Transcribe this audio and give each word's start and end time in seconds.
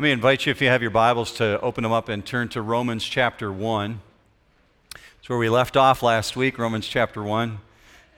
Let 0.00 0.04
me 0.04 0.12
invite 0.12 0.46
you, 0.46 0.50
if 0.50 0.62
you 0.62 0.68
have 0.68 0.80
your 0.80 0.90
Bibles, 0.90 1.30
to 1.34 1.60
open 1.60 1.82
them 1.82 1.92
up 1.92 2.08
and 2.08 2.24
turn 2.24 2.48
to 2.48 2.62
Romans 2.62 3.04
chapter 3.04 3.52
1. 3.52 4.00
It's 4.94 5.28
where 5.28 5.38
we 5.38 5.50
left 5.50 5.76
off 5.76 6.02
last 6.02 6.36
week, 6.36 6.56
Romans 6.56 6.88
chapter 6.88 7.22
1. 7.22 7.58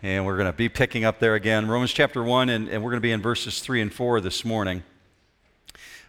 And 0.04 0.24
we're 0.24 0.36
going 0.36 0.46
to 0.46 0.56
be 0.56 0.68
picking 0.68 1.04
up 1.04 1.18
there 1.18 1.34
again. 1.34 1.66
Romans 1.66 1.92
chapter 1.92 2.22
1, 2.22 2.50
and, 2.50 2.68
and 2.68 2.84
we're 2.84 2.90
going 2.90 3.00
to 3.00 3.04
be 3.04 3.10
in 3.10 3.20
verses 3.20 3.58
3 3.58 3.80
and 3.80 3.92
4 3.92 4.20
this 4.20 4.44
morning. 4.44 4.84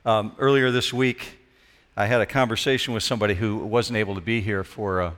Um, 0.05 0.35
earlier 0.37 0.69
this 0.69 0.93
week, 0.93 1.39
I 1.97 2.05
had 2.05 2.21
a 2.21 2.27
conversation 2.27 2.93
with 2.93 3.01
somebody 3.01 3.33
who 3.33 3.57
wasn't 3.57 3.97
able 3.97 4.13
to 4.13 4.21
be 4.21 4.41
here 4.41 4.63
for 4.63 5.01
uh, 5.01 5.11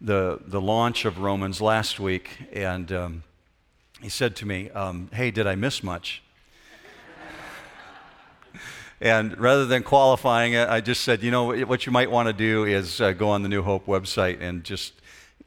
the, 0.00 0.40
the 0.46 0.62
launch 0.62 1.04
of 1.04 1.18
Romans 1.18 1.60
last 1.60 2.00
week. 2.00 2.30
And 2.50 2.90
um, 2.92 3.24
he 4.00 4.08
said 4.08 4.36
to 4.36 4.46
me, 4.46 4.70
um, 4.70 5.10
Hey, 5.12 5.30
did 5.30 5.46
I 5.46 5.54
miss 5.54 5.82
much? 5.82 6.22
And 9.02 9.36
rather 9.36 9.66
than 9.66 9.82
qualifying 9.82 10.52
it, 10.52 10.68
I 10.68 10.80
just 10.80 11.02
said, 11.02 11.24
you 11.24 11.32
know, 11.32 11.64
what 11.64 11.86
you 11.86 11.90
might 11.90 12.08
want 12.08 12.28
to 12.28 12.32
do 12.32 12.64
is 12.66 13.00
uh, 13.00 13.10
go 13.10 13.30
on 13.30 13.42
the 13.42 13.48
New 13.48 13.62
Hope 13.62 13.86
website 13.86 14.40
and 14.40 14.62
just 14.62 14.92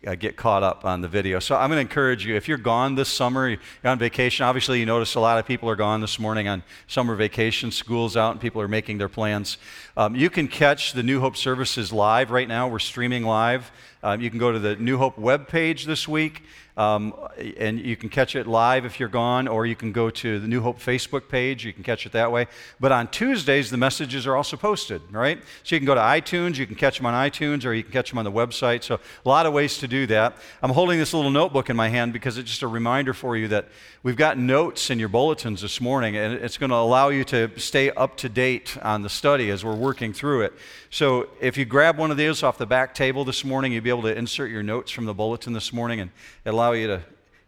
uh, 0.05 0.14
get 0.14 0.36
caught 0.36 0.62
up 0.62 0.84
on 0.84 1.00
the 1.00 1.08
video. 1.08 1.40
So 1.40 1.55
I'm 1.55 1.70
going 1.70 1.78
to 1.78 1.90
encourage 1.90 2.26
you, 2.26 2.36
if 2.36 2.50
you're 2.50 2.58
gone 2.58 2.95
this 2.95 3.08
summer, 3.08 3.48
you're 3.48 3.59
on 3.86 3.98
vacation, 3.98 4.45
obviously 4.45 4.81
you 4.81 4.86
notice 4.86 5.16
a 5.16 5.22
lot 5.22 5.40
of 5.40 5.45
people 5.45 5.70
are 5.70 5.78
gone 5.78 6.02
this 6.02 6.20
morning 6.20 6.50
on 6.50 6.64
summer 6.88 7.16
vacation, 7.16 7.72
school's 7.72 8.18
out, 8.18 8.31
and 8.31 8.41
people 8.41 8.62
are 8.62 8.68
making 8.68 8.98
their 8.98 9.08
plans. 9.08 9.58
Um, 9.95 10.17
you 10.17 10.30
can 10.30 10.50
catch 10.50 10.92
the 10.92 11.02
New 11.02 11.22
Hope 11.22 11.38
services 11.38 11.94
live 11.94 12.31
right 12.31 12.50
now. 12.50 12.67
We're 12.67 12.80
streaming 12.80 13.23
live. 13.23 13.72
Um, 14.03 14.20
you 14.20 14.30
can 14.30 14.38
go 14.38 14.52
to 14.52 14.59
the 14.59 14.76
New 14.76 14.98
Hope 14.98 15.16
webpage 15.16 15.86
this 15.86 16.09
week. 16.09 16.44
Um, 16.78 17.14
and 17.58 17.80
you 17.80 17.96
can 17.96 18.10
catch 18.10 18.36
it 18.36 18.48
live 18.48 18.84
if 18.84 19.00
you're 19.00 19.08
gone, 19.08 19.48
or 19.48 19.66
you 19.66 19.76
can 19.76 19.94
go 19.94 20.10
to 20.10 20.40
the 20.40 20.48
New 20.48 20.62
Hope 20.62 20.80
Facebook 20.80 21.30
page. 21.30 21.66
You 21.66 21.72
can 21.72 21.84
catch 21.84 22.06
it 22.06 22.12
that 22.12 22.32
way. 22.32 22.48
But 22.80 22.92
on 22.92 23.08
Tuesdays, 23.08 23.70
the 23.70 23.78
messages 23.78 24.28
are 24.28 24.36
also 24.36 24.58
posted, 24.58 25.02
right? 25.12 25.42
So 25.64 25.76
you 25.76 25.80
can 25.80 25.86
go 25.86 25.96
to 25.96 26.02
iTunes, 26.02 26.58
you 26.58 26.68
can 26.68 26.76
catch 26.76 26.98
them 26.98 27.06
on 27.06 27.14
iTunes, 27.14 27.66
or 27.66 27.74
you 27.74 27.84
can 27.84 27.94
catch 27.94 28.09
them 28.09 28.17
on 28.17 28.26
the 28.26 28.32
website. 28.32 28.84
So 28.84 28.95
a 28.95 29.30
lot 29.30 29.45
of 29.45 29.54
ways 29.54 29.78
to 29.78 29.88
do 29.88 30.06
that. 30.08 30.36
I'm 30.62 30.72
holding 30.72 31.00
this 31.00 31.14
little 31.14 31.32
notebook 31.32 31.70
in 31.70 31.78
my 31.78 31.88
hand 31.88 32.12
because 32.12 32.38
it's 32.38 32.50
just 32.50 32.62
a 32.62 32.67
reminder 32.67 33.14
for 33.14 33.38
you 33.38 33.48
that 33.50 33.70
we've 34.06 34.16
got 34.16 34.38
notes 34.38 34.92
in 34.92 35.00
your 35.00 35.09
bulletins 35.09 35.64
this 35.64 35.81
morning, 35.81 36.16
and 36.16 36.36
it's 36.36 36.59
going 36.59 36.70
to 36.70 36.75
allow 36.75 37.09
you 37.09 37.23
to 37.23 37.50
stay 37.58 37.89
up 37.89 38.16
to 38.17 38.30
date 38.30 38.78
on 38.84 39.02
the 39.02 39.09
study 39.09 39.50
as 39.50 39.66
we're 39.66 39.73
working 39.73 40.14
through 40.14 40.42
it. 40.42 40.53
So 40.92 41.28
if 41.42 41.58
you 41.58 41.66
grab 41.66 41.98
one 41.98 42.11
of 42.11 42.17
these 42.17 42.44
off 42.44 42.59
the 42.59 42.67
back 42.67 42.94
table 42.94 43.26
this 43.26 43.44
morning, 43.44 43.73
you'll 43.73 43.83
be 43.83 43.89
able 43.89 44.03
to 44.03 44.16
insert 44.16 44.52
your 44.52 44.61
notes 44.61 44.92
from 44.92 45.06
the 45.06 45.14
bulletin 45.16 45.53
this 45.53 45.73
morning 45.73 46.02
and 46.02 46.11
allow 46.45 46.73
you 46.73 46.86
to 46.86 47.02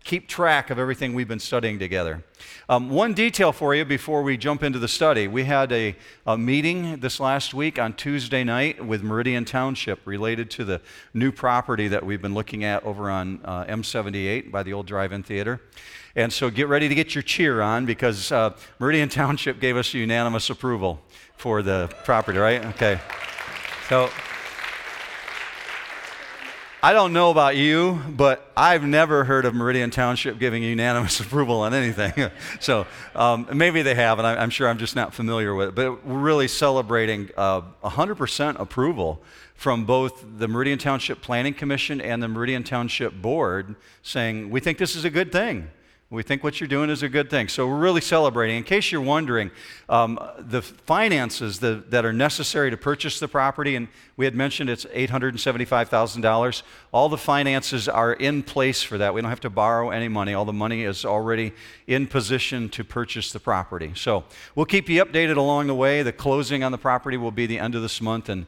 keep 0.07 0.25
track 0.25 0.69
of 0.69 0.79
everything 0.79 1.13
we've 1.13 1.27
been 1.27 1.37
studying 1.37 1.77
together. 1.77 2.23
Um, 2.69 2.89
one 2.89 3.13
detail 3.13 3.51
for 3.51 3.75
you 3.75 3.83
before 3.83 4.23
we 4.23 4.37
jump 4.37 4.63
into 4.63 4.79
the 4.79 4.87
study. 4.87 5.27
We 5.27 5.43
had 5.43 5.69
a, 5.73 5.97
a, 6.25 6.37
meeting 6.37 7.01
this 7.01 7.19
last 7.19 7.53
week 7.53 7.77
on 7.77 7.91
Tuesday 7.91 8.45
night 8.45 8.83
with 8.83 9.03
Meridian 9.03 9.43
Township 9.43 9.99
related 10.05 10.49
to 10.51 10.63
the 10.63 10.79
new 11.13 11.33
property 11.33 11.89
that 11.89 12.05
we've 12.05 12.21
been 12.21 12.33
looking 12.33 12.63
at 12.63 12.85
over 12.85 13.09
on 13.09 13.41
uh, 13.43 13.65
M78 13.65 14.49
by 14.49 14.63
the 14.63 14.71
old 14.71 14.85
drive 14.85 15.11
in 15.11 15.23
theater. 15.23 15.59
And 16.15 16.31
so 16.31 16.49
get 16.49 16.69
ready 16.69 16.87
to 16.87 16.95
get 16.95 17.13
your 17.13 17.21
cheer 17.21 17.61
on 17.61 17.85
because 17.85 18.31
uh, 18.31 18.55
Meridian 18.79 19.09
Township 19.19 19.59
gave 19.59 19.75
us 19.75 19.93
unanimous 19.93 20.49
approval 20.49 21.01
for 21.35 21.61
the 21.61 21.93
property, 22.05 22.39
right? 22.39 22.65
Okay. 22.67 22.97
So 23.89 24.09
I 26.83 26.93
don't 26.93 27.11
know 27.11 27.31
about 27.31 27.55
you, 27.55 27.99
but 28.07 28.51
I've 28.55 28.83
never 28.83 29.23
heard 29.23 29.45
of 29.45 29.55
Meridian 29.55 29.89
Township 29.89 30.37
giving 30.37 30.61
unanimous 30.61 31.19
approval 31.21 31.61
on 31.61 31.73
anything. 31.73 32.29
so 32.59 32.85
um, 33.15 33.47
maybe 33.51 33.81
they 33.81 33.95
have, 33.95 34.19
and 34.19 34.27
I, 34.27 34.43
am 34.43 34.51
sure 34.51 34.69
I'm 34.69 34.77
just 34.77 34.95
not 34.95 35.11
familiar 35.11 35.55
with 35.55 35.69
it. 35.69 35.75
But 35.75 36.05
we're 36.05 36.19
really 36.19 36.47
celebrating 36.47 37.31
uh, 37.35 37.61
100% 37.83 38.59
approval 38.59 39.23
from 39.55 39.85
both 39.85 40.23
the 40.37 40.47
Meridian 40.47 40.77
Township 40.77 41.19
Planning 41.19 41.55
Commission 41.55 41.99
and 41.99 42.21
the 42.21 42.27
Meridian 42.27 42.63
Township 42.63 43.23
Board 43.23 43.75
saying, 44.03 44.51
we 44.51 44.59
think 44.59 44.77
this 44.77 44.95
is 44.95 45.03
a 45.03 45.09
good 45.09 45.31
thing. 45.31 45.71
We 46.09 46.23
think 46.23 46.41
what 46.41 46.61
you're 46.61 46.69
doing 46.69 46.89
is 46.89 47.03
a 47.03 47.09
good 47.09 47.29
thing. 47.29 47.49
So 47.49 47.67
we're 47.67 47.79
really 47.79 47.99
celebrating. 47.99 48.55
In 48.55 48.63
case 48.63 48.93
you're 48.93 49.01
wondering, 49.01 49.51
um, 49.89 50.17
the 50.39 50.61
finances 50.61 51.59
that, 51.59 51.91
that 51.91 52.05
are 52.05 52.13
necessary 52.13 52.71
to 52.71 52.77
purchase 52.77 53.19
the 53.19 53.27
property, 53.27 53.75
and 53.75 53.89
we 54.15 54.23
had 54.23 54.33
mentioned 54.33 54.69
it's 54.69 54.85
$875,000, 54.85 56.63
all 56.93 57.09
the 57.09 57.17
finances 57.17 57.89
are 57.89 58.13
in 58.13 58.41
place 58.41 58.81
for 58.81 58.97
that. 58.97 59.13
We 59.13 59.19
don't 59.19 59.29
have 59.29 59.41
to 59.41 59.49
borrow 59.49 59.89
any 59.89 60.07
money. 60.07 60.33
All 60.33 60.45
the 60.45 60.53
money 60.53 60.83
is 60.83 61.03
already 61.03 61.51
in 61.87 62.07
position 62.07 62.69
to 62.69 62.85
purchase 62.85 63.33
the 63.33 63.41
property. 63.41 63.91
So 63.93 64.23
we'll 64.55 64.65
keep 64.65 64.87
you 64.87 65.03
updated 65.03 65.35
along 65.35 65.67
the 65.67 65.75
way. 65.75 66.03
The 66.03 66.13
closing 66.13 66.63
on 66.63 66.71
the 66.71 66.77
property 66.77 67.17
will 67.17 67.31
be 67.31 67.47
the 67.47 67.59
end 67.59 67.75
of 67.75 67.81
this 67.81 67.99
month, 67.99 68.29
and 68.29 68.45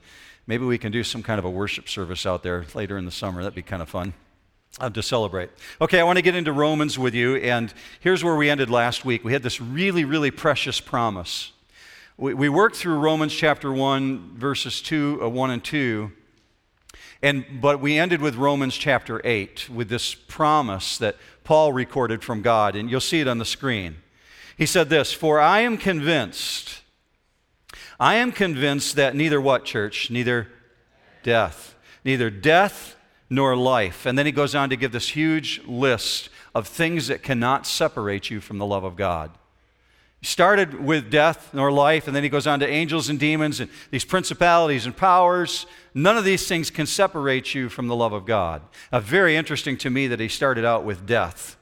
maybe 0.48 0.64
we 0.64 0.78
can 0.78 0.94
do 0.94 1.04
some 1.04 1.22
kind 1.22 1.38
of 1.38 1.44
a 1.44 1.50
worship 1.50 1.90
service 1.90 2.26
out 2.26 2.42
there 2.42 2.66
later 2.74 2.98
in 2.98 3.04
the 3.04 3.12
summer. 3.12 3.42
That'd 3.42 3.54
be 3.54 3.64
kind 3.64 3.82
of 3.82 3.90
fun 3.90 4.14
uh, 4.80 4.90
to 4.90 5.02
celebrate. 5.02 5.50
Okay, 5.82 6.00
I 6.00 6.04
want 6.04 6.18
to 6.18 6.22
get 6.22 6.36
into 6.36 6.54
Romans 6.54 6.98
with 6.98 7.14
you, 7.14 7.38
and 7.38 7.74
here's 8.00 8.24
where 8.24 8.36
we 8.36 8.50
ended 8.50 8.70
last 8.70 9.06
week. 9.06 9.24
We 9.24 9.34
had 9.34 9.44
this 9.44 9.60
really, 9.60 10.06
really 10.06 10.32
precious 10.32 10.80
promise. 10.80 11.52
We, 12.18 12.34
we 12.34 12.50
worked 12.50 12.76
through 12.76 13.00
Romans 13.00 13.34
chapter 13.34 13.72
1, 13.72 14.38
verses 14.38 14.82
2, 14.82 15.22
uh, 15.24 15.30
1 15.30 15.52
and 15.52 15.64
2, 15.64 16.12
and, 17.22 17.46
but 17.62 17.82
we 17.82 17.98
ended 17.98 18.22
with 18.22 18.36
Romans 18.36 18.78
chapter 18.78 19.22
8 19.26 19.70
with 19.70 19.90
this 19.90 20.16
promise 20.16 20.98
that 21.00 21.18
Paul 21.44 21.74
recorded 21.74 22.24
from 22.24 22.42
God, 22.42 22.76
and 22.76 22.90
you'll 22.90 23.02
see 23.02 23.20
it 23.20 23.28
on 23.28 23.40
the 23.40 23.46
screen. 23.46 23.98
He 24.58 24.66
said 24.66 24.90
this 24.90 25.12
For 25.12 25.40
I 25.40 25.62
am 25.62 25.78
convinced, 25.78 26.82
I 28.00 28.16
am 28.16 28.32
convinced 28.32 28.96
that 28.96 29.16
neither 29.16 29.42
what, 29.42 29.66
church? 29.66 30.10
Neither 30.10 30.48
death, 31.24 31.76
neither 32.06 32.30
death, 32.30 32.96
nor 33.30 33.56
life. 33.56 34.06
And 34.06 34.18
then 34.18 34.26
he 34.26 34.32
goes 34.32 34.56
on 34.56 34.70
to 34.70 34.76
give 34.76 34.92
this 34.92 35.10
huge 35.10 35.62
list 35.66 36.30
of 36.56 36.68
things 36.68 37.08
that 37.08 37.24
cannot 37.24 37.68
separate 37.68 38.30
you 38.30 38.42
from 38.42 38.58
the 38.58 38.66
love 38.66 38.84
of 38.84 38.96
God. 38.96 39.32
He 40.20 40.26
started 40.26 40.84
with 40.84 41.10
death 41.10 41.54
nor 41.54 41.72
life, 41.72 42.08
and 42.08 42.16
then 42.16 42.24
he 42.24 42.30
goes 42.30 42.48
on 42.48 42.60
to 42.60 42.68
angels 42.68 43.08
and 43.08 43.20
demons 43.20 43.60
and 43.60 43.70
these 43.90 44.04
principalities 44.04 44.86
and 44.86 44.96
powers. 44.96 45.66
None 45.94 46.18
of 46.18 46.26
these 46.26 46.46
things 46.48 46.70
can 46.70 46.86
separate 46.86 47.56
you 47.56 47.70
from 47.70 47.88
the 47.88 47.96
love 47.96 48.12
of 48.12 48.26
God. 48.26 48.62
Now, 48.92 49.00
very 49.00 49.38
interesting 49.38 49.78
to 49.78 49.90
me 49.90 50.08
that 50.08 50.20
he 50.20 50.28
started 50.28 50.66
out 50.66 50.84
with 50.84 51.06
death. 51.06 51.56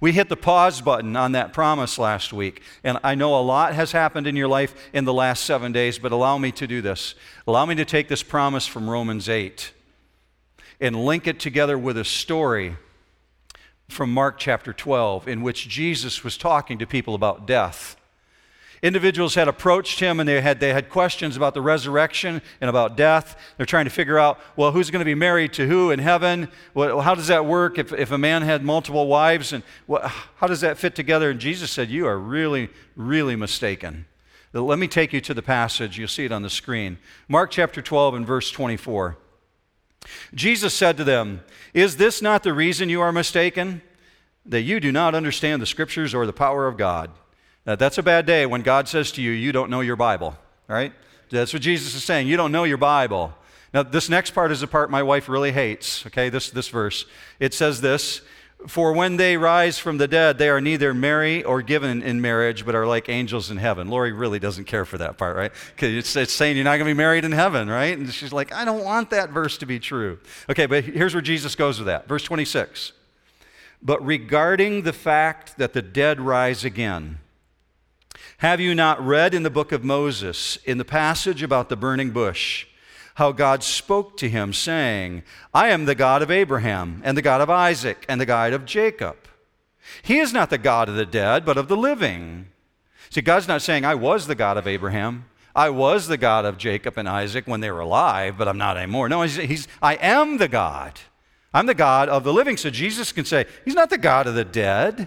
We 0.00 0.12
hit 0.12 0.28
the 0.28 0.36
pause 0.36 0.80
button 0.80 1.16
on 1.16 1.32
that 1.32 1.52
promise 1.52 1.98
last 1.98 2.32
week, 2.32 2.62
and 2.84 2.98
I 3.02 3.14
know 3.14 3.38
a 3.38 3.42
lot 3.42 3.74
has 3.74 3.92
happened 3.92 4.26
in 4.26 4.36
your 4.36 4.48
life 4.48 4.74
in 4.92 5.04
the 5.04 5.12
last 5.12 5.44
seven 5.44 5.72
days, 5.72 5.98
but 5.98 6.12
allow 6.12 6.38
me 6.38 6.52
to 6.52 6.66
do 6.66 6.80
this. 6.80 7.14
Allow 7.46 7.66
me 7.66 7.74
to 7.74 7.84
take 7.84 8.08
this 8.08 8.22
promise 8.22 8.66
from 8.66 8.88
Romans 8.88 9.28
8 9.28 9.72
and 10.80 11.04
link 11.04 11.26
it 11.26 11.38
together 11.38 11.78
with 11.78 11.96
a 11.96 12.04
story 12.04 12.76
from 13.88 14.12
Mark 14.12 14.38
chapter 14.38 14.72
12 14.72 15.28
in 15.28 15.42
which 15.42 15.68
Jesus 15.68 16.24
was 16.24 16.36
talking 16.36 16.78
to 16.78 16.86
people 16.86 17.14
about 17.14 17.46
death. 17.46 17.96
Individuals 18.82 19.34
had 19.34 19.48
approached 19.48 20.00
him 20.00 20.20
and 20.20 20.28
they 20.28 20.42
had, 20.42 20.60
they 20.60 20.74
had 20.74 20.90
questions 20.90 21.38
about 21.38 21.54
the 21.54 21.62
resurrection 21.62 22.42
and 22.60 22.68
about 22.68 22.98
death. 22.98 23.34
They're 23.56 23.64
trying 23.64 23.86
to 23.86 23.90
figure 23.90 24.18
out, 24.18 24.38
well, 24.56 24.72
who's 24.72 24.90
going 24.90 25.00
to 25.00 25.06
be 25.06 25.14
married 25.14 25.54
to 25.54 25.66
who 25.66 25.90
in 25.90 26.00
heaven? 26.00 26.48
How 26.76 27.14
does 27.14 27.28
that 27.28 27.46
work 27.46 27.78
if, 27.78 27.94
if 27.94 28.10
a 28.10 28.18
man 28.18 28.42
had 28.42 28.62
multiple 28.62 29.06
wives? 29.06 29.54
And 29.54 29.62
how 30.36 30.46
does 30.46 30.60
that 30.60 30.76
fit 30.76 30.94
together? 30.94 31.30
And 31.30 31.40
Jesus 31.40 31.70
said, 31.70 31.88
You 31.88 32.06
are 32.06 32.18
really, 32.18 32.68
really 32.94 33.36
mistaken. 33.36 34.04
Let 34.52 34.78
me 34.78 34.86
take 34.86 35.14
you 35.14 35.20
to 35.22 35.32
the 35.32 35.42
passage. 35.42 35.98
You'll 35.98 36.06
see 36.06 36.26
it 36.26 36.32
on 36.32 36.42
the 36.42 36.50
screen. 36.50 36.98
Mark 37.26 37.50
chapter 37.50 37.80
12 37.80 38.16
and 38.16 38.26
verse 38.26 38.50
24. 38.50 39.16
Jesus 40.34 40.74
said 40.74 40.96
to 40.96 41.04
them, 41.04 41.42
Is 41.72 41.96
this 41.96 42.20
not 42.20 42.42
the 42.42 42.52
reason 42.52 42.88
you 42.88 43.00
are 43.00 43.12
mistaken? 43.12 43.82
That 44.46 44.62
you 44.62 44.78
do 44.80 44.92
not 44.92 45.14
understand 45.14 45.62
the 45.62 45.66
scriptures 45.66 46.14
or 46.14 46.26
the 46.26 46.32
power 46.32 46.66
of 46.66 46.76
God. 46.76 47.10
Now, 47.66 47.76
that's 47.76 47.96
a 47.96 48.02
bad 48.02 48.26
day 48.26 48.44
when 48.44 48.62
God 48.62 48.88
says 48.88 49.10
to 49.12 49.22
you, 49.22 49.30
You 49.30 49.52
don't 49.52 49.70
know 49.70 49.80
your 49.80 49.96
Bible, 49.96 50.36
right? 50.68 50.92
That's 51.30 51.52
what 51.52 51.62
Jesus 51.62 51.94
is 51.94 52.04
saying. 52.04 52.28
You 52.28 52.36
don't 52.36 52.52
know 52.52 52.64
your 52.64 52.76
Bible. 52.76 53.34
Now, 53.72 53.82
this 53.82 54.08
next 54.08 54.32
part 54.32 54.52
is 54.52 54.60
the 54.60 54.66
part 54.66 54.90
my 54.90 55.02
wife 55.02 55.28
really 55.28 55.50
hates, 55.50 56.06
okay? 56.06 56.28
This, 56.28 56.50
this 56.50 56.68
verse. 56.68 57.06
It 57.40 57.54
says 57.54 57.80
this 57.80 58.20
for 58.66 58.92
when 58.92 59.16
they 59.16 59.36
rise 59.36 59.78
from 59.78 59.98
the 59.98 60.08
dead, 60.08 60.38
they 60.38 60.48
are 60.48 60.60
neither 60.60 60.94
married 60.94 61.44
or 61.44 61.60
given 61.60 62.02
in 62.02 62.20
marriage, 62.20 62.64
but 62.64 62.74
are 62.74 62.86
like 62.86 63.08
angels 63.08 63.50
in 63.50 63.58
heaven. 63.58 63.88
Lori 63.88 64.12
really 64.12 64.38
doesn't 64.38 64.64
care 64.64 64.84
for 64.84 64.98
that 64.98 65.18
part, 65.18 65.36
right? 65.36 65.52
Because 65.74 65.92
it's, 65.94 66.16
it's, 66.16 66.32
saying 66.32 66.56
you're 66.56 66.64
not 66.64 66.76
going 66.78 66.88
to 66.88 66.94
be 66.94 66.96
married 66.96 67.24
in 67.24 67.32
heaven, 67.32 67.68
right? 67.68 67.96
And 67.96 68.10
she's 68.12 68.32
like, 68.32 68.52
I 68.52 68.64
don't 68.64 68.82
want 68.82 69.10
that 69.10 69.30
verse 69.30 69.58
to 69.58 69.66
be 69.66 69.78
true. 69.78 70.18
Okay, 70.48 70.66
but 70.66 70.84
here's 70.84 71.14
where 71.14 71.20
Jesus 71.20 71.54
goes 71.54 71.78
with 71.78 71.86
that. 71.86 72.08
Verse 72.08 72.22
26. 72.24 72.92
But 73.82 74.04
regarding 74.04 74.82
the 74.82 74.94
fact 74.94 75.58
that 75.58 75.74
the 75.74 75.82
dead 75.82 76.20
rise 76.20 76.64
again, 76.64 77.18
have 78.38 78.60
you 78.60 78.74
not 78.74 79.04
read 79.04 79.34
in 79.34 79.42
the 79.42 79.50
book 79.50 79.72
of 79.72 79.84
Moses, 79.84 80.56
in 80.64 80.78
the 80.78 80.84
passage 80.84 81.42
about 81.42 81.68
the 81.68 81.76
burning 81.76 82.10
bush? 82.10 82.66
How 83.14 83.32
God 83.32 83.62
spoke 83.62 84.16
to 84.18 84.28
him, 84.28 84.52
saying, 84.52 85.22
I 85.52 85.68
am 85.68 85.84
the 85.84 85.94
God 85.94 86.22
of 86.22 86.30
Abraham, 86.30 87.00
and 87.04 87.16
the 87.16 87.22
God 87.22 87.40
of 87.40 87.50
Isaac, 87.50 88.04
and 88.08 88.20
the 88.20 88.26
God 88.26 88.52
of 88.52 88.64
Jacob. 88.64 89.16
He 90.02 90.18
is 90.18 90.32
not 90.32 90.50
the 90.50 90.58
God 90.58 90.88
of 90.88 90.96
the 90.96 91.06
dead, 91.06 91.44
but 91.44 91.56
of 91.56 91.68
the 91.68 91.76
living. 91.76 92.48
See, 93.10 93.20
God's 93.20 93.48
not 93.48 93.62
saying, 93.62 93.84
I 93.84 93.94
was 93.94 94.26
the 94.26 94.34
God 94.34 94.56
of 94.56 94.66
Abraham, 94.66 95.26
I 95.54 95.70
was 95.70 96.08
the 96.08 96.16
God 96.16 96.44
of 96.44 96.58
Jacob 96.58 96.98
and 96.98 97.08
Isaac 97.08 97.46
when 97.46 97.60
they 97.60 97.70
were 97.70 97.80
alive, 97.80 98.36
but 98.36 98.48
I'm 98.48 98.58
not 98.58 98.76
anymore. 98.76 99.08
No, 99.08 99.22
he's, 99.22 99.36
he's, 99.36 99.68
I 99.80 99.94
am 99.94 100.38
the 100.38 100.48
God. 100.48 100.98
I'm 101.52 101.66
the 101.66 101.74
God 101.74 102.08
of 102.08 102.24
the 102.24 102.32
living. 102.32 102.56
So 102.56 102.68
Jesus 102.68 103.12
can 103.12 103.24
say, 103.24 103.46
He's 103.64 103.76
not 103.76 103.88
the 103.88 103.98
God 103.98 104.26
of 104.26 104.34
the 104.34 104.44
dead. 104.44 105.06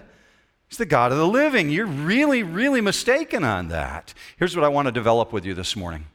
He's 0.68 0.78
the 0.78 0.86
God 0.86 1.12
of 1.12 1.18
the 1.18 1.26
living. 1.26 1.68
You're 1.68 1.86
really, 1.86 2.42
really 2.42 2.80
mistaken 2.80 3.44
on 3.44 3.68
that. 3.68 4.14
Here's 4.38 4.56
what 4.56 4.64
I 4.64 4.68
want 4.68 4.86
to 4.86 4.92
develop 4.92 5.32
with 5.32 5.44
you 5.44 5.52
this 5.52 5.76
morning 5.76 6.06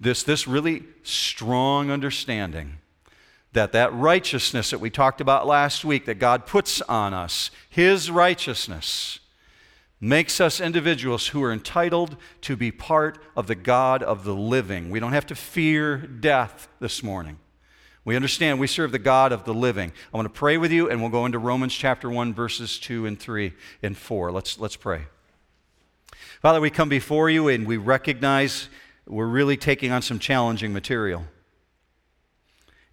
this, 0.00 0.22
this 0.22 0.46
really 0.46 0.84
strong 1.02 1.90
understanding 1.90 2.78
that 3.52 3.72
that 3.72 3.92
righteousness 3.94 4.70
that 4.70 4.80
we 4.80 4.90
talked 4.90 5.20
about 5.20 5.46
last 5.46 5.82
week 5.82 6.04
that 6.04 6.18
God 6.18 6.44
puts 6.44 6.82
on 6.82 7.14
us, 7.14 7.50
His 7.70 8.10
righteousness, 8.10 9.18
makes 9.98 10.42
us 10.42 10.60
individuals 10.60 11.28
who 11.28 11.42
are 11.42 11.52
entitled 11.52 12.16
to 12.42 12.54
be 12.54 12.70
part 12.70 13.18
of 13.34 13.46
the 13.46 13.54
God 13.54 14.02
of 14.02 14.24
the 14.24 14.34
living. 14.34 14.90
We 14.90 15.00
don't 15.00 15.14
have 15.14 15.26
to 15.26 15.34
fear 15.34 15.96
death 15.96 16.68
this 16.80 17.02
morning. 17.02 17.38
We 18.04 18.14
understand 18.14 18.60
we 18.60 18.66
serve 18.66 18.92
the 18.92 18.98
God 18.98 19.32
of 19.32 19.44
the 19.44 19.54
living. 19.54 19.90
I 20.12 20.16
want 20.18 20.26
to 20.26 20.38
pray 20.38 20.58
with 20.58 20.70
you, 20.70 20.90
and 20.90 21.00
we'll 21.00 21.10
go 21.10 21.24
into 21.24 21.38
Romans 21.38 21.74
chapter 21.74 22.10
1, 22.10 22.34
verses 22.34 22.78
2 22.78 23.06
and 23.06 23.18
3 23.18 23.54
and 23.82 23.96
4. 23.96 24.32
Let's, 24.32 24.60
let's 24.60 24.76
pray. 24.76 25.06
Father, 26.42 26.60
we 26.60 26.70
come 26.70 26.90
before 26.90 27.30
you 27.30 27.48
and 27.48 27.66
we 27.66 27.78
recognize 27.78 28.68
we're 29.06 29.26
really 29.26 29.56
taking 29.56 29.92
on 29.92 30.02
some 30.02 30.18
challenging 30.18 30.72
material. 30.72 31.24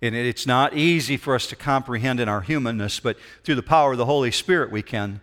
And 0.02 0.16
it's 0.16 0.46
not 0.46 0.76
easy 0.76 1.16
for 1.16 1.34
us 1.34 1.48
to 1.48 1.56
comprehend 1.56 2.20
in 2.20 2.28
our 2.28 2.42
humanness, 2.42 3.00
but 3.00 3.18
through 3.44 3.56
the 3.56 3.64
power 3.64 3.94
of 3.94 3.98
the 3.98 4.06
Holy 4.06 4.32
Spirit, 4.32 4.70
we 4.70 4.82
can. 4.82 5.22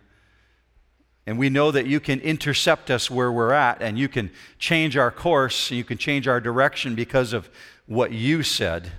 And 1.27 1.37
we 1.37 1.49
know 1.49 1.69
that 1.69 1.85
you 1.85 1.99
can 1.99 2.19
intercept 2.19 2.89
us 2.89 3.09
where 3.09 3.31
we're 3.31 3.53
at, 3.53 3.81
and 3.81 3.97
you 3.97 4.09
can 4.09 4.31
change 4.57 4.97
our 4.97 5.11
course, 5.11 5.69
and 5.69 5.77
you 5.77 5.83
can 5.83 5.99
change 5.99 6.27
our 6.27 6.41
direction 6.41 6.95
because 6.95 7.31
of 7.31 7.47
what 7.85 8.11
you 8.11 8.41
said. 8.41 8.91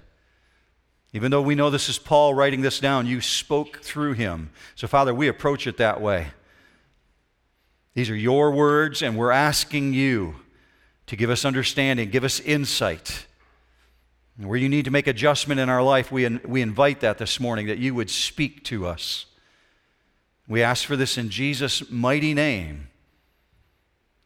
Even 1.12 1.31
though 1.33 1.43
we 1.43 1.56
know 1.56 1.69
this 1.69 1.88
is 1.88 1.99
Paul 1.99 2.33
writing 2.33 2.62
this 2.62 2.79
down, 2.79 3.06
you 3.06 3.21
spoke 3.21 3.81
through 3.81 4.12
him. 4.12 4.50
So, 4.77 4.87
Father, 4.87 5.12
we 5.12 5.27
approach 5.27 5.67
it 5.67 5.79
that 5.79 6.00
way. 6.00 6.29
These 7.95 8.09
are 8.09 8.17
your 8.17 8.53
words, 8.53 9.03
and 9.03 9.17
we're 9.17 9.33
asking 9.33 9.95
you 9.95 10.37
to 11.12 11.17
give 11.17 11.29
us 11.29 11.44
understanding, 11.44 12.09
give 12.09 12.25
us 12.25 12.41
insight. 12.41 13.26
Where 14.38 14.56
you 14.56 14.70
need 14.70 14.87
to 14.87 14.91
make 14.91 15.06
adjustment 15.06 15.61
in 15.61 15.69
our 15.69 15.82
life, 15.82 16.11
we, 16.11 16.26
we 16.26 16.62
invite 16.62 17.00
that 17.00 17.19
this 17.19 17.38
morning, 17.38 17.67
that 17.67 17.76
you 17.76 17.94
would 17.94 18.09
speak 18.09 18.64
to 18.64 18.87
us. 18.87 19.26
We 20.49 20.62
ask 20.62 20.87
for 20.87 20.97
this 20.97 21.19
in 21.19 21.29
Jesus' 21.29 21.91
mighty 21.91 22.32
name. 22.32 22.88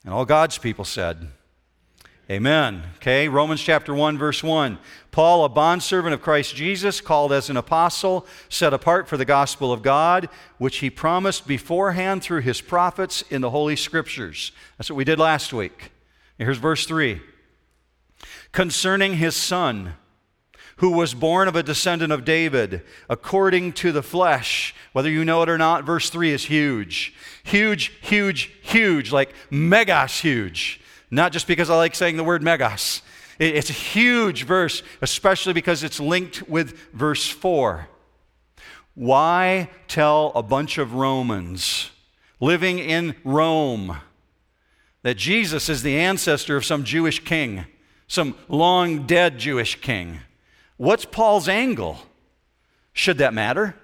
And 0.04 0.14
all 0.14 0.24
God's 0.24 0.58
people 0.58 0.84
said, 0.84 1.26
Amen. 2.30 2.84
Okay, 2.98 3.28
Romans 3.28 3.62
chapter 3.62 3.92
1, 3.92 4.16
verse 4.16 4.44
1. 4.44 4.78
Paul, 5.10 5.44
a 5.44 5.48
bondservant 5.48 6.14
of 6.14 6.22
Christ 6.22 6.54
Jesus, 6.54 7.00
called 7.00 7.32
as 7.32 7.50
an 7.50 7.56
apostle, 7.56 8.28
set 8.48 8.72
apart 8.72 9.08
for 9.08 9.16
the 9.16 9.24
gospel 9.24 9.72
of 9.72 9.82
God, 9.82 10.28
which 10.58 10.76
he 10.76 10.90
promised 10.90 11.48
beforehand 11.48 12.22
through 12.22 12.42
his 12.42 12.60
prophets 12.60 13.22
in 13.22 13.40
the 13.40 13.50
Holy 13.50 13.74
Scriptures. 13.74 14.52
That's 14.78 14.88
what 14.88 14.96
we 14.96 15.04
did 15.04 15.18
last 15.18 15.52
week. 15.52 15.90
Here's 16.38 16.58
verse 16.58 16.86
3 16.86 17.20
Concerning 18.52 19.14
his 19.14 19.36
son, 19.36 19.94
who 20.76 20.90
was 20.90 21.14
born 21.14 21.48
of 21.48 21.56
a 21.56 21.62
descendant 21.62 22.12
of 22.12 22.24
David, 22.24 22.82
according 23.08 23.72
to 23.74 23.92
the 23.92 24.02
flesh. 24.02 24.74
Whether 24.92 25.10
you 25.10 25.24
know 25.24 25.42
it 25.42 25.48
or 25.48 25.58
not, 25.58 25.84
verse 25.84 26.10
3 26.10 26.32
is 26.32 26.44
huge. 26.44 27.14
Huge, 27.44 27.92
huge, 28.00 28.52
huge, 28.62 29.12
like 29.12 29.34
megas 29.50 30.20
huge. 30.20 30.80
Not 31.10 31.32
just 31.32 31.46
because 31.46 31.70
I 31.70 31.76
like 31.76 31.94
saying 31.94 32.16
the 32.16 32.24
word 32.24 32.42
megas. 32.42 33.02
It's 33.38 33.70
a 33.70 33.74
huge 33.74 34.44
verse, 34.44 34.82
especially 35.02 35.52
because 35.52 35.82
it's 35.82 36.00
linked 36.00 36.48
with 36.48 36.78
verse 36.92 37.26
4. 37.28 37.88
Why 38.94 39.68
tell 39.88 40.32
a 40.34 40.42
bunch 40.42 40.78
of 40.78 40.94
Romans 40.94 41.90
living 42.40 42.78
in 42.78 43.14
Rome 43.24 43.98
that 45.06 45.16
Jesus 45.16 45.68
is 45.68 45.84
the 45.84 46.00
ancestor 46.00 46.56
of 46.56 46.64
some 46.64 46.82
Jewish 46.82 47.22
king, 47.22 47.64
some 48.08 48.34
long 48.48 49.06
dead 49.06 49.38
Jewish 49.38 49.80
king? 49.80 50.18
What's 50.78 51.04
Paul's 51.04 51.48
angle? 51.48 51.98
Should 52.92 53.18
that 53.18 53.32
matter? 53.32 53.76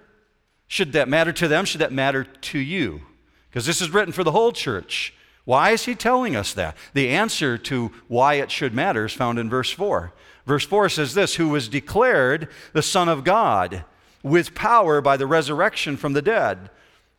Should 0.66 0.94
that 0.94 1.08
matter 1.08 1.32
to 1.32 1.46
them? 1.46 1.64
Should 1.64 1.80
that 1.80 1.92
matter 1.92 2.24
to 2.24 2.58
you? 2.58 3.02
Because 3.48 3.66
this 3.66 3.80
is 3.80 3.90
written 3.90 4.12
for 4.12 4.24
the 4.24 4.32
whole 4.32 4.50
church. 4.50 5.14
Why 5.44 5.70
is 5.70 5.84
he 5.84 5.94
telling 5.94 6.34
us 6.34 6.54
that? 6.54 6.76
The 6.92 7.10
answer 7.10 7.56
to 7.56 7.92
why 8.08 8.34
it 8.34 8.50
should 8.50 8.74
matter 8.74 9.04
is 9.04 9.12
found 9.12 9.38
in 9.38 9.48
verse 9.48 9.70
4. 9.70 10.12
Verse 10.44 10.66
4 10.66 10.88
says 10.88 11.14
this 11.14 11.36
Who 11.36 11.50
was 11.50 11.68
declared 11.68 12.48
the 12.72 12.82
Son 12.82 13.08
of 13.08 13.22
God 13.22 13.84
with 14.24 14.56
power 14.56 15.00
by 15.00 15.16
the 15.16 15.28
resurrection 15.28 15.96
from 15.96 16.14
the 16.14 16.22
dead, 16.22 16.68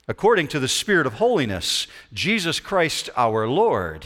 according 0.08 0.48
to 0.50 0.60
the 0.60 0.68
Spirit 0.68 1.08
of 1.08 1.14
holiness, 1.14 1.88
Jesus 2.14 2.60
Christ 2.60 3.10
our 3.16 3.48
Lord. 3.48 4.06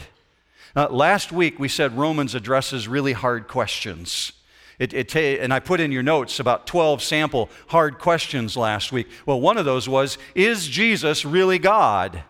Now, 0.76 0.88
last 0.88 1.32
week 1.32 1.58
we 1.58 1.68
said 1.68 1.96
Romans 1.96 2.34
addresses 2.34 2.86
really 2.86 3.12
hard 3.12 3.48
questions. 3.48 4.32
It, 4.78 4.94
it 4.94 5.16
and 5.16 5.52
I 5.52 5.58
put 5.58 5.80
in 5.80 5.90
your 5.90 6.04
notes 6.04 6.38
about 6.38 6.66
12 6.66 7.02
sample 7.02 7.50
hard 7.68 7.98
questions 7.98 8.56
last 8.56 8.92
week. 8.92 9.08
Well, 9.26 9.40
one 9.40 9.58
of 9.58 9.64
those 9.64 9.88
was 9.88 10.18
Is 10.34 10.68
Jesus 10.68 11.24
really 11.24 11.58
God? 11.58 12.22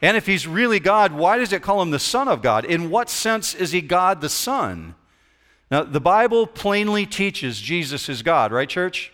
And 0.00 0.16
if 0.16 0.26
he's 0.26 0.46
really 0.46 0.80
God, 0.80 1.12
why 1.12 1.38
does 1.38 1.52
it 1.52 1.62
call 1.62 1.80
him 1.80 1.92
the 1.92 1.98
Son 1.98 2.28
of 2.28 2.42
God? 2.42 2.64
In 2.64 2.90
what 2.90 3.08
sense 3.08 3.54
is 3.54 3.70
he 3.70 3.80
God 3.80 4.20
the 4.20 4.28
Son? 4.28 4.96
Now, 5.70 5.84
the 5.84 6.00
Bible 6.00 6.46
plainly 6.46 7.06
teaches 7.06 7.60
Jesus 7.60 8.08
is 8.08 8.22
God, 8.22 8.52
right, 8.52 8.68
church? 8.68 9.12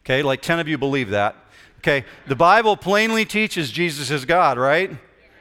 Okay, 0.00 0.22
like 0.22 0.42
10 0.42 0.58
of 0.60 0.68
you 0.68 0.78
believe 0.78 1.10
that. 1.10 1.36
Okay, 1.84 2.06
the 2.26 2.34
Bible 2.34 2.78
plainly 2.78 3.26
teaches 3.26 3.70
Jesus 3.70 4.10
is 4.10 4.24
God, 4.24 4.56
right? 4.56 4.90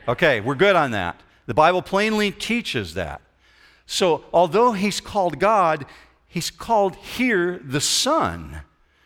Okay, 0.10 0.42
we're 0.42 0.56
good 0.56 0.76
on 0.76 0.92
that. 0.92 1.22
The 1.46 1.54
Bible 1.54 1.82
plainly 1.82 2.32
teaches 2.32 2.96
that. 2.96 3.22
So, 3.86 4.26
although 4.34 4.74
he's 4.74 5.00
called 5.00 5.40
God, 5.40 5.86
he's 6.28 6.52
called 6.52 6.98
here 6.98 7.62
the 7.64 7.80
Son. 7.80 8.60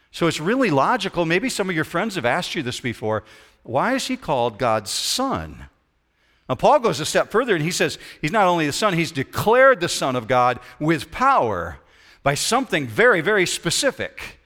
So, 0.09 0.25
it's 0.25 0.39
really 0.39 0.71
logical. 0.71 1.27
Maybe 1.27 1.47
some 1.47 1.69
of 1.69 1.75
your 1.75 1.85
friends 1.85 2.15
have 2.15 2.25
asked 2.25 2.55
you 2.55 2.63
this 2.63 2.79
before. 2.79 3.23
Why 3.61 3.93
is 3.93 4.07
he 4.07 4.17
called 4.17 4.57
God's 4.57 4.89
Son? 4.89 5.67
Now, 6.49 6.55
Paul 6.55 6.79
goes 6.79 6.99
a 6.99 7.05
step 7.05 7.29
further 7.29 7.53
and 7.53 7.63
he 7.63 7.69
says 7.69 7.99
he's 8.19 8.31
not 8.31 8.47
only 8.47 8.65
the 8.65 8.73
Son, 8.73 8.93
he's 8.95 9.11
declared 9.11 9.79
the 9.79 9.89
Son 9.89 10.15
of 10.15 10.27
God 10.27 10.59
with 10.79 11.11
power 11.11 11.77
by 12.23 12.33
something 12.33 12.87
very, 12.87 13.21
very 13.21 13.45
specific. 13.45 14.36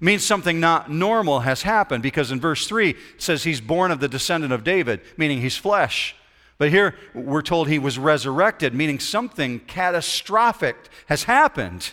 Means 0.00 0.24
something 0.24 0.58
not 0.58 0.90
normal 0.90 1.40
has 1.40 1.62
happened 1.62 2.02
because 2.02 2.32
in 2.32 2.40
verse 2.40 2.66
3 2.66 2.90
it 2.90 2.96
says 3.18 3.44
he's 3.44 3.60
born 3.60 3.90
of 3.90 4.00
the 4.00 4.08
descendant 4.08 4.52
of 4.52 4.64
David, 4.64 5.02
meaning 5.18 5.42
he's 5.42 5.56
flesh. 5.56 6.16
But 6.56 6.70
here 6.70 6.94
we're 7.14 7.42
told 7.42 7.68
he 7.68 7.78
was 7.78 7.98
resurrected, 7.98 8.74
meaning 8.74 8.98
something 8.98 9.60
catastrophic 9.60 10.76
has 11.06 11.24
happened. 11.24 11.92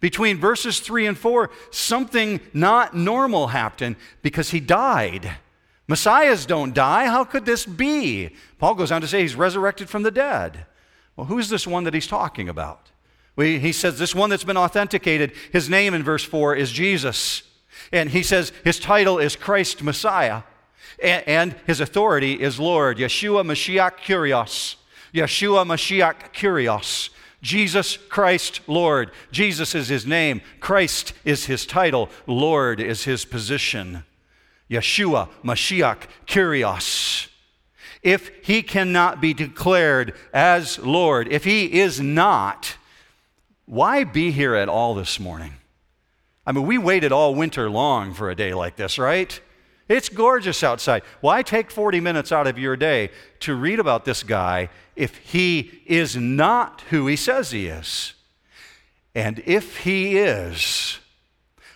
Between 0.00 0.38
verses 0.38 0.80
3 0.80 1.06
and 1.06 1.18
4, 1.18 1.50
something 1.70 2.40
not 2.52 2.94
normal 2.94 3.48
happened 3.48 3.96
because 4.22 4.50
he 4.50 4.60
died. 4.60 5.30
Messiahs 5.86 6.46
don't 6.46 6.74
die. 6.74 7.06
How 7.06 7.24
could 7.24 7.46
this 7.46 7.66
be? 7.66 8.30
Paul 8.58 8.74
goes 8.74 8.92
on 8.92 9.00
to 9.00 9.08
say 9.08 9.22
he's 9.22 9.34
resurrected 9.34 9.88
from 9.88 10.02
the 10.02 10.10
dead. 10.10 10.66
Well, 11.16 11.26
who's 11.26 11.48
this 11.48 11.66
one 11.66 11.84
that 11.84 11.94
he's 11.94 12.06
talking 12.06 12.48
about? 12.48 12.90
Well, 13.36 13.46
he 13.46 13.72
says 13.72 13.98
this 13.98 14.14
one 14.14 14.30
that's 14.30 14.44
been 14.44 14.56
authenticated, 14.56 15.32
his 15.52 15.68
name 15.68 15.94
in 15.94 16.02
verse 16.02 16.24
4 16.24 16.54
is 16.54 16.70
Jesus. 16.70 17.42
And 17.92 18.10
he 18.10 18.22
says 18.22 18.52
his 18.62 18.78
title 18.78 19.18
is 19.18 19.36
Christ 19.36 19.82
Messiah. 19.82 20.42
And, 21.02 21.26
and 21.26 21.56
his 21.66 21.80
authority 21.80 22.34
is 22.34 22.60
Lord, 22.60 22.98
Yeshua 22.98 23.44
Mashiach 23.44 23.98
Kyrios. 23.98 24.76
Yeshua 25.12 25.66
Mashiach 25.66 26.32
Kyrios. 26.32 27.10
Jesus 27.42 27.96
Christ 27.96 28.60
Lord. 28.66 29.10
Jesus 29.30 29.74
is 29.74 29.88
his 29.88 30.06
name. 30.06 30.40
Christ 30.60 31.12
is 31.24 31.44
his 31.44 31.66
title. 31.66 32.08
Lord 32.26 32.80
is 32.80 33.04
his 33.04 33.24
position. 33.24 34.04
Yeshua, 34.70 35.28
Mashiach, 35.44 36.04
Kyrios. 36.26 37.28
If 38.02 38.30
he 38.42 38.62
cannot 38.62 39.20
be 39.20 39.34
declared 39.34 40.14
as 40.32 40.78
Lord, 40.78 41.28
if 41.28 41.44
he 41.44 41.80
is 41.80 42.00
not, 42.00 42.76
why 43.66 44.04
be 44.04 44.30
here 44.30 44.54
at 44.54 44.68
all 44.68 44.94
this 44.94 45.18
morning? 45.18 45.54
I 46.46 46.52
mean, 46.52 46.66
we 46.66 46.78
waited 46.78 47.12
all 47.12 47.34
winter 47.34 47.70
long 47.70 48.12
for 48.12 48.30
a 48.30 48.34
day 48.34 48.52
like 48.52 48.76
this, 48.76 48.98
right? 48.98 49.40
It's 49.88 50.08
gorgeous 50.08 50.62
outside. 50.62 51.02
Why 51.20 51.42
take 51.42 51.70
40 51.70 52.00
minutes 52.00 52.32
out 52.32 52.46
of 52.46 52.58
your 52.58 52.76
day 52.76 53.10
to 53.40 53.54
read 53.54 53.78
about 53.78 54.04
this 54.04 54.22
guy 54.22 54.70
if 54.96 55.16
he 55.18 55.82
is 55.86 56.16
not 56.16 56.82
who 56.90 57.06
he 57.06 57.16
says 57.16 57.50
he 57.50 57.66
is? 57.66 58.14
And 59.14 59.42
if 59.46 59.78
he 59.78 60.18
is, 60.18 60.98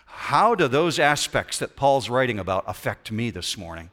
how 0.06 0.54
do 0.54 0.68
those 0.68 0.98
aspects 0.98 1.58
that 1.58 1.76
Paul's 1.76 2.08
writing 2.10 2.38
about 2.38 2.64
affect 2.66 3.12
me 3.12 3.30
this 3.30 3.56
morning? 3.56 3.90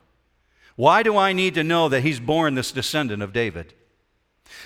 Why 0.75 1.03
do 1.03 1.15
I 1.15 1.31
need 1.31 1.53
to 1.55 1.63
know 1.63 1.87
that 1.89 2.01
he's 2.01 2.19
born 2.19 2.55
this 2.55 2.71
descendant 2.71 3.21
of 3.21 3.31
David? 3.31 3.73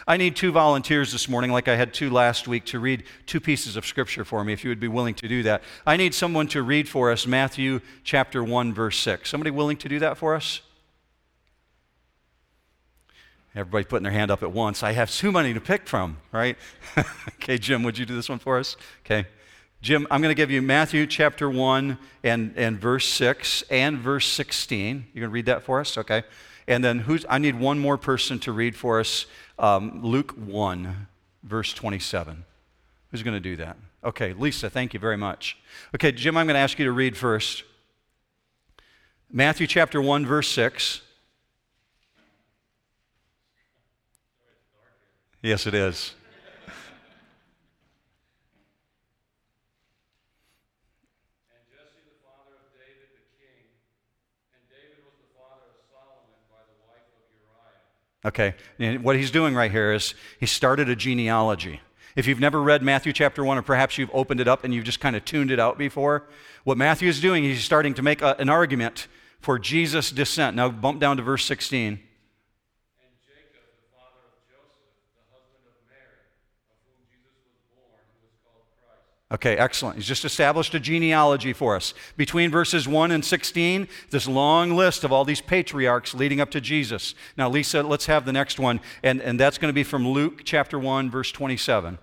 I 0.08 0.18
need 0.18 0.36
two 0.36 0.52
volunteers 0.52 1.12
this 1.12 1.30
morning, 1.30 1.52
like 1.52 1.68
I 1.68 1.76
had 1.76 1.94
two 1.94 2.10
last 2.10 2.48
week, 2.48 2.66
to 2.66 2.80
read 2.80 3.04
two 3.26 3.40
pieces 3.40 3.76
of 3.76 3.86
scripture 3.86 4.26
for 4.26 4.44
me, 4.44 4.54
if 4.54 4.64
you 4.64 4.70
would 4.70 4.80
be 4.80 4.88
willing 4.88 5.16
to 5.16 5.28
do 5.28 5.44
that. 5.44 5.64
I 5.86 5.98
need 5.98 6.14
someone 6.14 6.48
to 6.50 6.62
read 6.62 6.88
for 6.88 7.12
us 7.12 7.26
Matthew 7.26 7.80
chapter 8.04 8.44
1, 8.44 8.74
verse 8.74 8.98
6. 8.98 9.30
Somebody 9.30 9.52
willing 9.52 9.78
to 9.78 9.90
do 9.90 10.00
that 10.00 10.18
for 10.18 10.36
us? 10.36 10.62
Everybody 13.56 13.84
putting 13.86 14.04
their 14.04 14.12
hand 14.12 14.30
up 14.30 14.44
at 14.44 14.52
once. 14.52 14.84
I 14.84 14.92
have 14.92 15.10
too 15.10 15.32
many 15.32 15.54
to 15.54 15.62
pick 15.62 15.88
from, 15.88 16.18
right? 16.32 16.58
okay, 17.36 17.58
Jim, 17.58 17.84
would 17.84 17.98
you 17.98 18.06
do 18.06 18.16
this 18.16 18.30
one 18.30 18.40
for 18.40 18.60
us? 18.60 18.78
Okay. 19.06 19.28
Jim, 19.82 20.06
I'm 20.12 20.22
going 20.22 20.32
to 20.32 20.36
give 20.36 20.52
you 20.52 20.62
Matthew 20.62 21.08
chapter 21.08 21.50
1 21.50 21.98
and, 22.24 22.54
and 22.56 22.80
verse 22.80 23.08
6 23.08 23.64
and 23.72 23.98
verse 23.98 24.28
16. 24.28 25.08
You're 25.14 25.22
going 25.22 25.30
to 25.30 25.34
read 25.34 25.46
that 25.48 25.64
for 25.64 25.80
us? 25.80 25.98
Okay. 25.98 26.24
And 26.70 26.84
then 26.84 27.00
who's, 27.00 27.26
I 27.28 27.40
need 27.40 27.60
one 27.60 27.80
more 27.80 27.98
person 27.98 28.38
to 28.42 28.52
read 28.52 28.76
for 28.76 29.00
us 29.00 29.26
um, 29.58 30.04
Luke 30.04 30.34
1, 30.34 31.08
verse 31.42 31.74
27. 31.74 32.46
Who's 33.10 33.24
going 33.24 33.34
to 33.34 33.40
do 33.40 33.56
that? 33.56 33.76
Okay, 34.04 34.34
Lisa, 34.34 34.70
thank 34.70 34.94
you 34.94 35.00
very 35.00 35.18
much. 35.18 35.58
Okay, 35.96 36.12
Jim, 36.12 36.38
I'm 36.38 36.46
going 36.46 36.54
to 36.54 36.60
ask 36.60 36.78
you 36.78 36.86
to 36.86 36.92
read 36.92 37.18
first. 37.18 37.64
Matthew 39.32 39.66
chapter 39.66 40.00
1, 40.00 40.28
verse 40.28 40.48
6. 40.50 41.02
Yes, 45.42 45.66
it 45.66 45.74
is. 45.74 46.14
Okay, 58.26 58.56
and 58.80 59.04
what 59.04 59.16
he's 59.16 59.32
doing 59.32 59.56
right 59.56 59.72
here 59.72 59.94
is 59.94 60.14
he 60.40 60.46
started 60.46 60.90
a 60.90 60.96
genealogy. 60.96 61.80
If 62.16 62.28
you've 62.28 62.40
never 62.40 62.62
read 62.62 62.84
Matthew 62.84 63.14
chapter 63.14 63.46
1, 63.46 63.58
or 63.58 63.62
perhaps 63.62 63.98
you've 63.98 64.10
opened 64.14 64.42
it 64.42 64.48
up 64.48 64.64
and 64.66 64.74
you've 64.74 64.84
just 64.84 65.00
kind 65.00 65.16
of 65.16 65.24
tuned 65.24 65.52
it 65.52 65.60
out 65.60 65.78
before, 65.78 66.26
what 66.66 66.78
Matthew 66.78 67.08
is 67.08 67.22
doing, 67.22 67.44
he's 67.44 67.64
starting 67.64 67.94
to 67.94 68.02
make 68.02 68.22
a, 68.22 68.36
an 68.38 68.50
argument 68.50 69.08
for 69.40 69.58
Jesus' 69.58 70.12
descent. 70.12 70.56
Now, 70.56 70.70
bump 70.70 71.00
down 71.00 71.16
to 71.18 71.24
verse 71.24 71.46
16. 71.46 72.00
Okay, 79.32 79.58
excellent. 79.58 79.98
He's 79.98 80.08
just 80.08 80.26
established 80.26 80.74
a 80.74 80.80
genealogy 80.80 81.54
for 81.54 81.76
us. 81.76 81.94
Between 82.18 82.50
verses 82.50 82.88
1 82.88 83.12
and 83.12 83.24
16, 83.24 83.88
this 84.10 84.28
long 84.28 84.76
list 84.76 85.04
of 85.04 85.12
all 85.12 85.24
these 85.24 85.40
patriarchs 85.40 86.16
leading 86.16 86.42
up 86.42 86.50
to 86.52 86.60
Jesus. 86.60 87.14
Now, 87.38 87.48
Lisa, 87.48 87.84
let's 87.84 88.08
have 88.08 88.26
the 88.26 88.34
next 88.34 88.60
one, 88.60 88.80
and, 89.04 89.22
and 89.22 89.40
that's 89.40 89.60
going 89.60 89.70
to 89.70 89.74
be 89.74 89.84
from 89.84 90.08
Luke 90.08 90.42
chapter 90.46 90.80
1, 90.80 91.12
verse 91.12 91.32
27. 91.32 92.00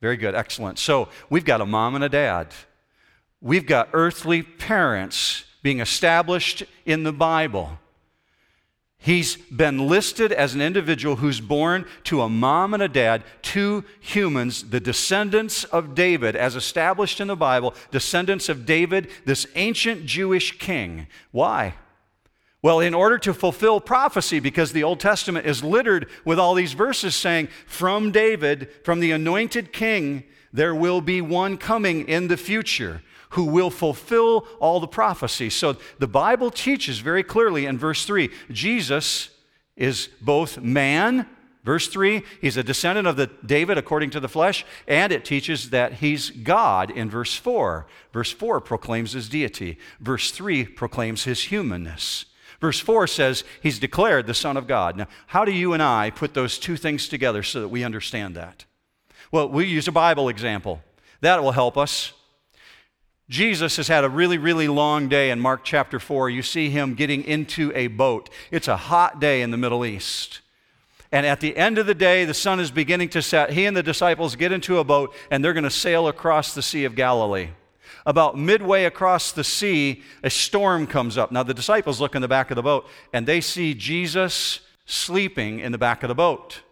Very 0.00 0.16
good, 0.16 0.34
excellent. 0.34 0.78
So 0.78 1.08
we've 1.30 1.44
got 1.44 1.60
a 1.60 1.66
mom 1.66 1.94
and 1.94 2.04
a 2.04 2.08
dad. 2.08 2.48
We've 3.40 3.66
got 3.66 3.88
earthly 3.92 4.42
parents 4.42 5.44
being 5.62 5.80
established 5.80 6.64
in 6.84 7.02
the 7.02 7.12
Bible. 7.12 7.78
He's 9.00 9.36
been 9.36 9.86
listed 9.86 10.32
as 10.32 10.54
an 10.54 10.60
individual 10.60 11.16
who's 11.16 11.40
born 11.40 11.86
to 12.04 12.20
a 12.20 12.28
mom 12.28 12.74
and 12.74 12.82
a 12.82 12.88
dad, 12.88 13.22
two 13.42 13.84
humans, 14.00 14.70
the 14.70 14.80
descendants 14.80 15.62
of 15.64 15.94
David, 15.94 16.34
as 16.34 16.56
established 16.56 17.20
in 17.20 17.28
the 17.28 17.36
Bible, 17.36 17.74
descendants 17.92 18.48
of 18.48 18.66
David, 18.66 19.08
this 19.24 19.46
ancient 19.54 20.04
Jewish 20.04 20.58
king. 20.58 21.06
Why? 21.30 21.74
Well, 22.60 22.80
in 22.80 22.92
order 22.92 23.18
to 23.18 23.32
fulfill 23.32 23.80
prophecy, 23.80 24.40
because 24.40 24.72
the 24.72 24.82
Old 24.82 24.98
Testament 24.98 25.46
is 25.46 25.62
littered 25.62 26.10
with 26.24 26.40
all 26.40 26.54
these 26.54 26.72
verses 26.72 27.14
saying, 27.14 27.48
from 27.66 28.10
David, 28.10 28.68
from 28.82 28.98
the 28.98 29.12
anointed 29.12 29.72
king, 29.72 30.24
there 30.52 30.74
will 30.74 31.00
be 31.00 31.20
one 31.20 31.56
coming 31.56 32.08
in 32.08 32.28
the 32.28 32.36
future 32.36 33.02
who 33.30 33.44
will 33.44 33.70
fulfill 33.70 34.46
all 34.58 34.80
the 34.80 34.88
prophecies. 34.88 35.54
So 35.54 35.76
the 35.98 36.06
Bible 36.06 36.50
teaches 36.50 36.98
very 36.98 37.22
clearly 37.22 37.66
in 37.66 37.78
verse 37.78 38.04
3 38.04 38.30
Jesus 38.50 39.30
is 39.76 40.08
both 40.20 40.58
man, 40.60 41.26
verse 41.62 41.88
3, 41.88 42.22
he's 42.40 42.56
a 42.56 42.64
descendant 42.64 43.06
of 43.06 43.16
the 43.16 43.30
David 43.46 43.78
according 43.78 44.10
to 44.10 44.20
the 44.20 44.28
flesh, 44.28 44.66
and 44.88 45.12
it 45.12 45.24
teaches 45.24 45.70
that 45.70 45.94
he's 45.94 46.30
God 46.30 46.90
in 46.90 47.08
verse 47.08 47.36
4. 47.36 47.86
Verse 48.12 48.32
4 48.32 48.60
proclaims 48.60 49.12
his 49.12 49.28
deity, 49.28 49.78
verse 50.00 50.30
3 50.32 50.64
proclaims 50.64 51.24
his 51.24 51.44
humanness. 51.44 52.24
Verse 52.60 52.80
4 52.80 53.06
says 53.06 53.44
he's 53.62 53.78
declared 53.78 54.26
the 54.26 54.34
Son 54.34 54.56
of 54.56 54.66
God. 54.66 54.96
Now, 54.96 55.06
how 55.28 55.44
do 55.44 55.52
you 55.52 55.72
and 55.74 55.82
I 55.82 56.10
put 56.10 56.34
those 56.34 56.58
two 56.58 56.76
things 56.76 57.08
together 57.08 57.44
so 57.44 57.60
that 57.60 57.68
we 57.68 57.84
understand 57.84 58.34
that? 58.34 58.64
Well, 59.30 59.48
we 59.48 59.66
use 59.66 59.88
a 59.88 59.92
Bible 59.92 60.28
example. 60.28 60.82
That 61.20 61.42
will 61.42 61.52
help 61.52 61.76
us. 61.76 62.12
Jesus 63.28 63.76
has 63.76 63.88
had 63.88 64.04
a 64.04 64.08
really, 64.08 64.38
really 64.38 64.68
long 64.68 65.08
day 65.08 65.30
in 65.30 65.38
Mark 65.38 65.60
chapter 65.62 66.00
4. 66.00 66.30
You 66.30 66.42
see 66.42 66.70
him 66.70 66.94
getting 66.94 67.24
into 67.24 67.70
a 67.74 67.88
boat. 67.88 68.30
It's 68.50 68.68
a 68.68 68.76
hot 68.76 69.20
day 69.20 69.42
in 69.42 69.50
the 69.50 69.58
Middle 69.58 69.84
East. 69.84 70.40
And 71.12 71.26
at 71.26 71.40
the 71.40 71.56
end 71.56 71.76
of 71.78 71.86
the 71.86 71.94
day, 71.94 72.24
the 72.24 72.34
sun 72.34 72.58
is 72.58 72.70
beginning 72.70 73.10
to 73.10 73.22
set. 73.22 73.50
He 73.50 73.66
and 73.66 73.76
the 73.76 73.82
disciples 73.82 74.34
get 74.36 74.52
into 74.52 74.78
a 74.78 74.84
boat 74.84 75.14
and 75.30 75.44
they're 75.44 75.52
going 75.52 75.64
to 75.64 75.70
sail 75.70 76.08
across 76.08 76.54
the 76.54 76.62
Sea 76.62 76.84
of 76.84 76.94
Galilee. 76.94 77.48
About 78.06 78.38
midway 78.38 78.84
across 78.84 79.32
the 79.32 79.44
sea, 79.44 80.02
a 80.22 80.30
storm 80.30 80.86
comes 80.86 81.18
up. 81.18 81.30
Now, 81.30 81.42
the 81.42 81.54
disciples 81.54 82.00
look 82.00 82.14
in 82.14 82.22
the 82.22 82.28
back 82.28 82.50
of 82.50 82.56
the 82.56 82.62
boat 82.62 82.86
and 83.12 83.26
they 83.26 83.42
see 83.42 83.74
Jesus 83.74 84.60
sleeping 84.86 85.60
in 85.60 85.72
the 85.72 85.78
back 85.78 86.02
of 86.02 86.08
the 86.08 86.14
boat. 86.14 86.62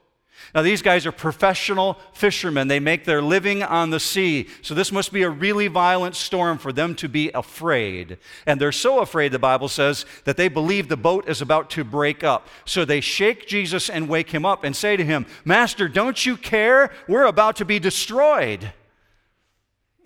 Now, 0.57 0.63
these 0.63 0.81
guys 0.81 1.05
are 1.05 1.13
professional 1.13 1.99
fishermen. 2.15 2.69
They 2.69 2.81
make 2.81 3.05
their 3.05 3.21
living 3.21 3.63
on 3.63 3.91
the 3.91 4.01
sea. 4.01 4.49
So, 4.63 4.73
this 4.73 4.91
must 4.91 5.13
be 5.13 5.23
a 5.23 5.29
really 5.29 5.67
violent 5.67 6.17
storm 6.17 6.57
for 6.57 6.73
them 6.73 6.95
to 6.95 7.11
be 7.11 7.31
afraid. 7.35 8.17
And 8.47 8.59
they're 8.59 8.73
so 8.73 9.01
afraid, 9.01 9.33
the 9.33 9.39
Bible 9.39 9.69
says, 9.69 10.07
that 10.25 10.39
they 10.39 10.49
believe 10.49 10.89
the 10.89 10.97
boat 10.97 11.29
is 11.29 11.43
about 11.43 11.69
to 11.71 11.85
break 11.85 12.25
up. 12.25 12.49
So, 12.65 12.87
they 12.87 13.03
shake 13.03 13.47
Jesus 13.47 13.91
and 13.91 14.09
wake 14.09 14.31
him 14.31 14.47
up 14.47 14.65
and 14.65 14.75
say 14.75 14.97
to 14.97 15.05
him, 15.05 15.27
Master, 15.45 15.89
don't 15.89 16.25
you 16.25 16.39
care? 16.39 16.91
We're 17.07 17.27
about 17.27 17.57
to 17.57 17.67
be 17.67 17.79
destroyed. 17.79 18.73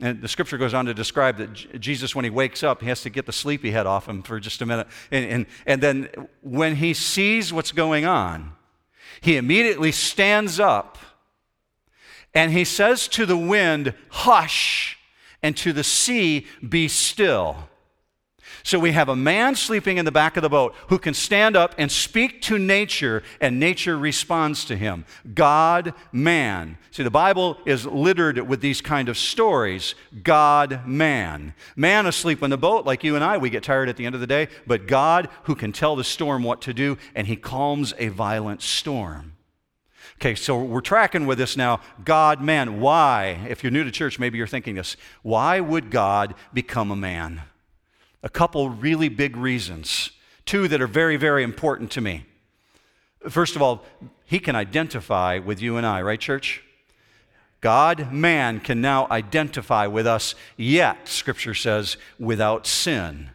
And 0.00 0.20
the 0.20 0.26
scripture 0.26 0.58
goes 0.58 0.74
on 0.74 0.86
to 0.86 0.94
describe 0.94 1.36
that 1.36 1.80
Jesus, 1.80 2.12
when 2.16 2.24
he 2.24 2.30
wakes 2.30 2.64
up, 2.64 2.80
he 2.80 2.88
has 2.88 3.02
to 3.02 3.10
get 3.10 3.24
the 3.24 3.32
sleepy 3.32 3.70
head 3.70 3.86
off 3.86 4.08
him 4.08 4.24
for 4.24 4.40
just 4.40 4.60
a 4.62 4.66
minute. 4.66 4.88
And, 5.12 5.24
and, 5.26 5.46
and 5.64 5.80
then 5.80 6.08
when 6.42 6.74
he 6.74 6.92
sees 6.92 7.52
what's 7.52 7.70
going 7.70 8.04
on, 8.04 8.56
he 9.20 9.36
immediately 9.36 9.92
stands 9.92 10.58
up 10.58 10.98
and 12.34 12.52
he 12.52 12.64
says 12.64 13.08
to 13.08 13.26
the 13.26 13.36
wind, 13.36 13.94
Hush, 14.10 14.98
and 15.42 15.56
to 15.56 15.72
the 15.72 15.84
sea, 15.84 16.46
Be 16.66 16.88
still. 16.88 17.69
So 18.62 18.78
we 18.78 18.92
have 18.92 19.08
a 19.08 19.16
man 19.16 19.54
sleeping 19.54 19.96
in 19.96 20.04
the 20.04 20.12
back 20.12 20.36
of 20.36 20.42
the 20.42 20.48
boat 20.48 20.74
who 20.88 20.98
can 20.98 21.14
stand 21.14 21.56
up 21.56 21.74
and 21.78 21.90
speak 21.90 22.42
to 22.42 22.58
nature, 22.58 23.22
and 23.40 23.58
nature 23.58 23.98
responds 23.98 24.64
to 24.66 24.76
him. 24.76 25.04
God, 25.34 25.94
man. 26.12 26.78
See, 26.90 27.02
the 27.02 27.10
Bible 27.10 27.56
is 27.64 27.86
littered 27.86 28.38
with 28.38 28.60
these 28.60 28.80
kind 28.80 29.08
of 29.08 29.16
stories 29.16 29.94
God, 30.22 30.86
man. 30.86 31.54
Man 31.76 32.06
asleep 32.06 32.42
in 32.42 32.50
the 32.50 32.58
boat, 32.58 32.84
like 32.84 33.04
you 33.04 33.14
and 33.14 33.24
I, 33.24 33.38
we 33.38 33.50
get 33.50 33.62
tired 33.62 33.88
at 33.88 33.96
the 33.96 34.06
end 34.06 34.14
of 34.14 34.20
the 34.20 34.26
day, 34.26 34.48
but 34.66 34.86
God 34.86 35.28
who 35.44 35.54
can 35.54 35.72
tell 35.72 35.96
the 35.96 36.04
storm 36.04 36.42
what 36.42 36.60
to 36.62 36.74
do, 36.74 36.98
and 37.14 37.26
he 37.26 37.36
calms 37.36 37.94
a 37.98 38.08
violent 38.08 38.62
storm. 38.62 39.34
Okay, 40.16 40.34
so 40.34 40.62
we're 40.62 40.82
tracking 40.82 41.26
with 41.26 41.38
this 41.38 41.56
now. 41.56 41.80
God, 42.04 42.42
man. 42.42 42.78
Why? 42.78 43.46
If 43.48 43.62
you're 43.62 43.70
new 43.70 43.84
to 43.84 43.90
church, 43.90 44.18
maybe 44.18 44.36
you're 44.36 44.46
thinking 44.46 44.74
this. 44.74 44.96
Why 45.22 45.60
would 45.60 45.90
God 45.90 46.34
become 46.52 46.90
a 46.90 46.96
man? 46.96 47.42
A 48.22 48.28
couple 48.28 48.68
really 48.68 49.08
big 49.08 49.36
reasons, 49.36 50.10
two 50.44 50.68
that 50.68 50.80
are 50.80 50.86
very, 50.86 51.16
very 51.16 51.42
important 51.42 51.90
to 51.92 52.00
me. 52.00 52.24
First 53.28 53.56
of 53.56 53.62
all, 53.62 53.84
he 54.24 54.38
can 54.38 54.56
identify 54.56 55.38
with 55.38 55.60
you 55.60 55.76
and 55.76 55.86
I, 55.86 56.02
right, 56.02 56.20
church? 56.20 56.62
God, 57.60 58.10
man, 58.12 58.60
can 58.60 58.80
now 58.80 59.06
identify 59.10 59.86
with 59.86 60.06
us, 60.06 60.34
yet, 60.56 61.08
Scripture 61.08 61.54
says, 61.54 61.98
without 62.18 62.66
sin. 62.66 63.30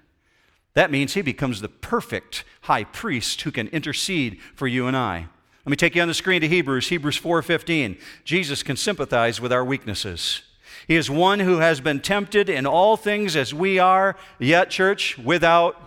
That 0.74 0.92
means 0.92 1.14
he 1.14 1.22
becomes 1.22 1.62
the 1.62 1.70
perfect 1.70 2.44
high 2.62 2.84
priest 2.84 3.42
who 3.42 3.52
can 3.52 3.68
intercede 3.68 4.40
for 4.56 4.68
you 4.68 4.88
and 4.88 4.98
I. 4.98 5.28
Let 5.66 5.70
me 5.70 5.78
take 5.78 5.96
you 5.96 6.02
on 6.02 6.08
the 6.08 6.14
screen 6.14 6.42
to 6.42 6.48
Hebrews, 6.48 6.90
Hebrews 6.90 7.18
4:15. 7.18 7.98
Jesus 8.24 8.62
can 8.62 8.76
sympathize 8.76 9.40
with 9.40 9.54
our 9.54 9.66
weaknesses. 9.66 10.42
He 10.88 10.96
is 10.96 11.10
one 11.10 11.40
who 11.40 11.60
has 11.60 11.82
been 11.82 12.00
tempted 12.00 12.50
in 12.50 12.66
all 12.66 12.98
things 12.98 13.36
as 13.36 13.54
we 13.54 13.80
are, 13.80 14.16
yet, 14.40 14.70
church, 14.70 15.18
without, 15.18 15.82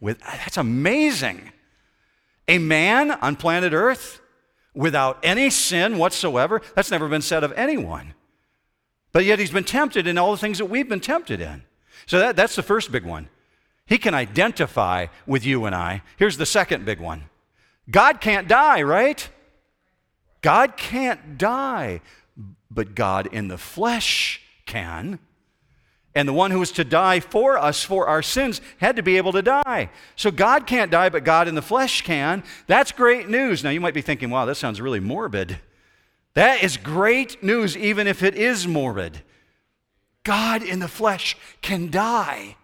with, 0.00 0.20
that's 0.20 0.56
amazing. 0.56 1.52
A 2.46 2.58
man 2.58 3.10
on 3.10 3.36
planet 3.36 3.72
Earth 3.72 4.20
without 4.74 5.18
any 5.22 5.50
sin 5.50 5.98
whatsoever, 5.98 6.60
that's 6.74 6.90
never 6.90 7.08
been 7.08 7.22
said 7.22 7.44
of 7.44 7.52
anyone. 7.52 8.14
But 9.12 9.24
yet 9.24 9.38
he's 9.38 9.52
been 9.52 9.64
tempted 9.64 10.06
in 10.06 10.18
all 10.18 10.32
the 10.32 10.38
things 10.38 10.58
that 10.58 10.66
we've 10.66 10.88
been 10.88 11.00
tempted 11.00 11.40
in. 11.40 11.62
So 12.06 12.18
that, 12.18 12.36
that's 12.36 12.56
the 12.56 12.62
first 12.62 12.90
big 12.92 13.04
one. 13.04 13.28
He 13.86 13.98
can 13.98 14.14
identify 14.14 15.06
with 15.26 15.44
you 15.44 15.64
and 15.66 15.74
I. 15.74 16.02
Here's 16.16 16.36
the 16.36 16.46
second 16.46 16.84
big 16.84 17.00
one 17.00 17.24
God 17.90 18.20
can't 18.20 18.48
die, 18.48 18.82
right? 18.82 19.28
God 20.40 20.76
can't 20.76 21.38
die, 21.38 22.02
but 22.74 22.94
God 22.94 23.28
in 23.32 23.48
the 23.48 23.58
flesh 23.58 24.40
can. 24.66 25.18
And 26.14 26.28
the 26.28 26.32
one 26.32 26.52
who 26.52 26.60
was 26.60 26.70
to 26.72 26.84
die 26.84 27.20
for 27.20 27.58
us, 27.58 27.82
for 27.82 28.06
our 28.06 28.22
sins, 28.22 28.60
had 28.78 28.96
to 28.96 29.02
be 29.02 29.16
able 29.16 29.32
to 29.32 29.42
die. 29.42 29.90
So 30.14 30.30
God 30.30 30.66
can't 30.66 30.90
die, 30.90 31.08
but 31.08 31.24
God 31.24 31.48
in 31.48 31.56
the 31.56 31.62
flesh 31.62 32.02
can. 32.02 32.44
That's 32.66 32.92
great 32.92 33.28
news. 33.28 33.64
Now 33.64 33.70
you 33.70 33.80
might 33.80 33.94
be 33.94 34.02
thinking, 34.02 34.30
wow, 34.30 34.44
that 34.44 34.54
sounds 34.56 34.80
really 34.80 35.00
morbid. 35.00 35.58
That 36.34 36.62
is 36.62 36.76
great 36.76 37.42
news, 37.42 37.76
even 37.76 38.06
if 38.06 38.22
it 38.22 38.34
is 38.34 38.66
morbid. 38.66 39.22
God 40.22 40.62
in 40.62 40.78
the 40.78 40.88
flesh 40.88 41.36
can 41.62 41.90
die 41.90 42.56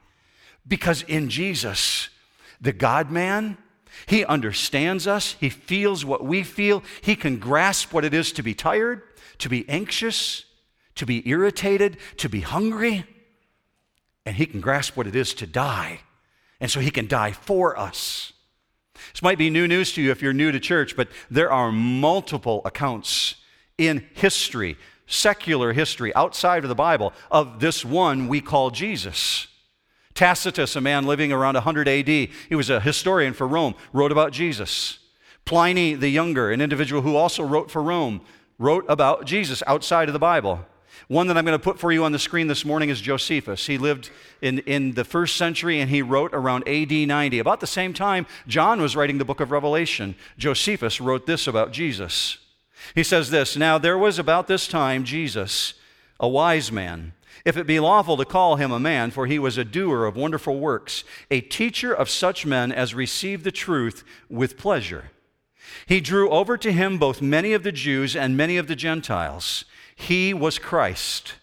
because 0.66 1.02
in 1.02 1.28
Jesus, 1.28 2.08
the 2.60 2.72
God 2.72 3.10
man, 3.10 3.58
he 4.06 4.24
understands 4.24 5.06
us, 5.06 5.36
he 5.40 5.50
feels 5.50 6.04
what 6.04 6.24
we 6.24 6.42
feel, 6.42 6.82
he 7.00 7.16
can 7.16 7.38
grasp 7.38 7.92
what 7.92 8.04
it 8.04 8.14
is 8.14 8.32
to 8.32 8.42
be 8.42 8.54
tired, 8.54 9.02
to 9.40 9.48
be 9.48 9.68
anxious, 9.68 10.44
to 10.94 11.04
be 11.04 11.28
irritated, 11.28 11.98
to 12.18 12.28
be 12.28 12.40
hungry 12.40 13.04
and 14.26 14.36
he 14.36 14.46
can 14.46 14.60
grasp 14.60 14.96
what 14.96 15.06
it 15.06 15.16
is 15.16 15.34
to 15.34 15.46
die. 15.46 16.00
And 16.60 16.70
so 16.70 16.80
he 16.80 16.90
can 16.90 17.06
die 17.06 17.32
for 17.32 17.78
us. 17.78 18.32
This 19.12 19.22
might 19.22 19.38
be 19.38 19.50
new 19.50 19.66
news 19.66 19.92
to 19.94 20.02
you 20.02 20.10
if 20.10 20.20
you're 20.20 20.32
new 20.32 20.52
to 20.52 20.60
church, 20.60 20.94
but 20.94 21.08
there 21.30 21.50
are 21.50 21.72
multiple 21.72 22.60
accounts 22.64 23.36
in 23.78 24.06
history, 24.12 24.76
secular 25.06 25.72
history, 25.72 26.14
outside 26.14 26.64
of 26.64 26.68
the 26.68 26.74
Bible, 26.74 27.14
of 27.30 27.60
this 27.60 27.84
one 27.84 28.28
we 28.28 28.40
call 28.40 28.70
Jesus. 28.70 29.46
Tacitus, 30.12 30.76
a 30.76 30.80
man 30.82 31.06
living 31.06 31.32
around 31.32 31.54
100 31.54 31.88
AD, 31.88 32.08
he 32.08 32.54
was 32.54 32.68
a 32.68 32.80
historian 32.80 33.32
for 33.32 33.48
Rome, 33.48 33.74
wrote 33.92 34.12
about 34.12 34.32
Jesus. 34.32 34.98
Pliny 35.46 35.94
the 35.94 36.10
Younger, 36.10 36.52
an 36.52 36.60
individual 36.60 37.00
who 37.00 37.16
also 37.16 37.42
wrote 37.42 37.70
for 37.70 37.82
Rome, 37.82 38.20
wrote 38.60 38.84
about 38.88 39.24
Jesus 39.24 39.62
outside 39.66 40.08
of 40.08 40.12
the 40.12 40.18
Bible. 40.18 40.60
One 41.08 41.26
that 41.26 41.36
I'm 41.36 41.46
going 41.46 41.58
to 41.58 41.64
put 41.64 41.80
for 41.80 41.90
you 41.90 42.04
on 42.04 42.12
the 42.12 42.18
screen 42.18 42.46
this 42.46 42.64
morning 42.64 42.90
is 42.90 43.00
Josephus. 43.00 43.66
He 43.66 43.78
lived 43.78 44.10
in, 44.42 44.58
in 44.60 44.92
the 44.92 45.02
first 45.02 45.36
century 45.36 45.80
and 45.80 45.90
he 45.90 46.02
wrote 46.02 46.34
around 46.34 46.68
AD 46.68 46.92
90. 46.92 47.38
About 47.38 47.60
the 47.60 47.66
same 47.66 47.94
time 47.94 48.26
John 48.46 48.80
was 48.80 48.94
writing 48.94 49.16
the 49.16 49.24
book 49.24 49.40
of 49.40 49.50
Revelation, 49.50 50.14
Josephus 50.36 51.00
wrote 51.00 51.26
this 51.26 51.46
about 51.46 51.72
Jesus. 51.72 52.36
He 52.94 53.02
says 53.02 53.30
this 53.30 53.56
Now 53.56 53.78
there 53.78 53.98
was 53.98 54.18
about 54.18 54.46
this 54.46 54.68
time 54.68 55.04
Jesus, 55.04 55.74
a 56.20 56.28
wise 56.28 56.70
man, 56.70 57.14
if 57.46 57.56
it 57.56 57.66
be 57.66 57.80
lawful 57.80 58.18
to 58.18 58.26
call 58.26 58.56
him 58.56 58.70
a 58.70 58.78
man, 58.78 59.10
for 59.10 59.26
he 59.26 59.38
was 59.38 59.56
a 59.56 59.64
doer 59.64 60.04
of 60.04 60.16
wonderful 60.16 60.60
works, 60.60 61.02
a 61.30 61.40
teacher 61.40 61.94
of 61.94 62.10
such 62.10 62.44
men 62.44 62.70
as 62.70 62.94
receive 62.94 63.42
the 63.42 63.50
truth 63.50 64.04
with 64.28 64.58
pleasure. 64.58 65.10
He 65.86 66.00
drew 66.00 66.30
over 66.30 66.56
to 66.56 66.72
him 66.72 66.98
both 66.98 67.22
many 67.22 67.52
of 67.52 67.62
the 67.62 67.72
Jews 67.72 68.16
and 68.16 68.36
many 68.36 68.56
of 68.56 68.66
the 68.66 68.76
Gentiles. 68.76 69.64
He 69.94 70.32
was 70.32 70.58
Christ. 70.58 71.34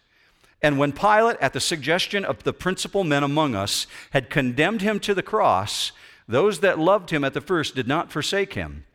And 0.61 0.79
when 0.79 0.91
Pilate, 0.91 1.37
at 1.39 1.53
the 1.53 1.59
suggestion 1.59 2.25
of 2.25 2.43
the 2.43 2.53
principal 2.53 3.03
men 3.03 3.23
among 3.23 3.55
us, 3.55 3.85
had 4.11 4.29
condemned 4.29 4.81
him 4.81 4.99
to 5.01 5.13
the 5.13 5.21
cross, 5.21 5.91
those 6.27 6.59
that 6.59 6.79
loved 6.79 7.11
him 7.11 7.23
at 7.23 7.33
the 7.33 7.41
first 7.41 7.75
did 7.75 7.87
not 7.87 8.11
forsake 8.11 8.53
him. 8.53 8.85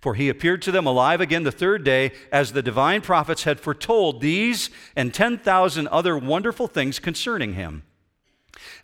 For 0.00 0.14
he 0.14 0.28
appeared 0.28 0.62
to 0.62 0.72
them 0.72 0.86
alive 0.86 1.20
again 1.20 1.44
the 1.44 1.52
third 1.52 1.84
day, 1.84 2.12
as 2.32 2.52
the 2.52 2.62
divine 2.62 3.02
prophets 3.02 3.44
had 3.44 3.60
foretold 3.60 4.20
these 4.20 4.70
and 4.96 5.12
10,000 5.12 5.88
other 5.88 6.16
wonderful 6.16 6.66
things 6.66 6.98
concerning 6.98 7.54
him. 7.54 7.82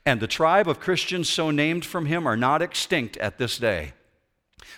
And 0.04 0.20
the 0.20 0.26
tribe 0.26 0.68
of 0.68 0.78
Christians 0.78 1.28
so 1.28 1.50
named 1.50 1.84
from 1.84 2.06
him 2.06 2.26
are 2.26 2.36
not 2.36 2.62
extinct 2.62 3.16
at 3.16 3.38
this 3.38 3.58
day. 3.58 3.92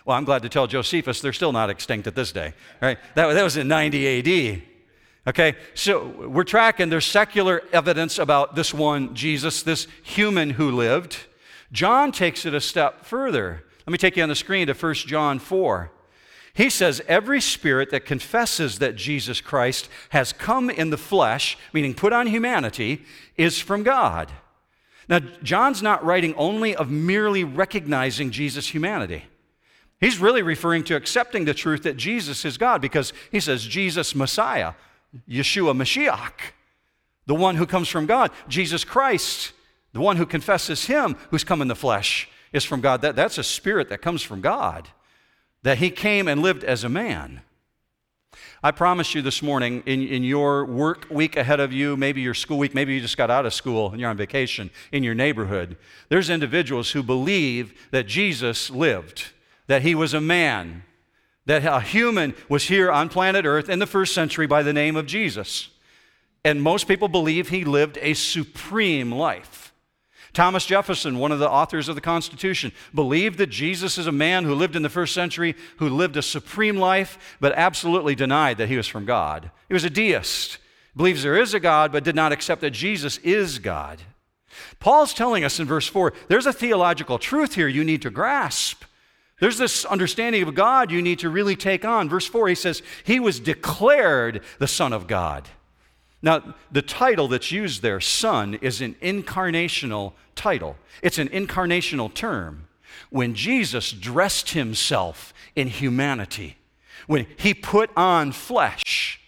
Well, 0.09 0.17
I'm 0.17 0.25
glad 0.25 0.41
to 0.41 0.49
tell 0.49 0.67
Josephus 0.67 1.21
they're 1.21 1.35
still 1.35 1.53
not 1.53 1.69
extinct 1.69 2.07
at 2.07 2.15
this 2.15 2.33
day. 2.33 2.55
Right? 2.81 2.97
That, 3.15 3.35
that 3.35 3.43
was 3.43 3.59
in 3.59 3.69
90 3.69 4.57
AD. 4.57 4.63
Okay, 5.27 5.55
so 5.75 6.07
we're 6.07 6.45
tracking, 6.45 6.89
there's 6.89 7.05
secular 7.05 7.63
evidence 7.75 8.19
about 8.19 8.55
this 8.55 8.73
one 8.73 9.15
Jesus, 9.15 9.63
this 9.63 9.87
human 10.03 10.49
who 10.49 10.71
lived. 10.71 11.19
John 11.73 12.11
takes 12.11 12.47
it 12.47 12.55
a 12.55 12.61
step 12.63 13.05
further. 13.05 13.65
Let 13.87 13.93
me 13.93 13.99
take 13.99 14.17
you 14.17 14.23
on 14.23 14.31
the 14.31 14.35
screen 14.35 14.69
to 14.69 14.73
1 14.73 14.95
John 14.95 15.39
4. 15.39 15.93
He 16.55 16.71
says, 16.71 17.03
Every 17.07 17.43
spirit 17.43 17.91
that 17.91 18.07
confesses 18.07 18.79
that 18.79 18.97
Jesus 18.97 19.43
Christ 19.43 19.91
has 20.09 20.33
come 20.33 20.71
in 20.71 20.89
the 20.89 20.97
flesh, 20.97 21.59
meaning 21.75 21.93
put 21.93 22.15
on 22.15 22.29
humanity, 22.29 23.03
is 23.37 23.61
from 23.61 23.83
God. 23.83 24.33
Now, 25.07 25.19
John's 25.43 25.83
not 25.83 26.03
writing 26.03 26.35
only 26.37 26.75
of 26.75 26.91
merely 26.91 27.45
recognizing 27.45 28.31
Jesus' 28.31 28.69
humanity. 28.69 29.25
He's 30.01 30.19
really 30.19 30.43
referring 30.43 30.85
to 30.85 30.97
accepting 30.97 31.45
the 31.45 31.55
truth 31.55 31.83
that 31.83 31.97
Jesus 31.97 32.45
is 32.45 32.57
God 32.57 32.81
because 32.81 33.13
he 33.33 33.41
says, 33.41 33.65
Jesus 33.65 34.15
Messiah, 34.15 34.75
Yeshua 35.29 35.77
Mashiach, 35.77 36.53
the 37.27 37.35
one 37.35 37.57
who 37.57 37.67
comes 37.67 37.89
from 37.89 38.07
God. 38.07 38.31
Jesus 38.49 38.85
Christ, 38.85 39.53
the 39.93 40.01
one 40.01 40.17
who 40.17 40.27
confesses 40.27 40.87
him 40.87 41.17
who's 41.31 41.45
come 41.45 41.61
in 41.61 41.69
the 41.69 41.75
flesh, 41.75 42.29
is 42.53 42.65
from 42.65 42.81
God. 42.81 43.03
That, 43.03 43.17
that's 43.17 43.39
a 43.39 43.45
spirit 43.45 43.89
that 43.89 44.01
comes 44.01 44.23
from 44.23 44.41
God, 44.41 44.89
that 45.63 45.79
he 45.79 45.91
came 45.91 46.29
and 46.29 46.43
lived 46.43 46.65
as 46.65 46.85
a 46.85 46.89
man. 46.89 47.43
I 48.63 48.71
promise 48.73 49.15
you 49.15 49.23
this 49.23 49.43
morning, 49.43 49.83
in, 49.87 50.03
in 50.07 50.25
your 50.25 50.65
work 50.65 51.07
week 51.11 51.37
ahead 51.37 51.61
of 51.61 51.73
you, 51.73 51.97
maybe 51.97 52.21
your 52.21 52.35
school 52.35 52.59
week, 52.59 52.75
maybe 52.75 52.95
you 52.95 53.01
just 53.01 53.17
got 53.17 53.31
out 53.31 53.47
of 53.47 53.55
school 53.55 53.91
and 53.91 54.01
you're 54.01 54.11
on 54.11 54.17
vacation 54.17 54.71
in 54.91 55.03
your 55.03 55.15
neighborhood, 55.15 55.77
there's 56.09 56.29
individuals 56.29 56.91
who 56.91 57.03
believe 57.03 57.89
that 57.91 58.07
Jesus 58.07 58.71
lived, 58.71 59.31
that 59.69 59.83
he 59.83 59.95
was 59.95 60.13
a 60.13 60.21
man, 60.21 60.83
that 61.47 61.65
a 61.65 61.81
human 61.81 62.35
was 62.49 62.65
here 62.65 62.91
on 62.91 63.09
planet 63.09 63.47
Earth 63.47 63.69
in 63.69 63.79
the 63.79 63.87
first 63.87 64.13
century 64.13 64.47
by 64.47 64.63
the 64.63 64.73
name 64.73 64.97
of 64.97 65.07
Jesus. 65.07 65.71
And 66.45 66.63
most 66.63 66.89
people 66.89 67.09
believe 67.09 67.49
he 67.49 67.65
lived 67.65 67.99
a 68.03 68.15
supreme 68.15 69.13
life. 69.13 69.73
Thomas 70.33 70.67
Jefferson, 70.67 71.19
one 71.19 71.33
of 71.33 71.39
the 71.39 71.51
authors 71.51 71.89
of 71.89 71.95
the 71.95 72.01
Constitution, 72.01 72.73
believed 72.95 73.39
that 73.39 73.49
Jesus 73.49 73.99
is 73.99 74.07
a 74.07 74.13
man 74.13 74.45
who 74.45 74.55
lived 74.55 74.77
in 74.77 74.83
the 74.83 74.89
first 74.89 75.15
century, 75.15 75.57
who 75.79 75.89
lived 75.89 76.17
a 76.17 76.23
supreme 76.23 76.77
life, 76.77 77.37
but 77.41 77.53
absolutely 77.55 78.15
denied 78.15 78.59
that 78.59 78.69
he 78.69 78.77
was 78.77 78.87
from 78.87 79.05
God. 79.05 79.51
He 79.69 79.75
was 79.75 79.85
a 79.85 79.91
deist, 79.91 80.59
believes 80.97 81.23
there 81.23 81.37
is 81.37 81.55
a 81.55 81.61
God, 81.61 81.93
but 81.93 82.05
did 82.05 82.15
not 82.15 82.33
accept 82.33 82.61
that 82.61 82.71
Jesus 82.71 83.19
is 83.19 83.59
God. 83.59 84.03
Paul's 84.81 85.15
telling 85.15 85.45
us 85.45 85.59
in 85.61 85.67
verse 85.67 85.87
4 85.89 86.13
there's 86.29 86.47
a 86.47 86.53
theological 86.53 87.19
truth 87.19 87.55
here 87.55 87.69
you 87.69 87.85
need 87.85 88.03
to 88.03 88.11
grasp. 88.11 88.85
There's 89.41 89.59
this 89.59 89.85
understanding 89.85 90.43
of 90.43 90.55
God 90.55 90.91
you 90.91 91.01
need 91.01 91.21
to 91.21 91.31
really 91.31 91.57
take 91.57 91.85
on. 91.85 92.09
Verse 92.09 92.27
4, 92.27 92.49
he 92.49 92.55
says, 92.55 92.83
He 93.05 93.21
was 93.21 93.39
declared 93.39 94.43
the 94.59 94.67
Son 94.67 94.93
of 94.93 95.07
God. 95.07 95.49
Now, 96.21 96.57
the 96.73 96.83
title 96.83 97.29
that's 97.29 97.53
used 97.53 97.83
there, 97.83 98.01
Son, 98.01 98.55
is 98.55 98.81
an 98.81 98.97
incarnational 99.01 100.15
title, 100.35 100.77
it's 101.03 101.19
an 101.19 101.29
incarnational 101.29 102.13
term. 102.13 102.67
When 103.11 103.35
Jesus 103.35 103.93
dressed 103.93 104.51
himself 104.51 105.33
in 105.55 105.69
humanity, 105.69 106.57
when 107.07 107.27
he 107.37 107.55
put 107.55 107.91
on 107.97 108.33
flesh, 108.33 109.21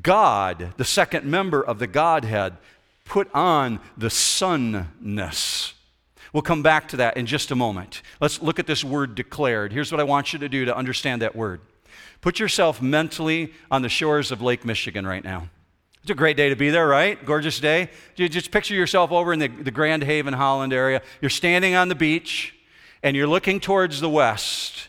God, 0.00 0.74
the 0.76 0.84
second 0.84 1.24
member 1.24 1.62
of 1.62 1.78
the 1.78 1.86
Godhead, 1.86 2.58
put 3.04 3.28
on 3.34 3.80
the 3.96 4.10
sonness. 4.10 5.57
We'll 6.32 6.42
come 6.42 6.62
back 6.62 6.88
to 6.88 6.96
that 6.98 7.16
in 7.16 7.26
just 7.26 7.50
a 7.50 7.56
moment. 7.56 8.02
Let's 8.20 8.42
look 8.42 8.58
at 8.58 8.66
this 8.66 8.84
word 8.84 9.14
declared. 9.14 9.72
Here's 9.72 9.90
what 9.90 10.00
I 10.00 10.04
want 10.04 10.32
you 10.32 10.38
to 10.40 10.48
do 10.48 10.64
to 10.64 10.76
understand 10.76 11.22
that 11.22 11.34
word. 11.34 11.60
Put 12.20 12.38
yourself 12.38 12.82
mentally 12.82 13.52
on 13.70 13.82
the 13.82 13.88
shores 13.88 14.30
of 14.30 14.42
Lake 14.42 14.64
Michigan 14.64 15.06
right 15.06 15.24
now. 15.24 15.48
It's 16.02 16.10
a 16.10 16.14
great 16.14 16.36
day 16.36 16.48
to 16.48 16.56
be 16.56 16.70
there, 16.70 16.86
right? 16.86 17.22
Gorgeous 17.24 17.60
day. 17.60 17.90
Just 18.14 18.50
picture 18.50 18.74
yourself 18.74 19.12
over 19.12 19.32
in 19.32 19.38
the, 19.38 19.48
the 19.48 19.70
Grand 19.70 20.02
Haven, 20.02 20.34
Holland 20.34 20.72
area. 20.72 21.02
You're 21.20 21.30
standing 21.30 21.74
on 21.74 21.88
the 21.88 21.94
beach 21.94 22.54
and 23.02 23.16
you're 23.16 23.26
looking 23.26 23.60
towards 23.60 24.00
the 24.00 24.08
west 24.08 24.87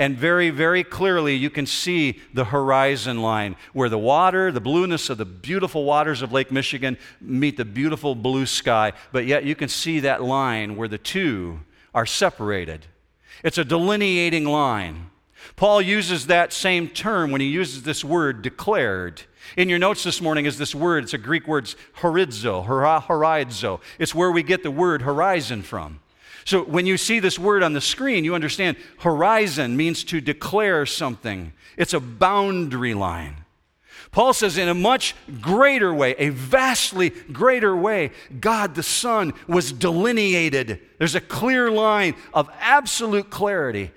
and 0.00 0.16
very, 0.16 0.48
very 0.48 0.82
clearly 0.82 1.34
you 1.34 1.50
can 1.50 1.66
see 1.66 2.20
the 2.32 2.46
horizon 2.46 3.20
line 3.20 3.54
where 3.74 3.90
the 3.90 3.98
water, 3.98 4.50
the 4.50 4.60
blueness 4.60 5.10
of 5.10 5.18
the 5.18 5.26
beautiful 5.26 5.84
waters 5.84 6.22
of 6.22 6.32
Lake 6.32 6.50
Michigan 6.50 6.96
meet 7.20 7.58
the 7.58 7.66
beautiful 7.66 8.14
blue 8.14 8.46
sky, 8.46 8.94
but 9.12 9.26
yet 9.26 9.44
you 9.44 9.54
can 9.54 9.68
see 9.68 10.00
that 10.00 10.22
line 10.22 10.74
where 10.74 10.88
the 10.88 10.96
two 10.96 11.60
are 11.94 12.06
separated. 12.06 12.86
It's 13.44 13.58
a 13.58 13.64
delineating 13.64 14.46
line. 14.46 15.10
Paul 15.54 15.82
uses 15.82 16.28
that 16.28 16.54
same 16.54 16.88
term 16.88 17.30
when 17.30 17.42
he 17.42 17.48
uses 17.48 17.82
this 17.82 18.02
word 18.02 18.40
declared. 18.40 19.20
In 19.58 19.68
your 19.68 19.78
notes 19.78 20.02
this 20.02 20.22
morning 20.22 20.46
is 20.46 20.56
this 20.56 20.74
word, 20.74 21.04
it's 21.04 21.14
a 21.14 21.18
Greek 21.18 21.46
word, 21.46 21.66
horizo, 21.98 22.66
horizo. 22.66 23.80
It's 23.98 24.14
where 24.14 24.32
we 24.32 24.42
get 24.42 24.62
the 24.62 24.70
word 24.70 25.02
horizon 25.02 25.62
from. 25.62 26.00
So 26.44 26.62
when 26.62 26.86
you 26.86 26.96
see 26.96 27.20
this 27.20 27.38
word 27.38 27.62
on 27.62 27.72
the 27.72 27.80
screen, 27.80 28.24
you 28.24 28.34
understand 28.34 28.76
horizon 29.00 29.76
means 29.76 30.04
to 30.04 30.20
declare 30.20 30.86
something, 30.86 31.52
it's 31.76 31.94
a 31.94 32.00
boundary 32.00 32.94
line. 32.94 33.36
Paul 34.12 34.32
says, 34.32 34.58
in 34.58 34.68
a 34.68 34.74
much 34.74 35.14
greater 35.40 35.94
way, 35.94 36.16
a 36.18 36.30
vastly 36.30 37.10
greater 37.10 37.76
way, 37.76 38.10
God 38.40 38.74
the 38.74 38.82
Son 38.82 39.32
was 39.46 39.70
delineated. 39.70 40.80
There's 40.98 41.14
a 41.14 41.20
clear 41.20 41.70
line 41.70 42.16
of 42.34 42.50
absolute 42.60 43.30
clarity 43.30 43.92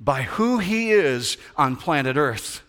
by 0.00 0.22
who 0.22 0.58
he 0.58 0.90
is 0.90 1.36
on 1.56 1.76
planet 1.76 2.16
Earth. 2.16 2.62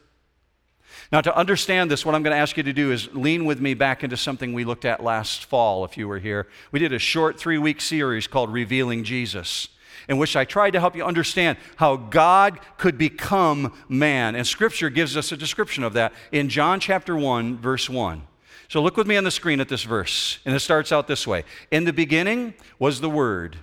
Now, 1.15 1.21
to 1.21 1.37
understand 1.37 1.89
this, 1.89 2.05
what 2.05 2.13
I'm 2.13 2.23
going 2.23 2.35
to 2.35 2.41
ask 2.41 2.57
you 2.57 2.63
to 2.63 2.73
do 2.73 2.91
is 2.91 3.07
lean 3.13 3.45
with 3.45 3.61
me 3.61 3.73
back 3.73 4.03
into 4.03 4.17
something 4.17 4.51
we 4.51 4.65
looked 4.65 4.83
at 4.83 5.01
last 5.01 5.45
fall, 5.45 5.85
if 5.85 5.97
you 5.97 6.09
were 6.09 6.19
here. 6.19 6.45
We 6.73 6.79
did 6.79 6.91
a 6.91 6.99
short 6.99 7.39
three 7.39 7.57
week 7.57 7.79
series 7.79 8.27
called 8.27 8.51
Revealing 8.51 9.05
Jesus 9.05 9.69
in 10.09 10.17
which 10.17 10.35
I 10.35 10.43
tried 10.43 10.71
to 10.71 10.81
help 10.81 10.93
you 10.93 11.05
understand 11.05 11.57
how 11.77 11.95
God 11.95 12.59
could 12.77 12.97
become 12.97 13.71
man. 13.87 14.35
And 14.35 14.45
Scripture 14.45 14.89
gives 14.89 15.15
us 15.15 15.31
a 15.31 15.37
description 15.37 15.85
of 15.85 15.93
that 15.93 16.11
in 16.33 16.49
John 16.49 16.81
chapter 16.81 17.15
1, 17.15 17.59
verse 17.59 17.89
1. 17.89 18.21
So 18.67 18.81
look 18.81 18.97
with 18.97 19.07
me 19.07 19.15
on 19.15 19.23
the 19.23 19.31
screen 19.31 19.61
at 19.61 19.69
this 19.69 19.83
verse, 19.83 20.39
and 20.43 20.53
it 20.53 20.59
starts 20.59 20.91
out 20.91 21.07
this 21.07 21.25
way 21.25 21.45
In 21.71 21.85
the 21.85 21.93
beginning 21.93 22.55
was 22.77 22.99
the 22.99 23.09
Word, 23.09 23.55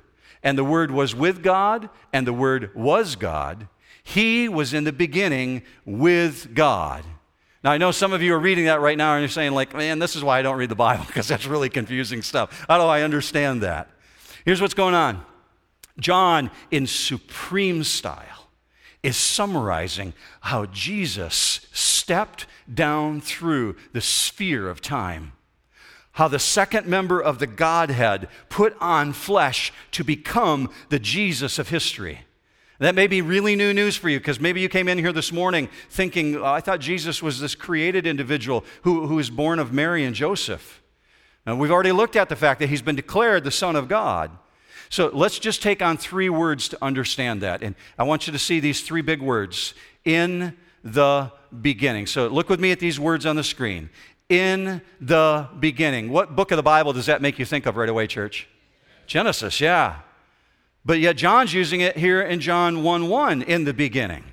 and 0.43 0.57
the 0.57 0.65
Word 0.65 0.91
was 0.91 1.15
with 1.15 1.43
God, 1.43 1.91
and 2.15 2.27
the 2.27 2.33
Word 2.33 2.75
was 2.75 3.15
God. 3.15 3.69
He 4.03 4.49
was 4.49 4.73
in 4.73 4.85
the 4.85 4.91
beginning 4.91 5.65
with 5.85 6.55
God. 6.55 7.05
Now, 7.65 7.71
I 7.71 7.79
know 7.79 7.93
some 7.93 8.13
of 8.13 8.23
you 8.23 8.35
are 8.35 8.41
reading 8.41 8.65
that 8.65 8.81
right 8.81 8.99
now 8.99 9.15
and 9.15 9.23
you're 9.23 9.29
saying, 9.29 9.53
like, 9.53 9.73
man, 9.75 10.01
this 10.01 10.17
is 10.17 10.25
why 10.25 10.39
I 10.39 10.43
don't 10.43 10.57
read 10.57 10.69
the 10.69 10.75
Bible, 10.75 11.05
because 11.07 11.29
that's 11.29 11.47
really 11.47 11.69
confusing 11.69 12.23
stuff. 12.23 12.65
How 12.69 12.79
do 12.79 12.85
I 12.85 13.03
understand 13.03 13.63
that? 13.63 13.89
Here's 14.45 14.61
what's 14.61 14.75
going 14.75 14.95
on 14.95 15.25
John, 15.99 16.51
in 16.71 16.87
supreme 16.87 17.85
style, 17.85 18.49
is 19.03 19.17
summarizing 19.17 20.15
how 20.41 20.67
Jesus 20.67 21.67
stepped 21.73 22.47
down 22.73 23.21
through 23.21 23.77
the 23.93 24.01
sphere 24.01 24.69
of 24.69 24.81
time. 24.81 25.33
How 26.17 26.29
the 26.29 26.39
second 26.39 26.87
member 26.87 27.21
of 27.21 27.39
the 27.39 27.47
Godhead 27.47 28.29
put 28.51 28.77
on 28.81 29.15
flesh 29.15 29.73
to 29.93 30.05
become 30.05 30.71
the 30.91 30.99
Jesus 30.99 31.59
of 31.59 31.71
history. 31.71 32.21
That 32.83 32.97
may 32.97 33.07
be 33.07 33.23
really 33.23 33.55
new 33.55 33.73
news 33.73 33.97
for 33.97 34.09
you 34.09 34.19
because 34.19 34.41
maybe 34.41 34.61
you 34.61 34.69
came 34.69 34.89
in 34.89 34.99
here 34.99 35.13
this 35.13 35.31
morning 35.31 35.69
thinking, 35.89 36.37
oh, 36.37 36.45
I 36.45 36.61
thought 36.61 36.81
Jesus 36.81 37.23
was 37.23 37.39
this 37.39 37.55
created 37.55 38.09
individual 38.09 38.65
who, 38.83 39.07
who 39.07 39.15
was 39.15 39.31
born 39.31 39.61
of 39.61 39.73
Mary 39.73 40.05
and 40.05 40.17
Joseph. 40.17 40.83
Now, 41.47 41.55
we've 41.55 41.71
already 41.71 41.93
looked 41.93 42.17
at 42.17 42.29
the 42.29 42.35
fact 42.35 42.59
that 42.59 42.69
he's 42.69 42.83
been 42.83 42.97
declared 42.97 43.45
the 43.45 43.53
Son 43.53 43.77
of 43.77 43.89
God. 43.89 44.33
So 44.89 45.11
let's 45.15 45.39
just 45.39 45.63
take 45.63 45.81
on 45.81 45.97
three 45.97 46.29
words 46.29 46.69
to 46.71 46.79
understand 46.83 47.41
that. 47.43 47.63
And 47.63 47.77
I 47.97 48.03
want 48.03 48.27
you 48.27 48.33
to 48.33 48.39
see 48.39 48.59
these 48.59 48.83
three 48.83 49.01
big 49.01 49.23
words 49.23 49.75
in 50.05 50.57
the 50.83 51.31
beginning. 51.61 52.09
So 52.09 52.27
look 52.27 52.49
with 52.49 52.59
me 52.59 52.73
at 52.73 52.81
these 52.81 52.99
words 52.99 53.27
on 53.27 53.37
the 53.37 53.45
screen. 53.45 53.91
In 54.29 54.83
the 55.01 55.49
beginning. 55.61 56.11
What 56.11 56.35
book 56.35 56.51
of 56.51 56.57
the 56.57 56.65
Bible 56.65 56.93
does 56.93 57.07
that 57.07 57.23
make 57.23 57.39
you 57.39 57.45
think 57.45 57.65
of 57.67 57.77
right 57.77 57.89
away, 57.89 58.09
church? 58.09 58.49
Genesis, 59.07 59.61
yeah. 59.61 60.01
But 60.85 60.99
yet 60.99 61.17
John's 61.17 61.55
using 61.55 61.81
it 61.81 61.97
here 61.97 62.23
in 62.23 62.41
John 62.41 62.83
1 62.83 63.09
1 63.09 63.43
in 63.43 63.65
the 63.65 63.75
beginning. 63.75 64.25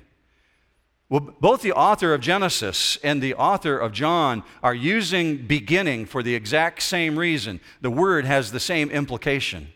Well, 1.08 1.34
both 1.40 1.62
the 1.62 1.72
author 1.72 2.14
of 2.14 2.20
Genesis 2.20 2.96
and 3.02 3.20
the 3.20 3.34
author 3.34 3.76
of 3.76 3.92
John 3.92 4.44
are 4.62 4.74
using 4.74 5.38
beginning 5.38 6.06
for 6.06 6.22
the 6.22 6.36
exact 6.36 6.82
same 6.82 7.18
reason. 7.18 7.60
The 7.80 7.90
word 7.90 8.24
has 8.24 8.52
the 8.52 8.60
same 8.60 8.90
implication. 8.90 9.68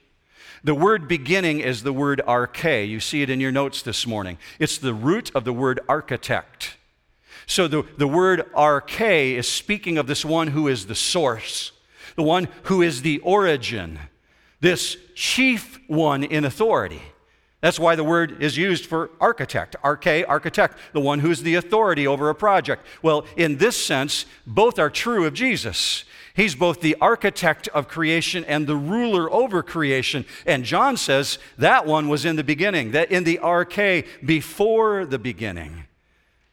The 0.62 0.76
word 0.76 1.08
beginning 1.08 1.60
is 1.60 1.82
the 1.82 1.92
word 1.92 2.22
arche. 2.26 2.88
You 2.88 3.00
see 3.00 3.22
it 3.22 3.30
in 3.30 3.40
your 3.40 3.52
notes 3.52 3.82
this 3.82 4.06
morning. 4.06 4.38
It's 4.58 4.78
the 4.78 4.94
root 4.94 5.30
of 5.34 5.44
the 5.44 5.52
word 5.52 5.80
architect. 5.88 6.76
So 7.46 7.68
the, 7.68 7.84
the 7.98 8.08
word 8.08 8.50
arche 8.54 9.34
is 9.34 9.48
speaking 9.48 9.98
of 9.98 10.06
this 10.06 10.24
one 10.24 10.48
who 10.48 10.68
is 10.68 10.87
the 10.87 10.94
source, 10.94 11.72
the 12.16 12.22
one 12.22 12.48
who 12.64 12.80
is 12.80 13.02
the 13.02 13.18
origin, 13.18 13.98
this 14.60 14.96
chief 15.14 15.80
one 15.88 16.24
in 16.24 16.44
authority. 16.44 17.02
That's 17.60 17.78
why 17.78 17.96
the 17.96 18.04
word 18.04 18.42
is 18.42 18.58
used 18.58 18.84
for 18.84 19.10
architect, 19.20 19.74
arche, 19.82 20.24
architect, 20.28 20.76
the 20.92 21.00
one 21.00 21.20
who's 21.20 21.42
the 21.42 21.54
authority 21.54 22.06
over 22.06 22.28
a 22.28 22.34
project. 22.34 22.84
Well, 23.00 23.24
in 23.38 23.56
this 23.56 23.82
sense, 23.82 24.26
both 24.46 24.78
are 24.78 24.90
true 24.90 25.24
of 25.24 25.32
Jesus. 25.32 26.04
He's 26.34 26.54
both 26.54 26.82
the 26.82 26.96
architect 27.00 27.68
of 27.68 27.88
creation 27.88 28.44
and 28.44 28.66
the 28.66 28.76
ruler 28.76 29.32
over 29.32 29.62
creation. 29.62 30.26
And 30.44 30.64
John 30.64 30.98
says 30.98 31.38
that 31.56 31.86
one 31.86 32.10
was 32.10 32.26
in 32.26 32.36
the 32.36 32.44
beginning, 32.44 32.90
that 32.90 33.10
in 33.10 33.24
the 33.24 33.38
arche, 33.42 34.06
before 34.22 35.06
the 35.06 35.18
beginning, 35.18 35.84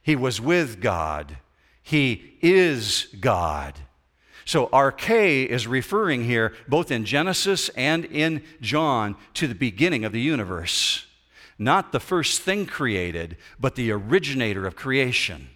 he 0.01 0.15
was 0.15 0.39
with 0.39 0.79
God. 0.79 1.35
He 1.83 2.37
is 2.41 3.07
God. 3.19 3.77
So, 4.45 4.67
arche 4.67 5.45
is 5.45 5.67
referring 5.67 6.25
here, 6.25 6.53
both 6.67 6.91
in 6.91 7.05
Genesis 7.05 7.69
and 7.69 8.05
in 8.05 8.43
John, 8.61 9.15
to 9.35 9.47
the 9.47 9.55
beginning 9.55 10.03
of 10.03 10.11
the 10.11 10.21
universe. 10.21 11.05
Not 11.57 11.91
the 11.91 11.99
first 11.99 12.41
thing 12.41 12.65
created, 12.65 13.37
but 13.59 13.75
the 13.75 13.91
originator 13.91 14.65
of 14.65 14.75
creation. 14.75 15.49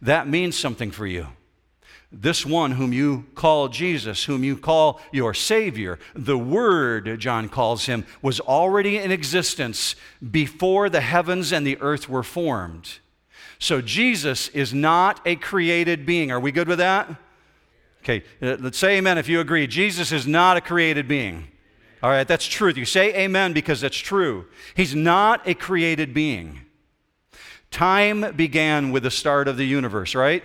That 0.00 0.26
means 0.26 0.56
something 0.56 0.90
for 0.90 1.06
you. 1.06 1.26
This 2.12 2.44
one 2.44 2.72
whom 2.72 2.92
you 2.92 3.26
call 3.34 3.68
Jesus, 3.68 4.24
whom 4.24 4.42
you 4.42 4.56
call 4.56 5.00
your 5.12 5.32
Savior, 5.32 5.98
the 6.14 6.38
Word, 6.38 7.20
John 7.20 7.48
calls 7.48 7.86
him, 7.86 8.04
was 8.20 8.40
already 8.40 8.96
in 8.96 9.12
existence 9.12 9.94
before 10.30 10.88
the 10.90 11.02
heavens 11.02 11.52
and 11.52 11.64
the 11.64 11.78
earth 11.80 12.08
were 12.08 12.24
formed. 12.24 12.98
So 13.60 13.80
Jesus 13.80 14.48
is 14.48 14.74
not 14.74 15.20
a 15.24 15.36
created 15.36 16.04
being. 16.04 16.32
Are 16.32 16.40
we 16.40 16.50
good 16.50 16.66
with 16.66 16.78
that? 16.78 17.14
Okay, 18.02 18.24
uh, 18.40 18.56
let's 18.60 18.78
say 18.78 18.98
amen 18.98 19.18
if 19.18 19.28
you 19.28 19.40
agree. 19.40 19.66
Jesus 19.66 20.12
is 20.12 20.26
not 20.26 20.56
a 20.56 20.60
created 20.60 21.06
being. 21.06 21.48
All 22.02 22.10
right, 22.10 22.26
that's 22.26 22.46
truth. 22.46 22.76
You 22.76 22.86
say 22.86 23.14
amen 23.14 23.52
because 23.52 23.80
that's 23.80 23.98
true. 23.98 24.46
He's 24.74 24.94
not 24.94 25.46
a 25.46 25.54
created 25.54 26.14
being. 26.14 26.60
Time 27.70 28.34
began 28.34 28.90
with 28.90 29.02
the 29.02 29.10
start 29.10 29.48
of 29.48 29.56
the 29.56 29.66
universe, 29.66 30.14
right? 30.14 30.42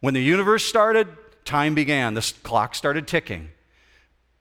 When 0.00 0.14
the 0.14 0.22
universe 0.22 0.64
started, 0.64 1.08
time 1.44 1.74
began. 1.74 2.14
The 2.14 2.32
clock 2.42 2.74
started 2.74 3.06
ticking. 3.06 3.50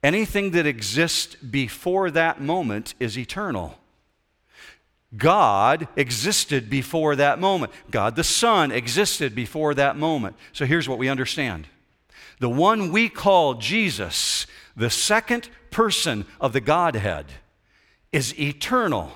Anything 0.04 0.52
that 0.52 0.66
exists 0.66 1.36
before 1.36 2.10
that 2.12 2.42
moment 2.42 2.96
is 3.00 3.18
eternal. 3.18 3.78
God 5.16 5.88
existed 5.96 6.70
before 6.70 7.16
that 7.18 7.38
moment. 7.38 7.72
God 7.92 8.16
the 8.16 8.24
Son 8.24 8.72
existed 8.72 9.36
before 9.36 9.74
that 9.76 9.96
moment. 9.96 10.36
So 10.54 10.66
here's 10.66 10.90
what 10.90 10.98
we 10.98 11.10
understand 11.10 11.68
the 12.42 12.50
one 12.50 12.92
we 12.92 13.08
call 13.08 13.54
Jesus, 13.54 14.48
the 14.76 14.90
second 14.90 15.50
person 15.70 16.26
of 16.42 16.52
the 16.52 16.60
Godhead, 16.60 17.28
is 18.12 18.38
eternal 18.38 19.14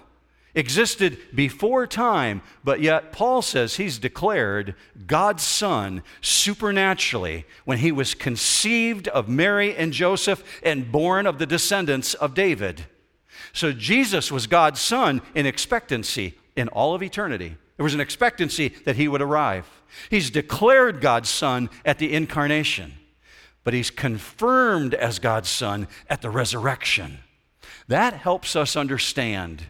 existed 0.56 1.18
before 1.36 1.86
time, 1.86 2.42
but 2.64 2.80
yet 2.80 3.12
Paul 3.12 3.42
says 3.42 3.76
he's 3.76 4.00
declared 4.00 4.74
God's 5.06 5.44
Son 5.44 6.02
supernaturally 6.22 7.46
when 7.66 7.80
he 7.80 7.92
was 7.92 8.14
conceived 8.14 9.10
of 9.10 9.28
Mary 9.28 9.76
and 9.76 9.92
Joseph 9.92 10.44
and 10.64 10.92
born 10.92 11.28
of 11.28 11.38
the 11.38 11.46
descendants 11.46 12.14
of 12.14 12.34
David. 12.34 12.86
So 13.52 13.74
Jesus 13.74 14.32
was 14.32 14.48
God's 14.48 14.80
Son 14.80 15.22
in 15.36 15.46
expectancy 15.46 16.36
in 16.56 16.70
all 16.70 16.96
of 16.96 17.04
eternity. 17.04 17.58
There 17.78 17.84
was 17.84 17.94
an 17.94 18.02
expectancy 18.02 18.70
that 18.86 18.96
he 18.96 19.10
would 19.10 19.22
arrive. 19.22 19.70
He's 20.10 20.30
declared 20.30 21.02
God's 21.02 21.30
Son 21.30 21.70
at 21.84 22.00
the 22.00 22.14
incarnation, 22.14 22.94
but 23.66 23.74
he's 23.74 23.92
confirmed 23.92 24.94
as 24.94 25.20
God's 25.20 25.50
Son 25.50 25.90
at 26.08 26.22
the 26.22 26.30
resurrection. 26.30 27.18
That 27.90 28.14
helps 28.14 28.56
us 28.56 28.78
understand 28.78 29.64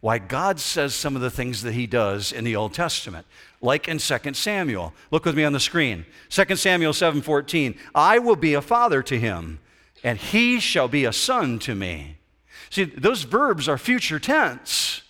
why 0.00 0.18
God 0.18 0.58
says 0.58 0.94
some 0.94 1.14
of 1.14 1.22
the 1.22 1.30
things 1.30 1.62
that 1.62 1.74
he 1.74 1.86
does 1.86 2.32
in 2.32 2.42
the 2.42 2.56
Old 2.56 2.74
Testament, 2.74 3.24
like 3.60 3.86
in 3.86 3.98
2 3.98 4.34
Samuel. 4.34 4.92
Look 5.12 5.24
with 5.24 5.36
me 5.36 5.44
on 5.44 5.52
the 5.52 5.60
screen. 5.60 6.06
2 6.30 6.56
Samuel 6.56 6.92
7:14, 6.92 7.78
I 7.94 8.18
will 8.18 8.34
be 8.34 8.54
a 8.54 8.62
father 8.62 9.02
to 9.04 9.20
him, 9.20 9.60
and 10.02 10.18
he 10.18 10.58
shall 10.58 10.88
be 10.88 11.04
a 11.04 11.12
son 11.12 11.60
to 11.60 11.76
me. 11.76 12.16
See, 12.70 12.84
those 12.84 13.22
verbs 13.22 13.68
are 13.68 13.78
future 13.78 14.18
tense. 14.18 15.02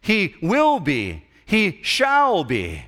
He 0.00 0.36
will 0.40 0.80
be, 0.80 1.24
he 1.44 1.80
shall 1.82 2.44
be. 2.44 2.84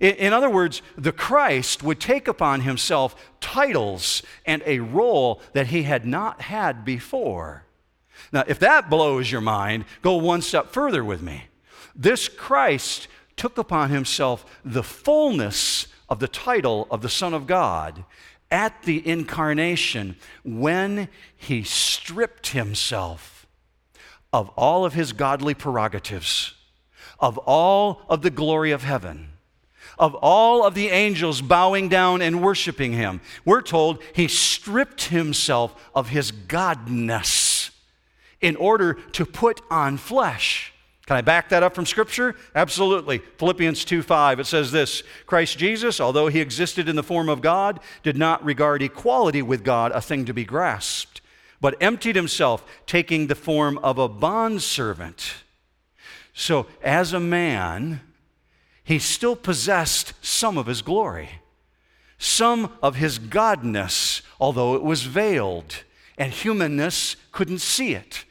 In 0.00 0.32
other 0.32 0.48
words, 0.48 0.80
the 0.96 1.12
Christ 1.12 1.82
would 1.82 2.00
take 2.00 2.26
upon 2.26 2.62
himself 2.62 3.14
titles 3.40 4.22
and 4.46 4.62
a 4.64 4.78
role 4.78 5.42
that 5.52 5.66
he 5.68 5.82
had 5.82 6.06
not 6.06 6.40
had 6.40 6.84
before. 6.86 7.64
Now, 8.32 8.44
if 8.48 8.58
that 8.60 8.88
blows 8.88 9.30
your 9.30 9.42
mind, 9.42 9.84
go 10.00 10.14
one 10.16 10.40
step 10.40 10.72
further 10.72 11.04
with 11.04 11.20
me. 11.20 11.44
This 11.94 12.28
Christ 12.28 13.08
took 13.36 13.58
upon 13.58 13.90
himself 13.90 14.60
the 14.64 14.82
fullness 14.82 15.86
of 16.08 16.18
the 16.18 16.28
title 16.28 16.86
of 16.90 17.02
the 17.02 17.08
Son 17.08 17.34
of 17.34 17.46
God 17.46 18.04
at 18.50 18.82
the 18.82 19.06
incarnation 19.06 20.16
when 20.44 21.08
he 21.36 21.62
stripped 21.62 22.48
himself 22.48 23.46
of 24.32 24.48
all 24.50 24.84
of 24.84 24.94
his 24.94 25.12
godly 25.12 25.54
prerogatives, 25.54 26.54
of 27.18 27.36
all 27.38 28.02
of 28.08 28.22
the 28.22 28.30
glory 28.30 28.70
of 28.70 28.82
heaven, 28.82 29.29
of 30.00 30.14
all 30.16 30.64
of 30.64 30.74
the 30.74 30.88
angels 30.88 31.42
bowing 31.42 31.88
down 31.88 32.22
and 32.22 32.42
worshiping 32.42 32.94
him. 32.94 33.20
We're 33.44 33.62
told 33.62 34.02
he 34.14 34.26
stripped 34.26 35.04
himself 35.04 35.90
of 35.94 36.08
his 36.08 36.32
godness 36.32 37.70
in 38.40 38.56
order 38.56 38.94
to 38.94 39.26
put 39.26 39.60
on 39.70 39.98
flesh. 39.98 40.72
Can 41.06 41.16
I 41.16 41.20
back 41.20 41.50
that 41.50 41.62
up 41.62 41.74
from 41.74 41.86
Scripture? 41.86 42.34
Absolutely. 42.54 43.18
Philippians 43.36 43.84
2 43.84 44.00
5, 44.02 44.40
it 44.40 44.46
says 44.46 44.72
this 44.72 45.02
Christ 45.26 45.58
Jesus, 45.58 46.00
although 46.00 46.28
he 46.28 46.40
existed 46.40 46.88
in 46.88 46.96
the 46.96 47.02
form 47.02 47.28
of 47.28 47.42
God, 47.42 47.78
did 48.02 48.16
not 48.16 48.44
regard 48.44 48.80
equality 48.80 49.42
with 49.42 49.64
God 49.64 49.92
a 49.92 50.00
thing 50.00 50.24
to 50.24 50.32
be 50.32 50.44
grasped, 50.44 51.20
but 51.60 51.76
emptied 51.82 52.16
himself, 52.16 52.64
taking 52.86 53.26
the 53.26 53.34
form 53.34 53.76
of 53.78 53.98
a 53.98 54.08
bondservant. 54.08 55.34
So, 56.32 56.66
as 56.82 57.12
a 57.12 57.20
man, 57.20 58.00
he 58.90 58.98
still 58.98 59.36
possessed 59.36 60.14
some 60.20 60.58
of 60.58 60.66
his 60.66 60.82
glory, 60.82 61.30
some 62.18 62.72
of 62.82 62.96
his 62.96 63.20
godness, 63.20 64.20
although 64.40 64.74
it 64.74 64.82
was 64.82 65.04
veiled, 65.04 65.84
and 66.18 66.32
humanness 66.32 67.14
couldn't 67.30 67.60
see 67.60 67.94
it. 67.94 68.24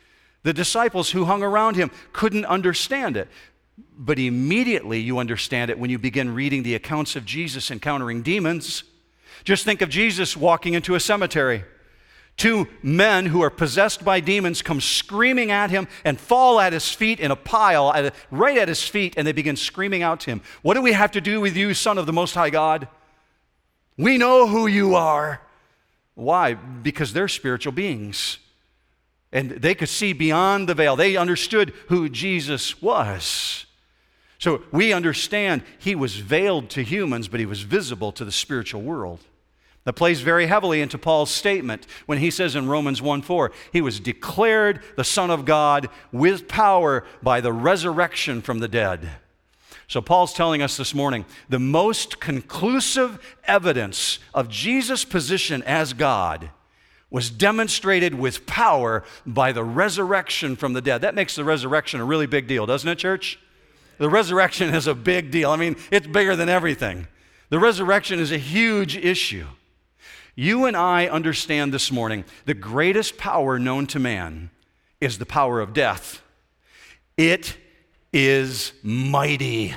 The 0.44 0.52
disciples 0.52 1.12
who 1.12 1.24
hung 1.24 1.44
around 1.44 1.78
him 1.78 1.92
couldn't 2.12 2.44
understand 2.44 3.16
it. 3.16 3.30
But 3.98 4.20
immediately 4.20 5.00
you 5.00 5.18
understand 5.18 5.72
it 5.72 5.80
when 5.80 5.90
you 5.90 5.98
begin 5.98 6.36
reading 6.36 6.64
the 6.64 6.76
accounts 6.76 7.16
of 7.16 7.24
Jesus 7.24 7.72
encountering 7.72 8.22
demons. 8.22 8.84
Just 9.46 9.64
think 9.64 9.82
of 9.82 9.88
Jesus 9.88 10.36
walking 10.36 10.74
into 10.74 10.94
a 10.94 11.00
cemetery. 11.00 11.64
Two 12.40 12.70
men 12.82 13.26
who 13.26 13.42
are 13.42 13.50
possessed 13.50 14.06
by 14.06 14.22
demons 14.22 14.62
come 14.62 14.80
screaming 14.80 15.52
at 15.52 15.72
him 15.72 15.90
and 16.06 16.18
fall 16.18 16.62
at 16.62 16.72
his 16.72 16.90
feet 16.90 17.20
in 17.20 17.32
a 17.32 17.36
pile, 17.36 17.92
at, 17.94 18.16
right 18.32 18.58
at 18.58 18.70
his 18.70 18.82
feet, 18.82 19.16
and 19.18 19.28
they 19.28 19.34
begin 19.34 19.58
screaming 19.58 20.04
out 20.04 20.22
to 20.22 20.32
him, 20.32 20.42
What 20.62 20.76
do 20.76 20.82
we 20.82 20.94
have 20.94 21.12
to 21.12 21.22
do 21.22 21.42
with 21.42 21.58
you, 21.58 21.74
Son 21.74 21.98
of 21.98 22.06
the 22.06 22.14
Most 22.14 22.36
High 22.36 22.50
God? 22.50 22.88
We 23.98 24.18
know 24.18 24.48
who 24.48 24.68
you 24.68 24.96
are. 24.96 25.42
Why? 26.16 26.54
Because 26.54 27.12
they're 27.12 27.28
spiritual 27.28 27.74
beings. 27.74 28.38
And 29.34 29.52
they 29.52 29.76
could 29.76 29.90
see 29.90 30.14
beyond 30.14 30.70
the 30.70 30.76
veil. 30.76 30.96
They 30.96 31.18
understood 31.18 31.74
who 31.90 32.08
Jesus 32.08 32.82
was. 32.82 33.66
So 34.38 34.64
we 34.72 34.94
understand 34.94 35.64
he 35.78 35.94
was 35.94 36.16
veiled 36.16 36.70
to 36.70 36.84
humans, 36.84 37.28
but 37.28 37.42
he 37.42 37.46
was 37.46 37.64
visible 37.64 38.14
to 38.14 38.24
the 38.24 38.32
spiritual 38.32 38.82
world. 38.82 39.20
That 39.86 39.94
plays 39.94 40.22
very 40.22 40.46
heavily 40.46 40.82
into 40.82 40.98
Paul's 40.98 41.32
statement 41.32 41.88
when 42.06 42.20
he 42.20 42.30
says 42.30 42.56
in 42.56 42.68
Romans 42.68 43.02
1 43.02 43.22
4, 43.22 43.52
he 43.72 43.82
was 43.82 44.00
declared 44.00 44.82
the 44.98 45.04
Son 45.04 45.32
of 45.32 45.46
God 45.46 45.90
with 46.12 46.48
power 46.48 47.06
by 47.24 47.42
the 47.42 47.54
resurrection 47.54 48.42
from 48.42 48.60
the 48.60 48.68
dead. 48.68 49.10
So 49.88 50.02
Paul's 50.02 50.34
telling 50.34 50.62
us 50.62 50.78
this 50.78 50.94
morning 50.94 51.26
the 51.50 51.60
most 51.60 52.20
conclusive 52.20 53.20
evidence 53.46 54.20
of 54.34 54.48
Jesus' 54.48 55.04
position 55.04 55.64
as 55.64 55.94
God 55.94 56.52
was 57.10 57.32
demonstrated 57.32 58.14
with 58.14 58.46
power 58.46 59.04
by 59.26 59.52
the 59.52 59.64
resurrection 59.64 60.56
from 60.56 60.74
the 60.74 60.82
dead. 60.82 61.02
That 61.02 61.16
makes 61.16 61.36
the 61.36 61.44
resurrection 61.44 62.00
a 62.00 62.06
really 62.06 62.28
big 62.28 62.48
deal, 62.48 62.68
doesn't 62.68 62.88
it, 62.88 63.00
church? 63.00 63.40
The 63.98 64.10
resurrection 64.10 64.74
is 64.74 64.86
a 64.86 64.94
big 64.94 65.32
deal. 65.32 65.50
I 65.50 65.56
mean, 65.56 65.76
it's 65.92 66.06
bigger 66.06 66.36
than 66.36 66.50
everything. 66.50 67.08
The 67.50 67.60
resurrection 67.60 68.20
is 68.20 68.32
a 68.32 68.38
huge 68.38 68.96
issue. 68.96 69.48
You 70.40 70.68
and 70.68 70.78
I 70.78 71.08
understand 71.08 71.74
this 71.74 71.92
morning 71.92 72.24
the 72.46 72.54
greatest 72.54 73.18
power 73.18 73.60
known 73.60 73.88
to 73.88 74.00
man 74.00 74.52
is 75.02 75.18
the 75.18 75.26
power 75.26 75.60
of 75.60 75.74
death. 75.74 76.22
It 77.18 77.58
is 78.14 78.72
mighty. 78.82 79.76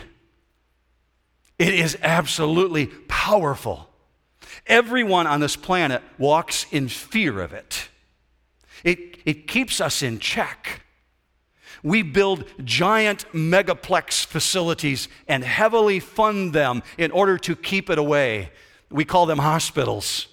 It 1.59 1.75
is 1.75 1.99
absolutely 2.01 2.87
powerful. 3.09 3.89
Everyone 4.65 5.27
on 5.27 5.41
this 5.41 5.57
planet 5.57 6.01
walks 6.17 6.67
in 6.71 6.87
fear 6.87 7.41
of 7.41 7.53
it. 7.53 7.89
It, 8.85 9.19
it 9.25 9.49
keeps 9.49 9.81
us 9.81 10.01
in 10.01 10.21
check. 10.21 10.83
We 11.83 12.03
build 12.03 12.45
giant 12.65 13.25
megaplex 13.33 14.25
facilities 14.25 15.09
and 15.27 15.43
heavily 15.43 15.99
fund 15.99 16.53
them 16.53 16.85
in 16.99 17.11
order 17.11 17.37
to 17.39 17.57
keep 17.57 17.91
it 17.91 17.99
away. 17.99 18.53
We 18.93 19.05
call 19.05 19.27
them 19.27 19.41
hospitals. 19.41 20.29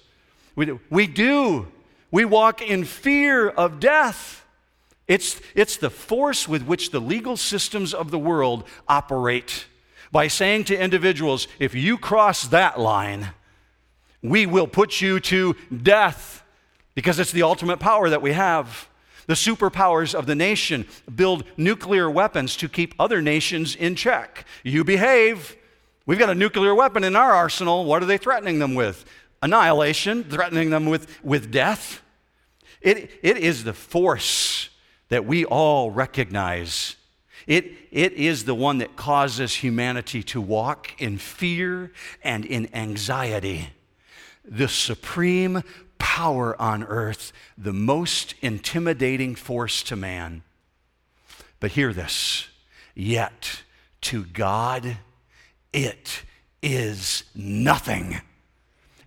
We 0.56 0.66
do. 0.66 0.80
We, 0.90 1.06
do. 1.06 1.68
we 2.10 2.24
walk 2.24 2.62
in 2.62 2.84
fear 2.84 3.48
of 3.48 3.80
death. 3.80 4.44
It's, 5.06 5.40
it's 5.54 5.76
the 5.76 5.90
force 5.90 6.46
with 6.46 6.62
which 6.62 6.90
the 6.90 7.00
legal 7.00 7.36
systems 7.36 7.92
of 7.94 8.10
the 8.10 8.18
world 8.18 8.64
operate 8.88 9.66
by 10.12 10.28
saying 10.28 10.64
to 10.64 10.78
individuals, 10.78 11.48
if 11.58 11.74
you 11.74 11.96
cross 11.96 12.48
that 12.48 12.78
line, 12.78 13.30
we 14.22 14.46
will 14.46 14.66
put 14.66 15.00
you 15.00 15.20
to 15.20 15.56
death 15.82 16.44
because 16.94 17.18
it's 17.18 17.32
the 17.32 17.42
ultimate 17.42 17.78
power 17.78 18.10
that 18.10 18.22
we 18.22 18.32
have. 18.32 18.88
The 19.26 19.34
superpowers 19.34 20.14
of 20.14 20.26
the 20.26 20.34
nation 20.34 20.86
build 21.14 21.44
nuclear 21.56 22.10
weapons 22.10 22.56
to 22.56 22.68
keep 22.68 22.94
other 22.98 23.22
nations 23.22 23.76
in 23.76 23.94
check. 23.94 24.44
You 24.64 24.82
behave. 24.82 25.56
We've 26.04 26.18
got 26.18 26.30
a 26.30 26.34
nuclear 26.34 26.74
weapon 26.74 27.04
in 27.04 27.14
our 27.14 27.32
arsenal. 27.32 27.84
What 27.84 28.02
are 28.02 28.06
they 28.06 28.18
threatening 28.18 28.58
them 28.58 28.74
with? 28.74 29.04
Annihilation, 29.42 30.24
threatening 30.24 30.70
them 30.70 30.86
with, 30.86 31.22
with 31.24 31.50
death. 31.50 32.02
It, 32.80 33.10
it 33.22 33.36
is 33.36 33.64
the 33.64 33.72
force 33.72 34.68
that 35.08 35.24
we 35.24 35.44
all 35.44 35.90
recognize. 35.90 36.96
It, 37.46 37.72
it 37.90 38.12
is 38.12 38.44
the 38.44 38.54
one 38.54 38.78
that 38.78 38.96
causes 38.96 39.54
humanity 39.54 40.22
to 40.24 40.40
walk 40.40 41.00
in 41.00 41.18
fear 41.18 41.92
and 42.22 42.44
in 42.44 42.74
anxiety 42.74 43.70
the 44.44 44.68
supreme 44.68 45.62
power 45.98 46.60
on 46.60 46.82
earth, 46.84 47.32
the 47.56 47.72
most 47.72 48.34
intimidating 48.40 49.34
force 49.34 49.82
to 49.84 49.96
man. 49.96 50.42
But 51.60 51.72
hear 51.72 51.92
this 51.92 52.48
yet 52.94 53.62
to 54.02 54.24
God, 54.24 54.96
it 55.72 56.22
is 56.62 57.24
nothing. 57.34 58.20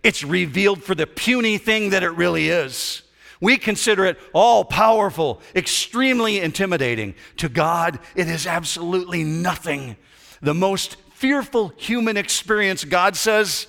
It's 0.03 0.23
revealed 0.23 0.83
for 0.83 0.95
the 0.95 1.07
puny 1.07 1.57
thing 1.57 1.91
that 1.91 2.03
it 2.03 2.09
really 2.09 2.49
is. 2.49 3.01
We 3.39 3.57
consider 3.57 4.05
it 4.05 4.19
all 4.31 4.63
powerful, 4.63 5.41
extremely 5.55 6.39
intimidating. 6.39 7.15
To 7.37 7.49
God, 7.49 7.99
it 8.15 8.27
is 8.27 8.47
absolutely 8.47 9.23
nothing. 9.23 9.97
The 10.41 10.53
most 10.53 10.97
fearful 11.13 11.73
human 11.77 12.17
experience, 12.17 12.83
God 12.83 13.15
says, 13.15 13.67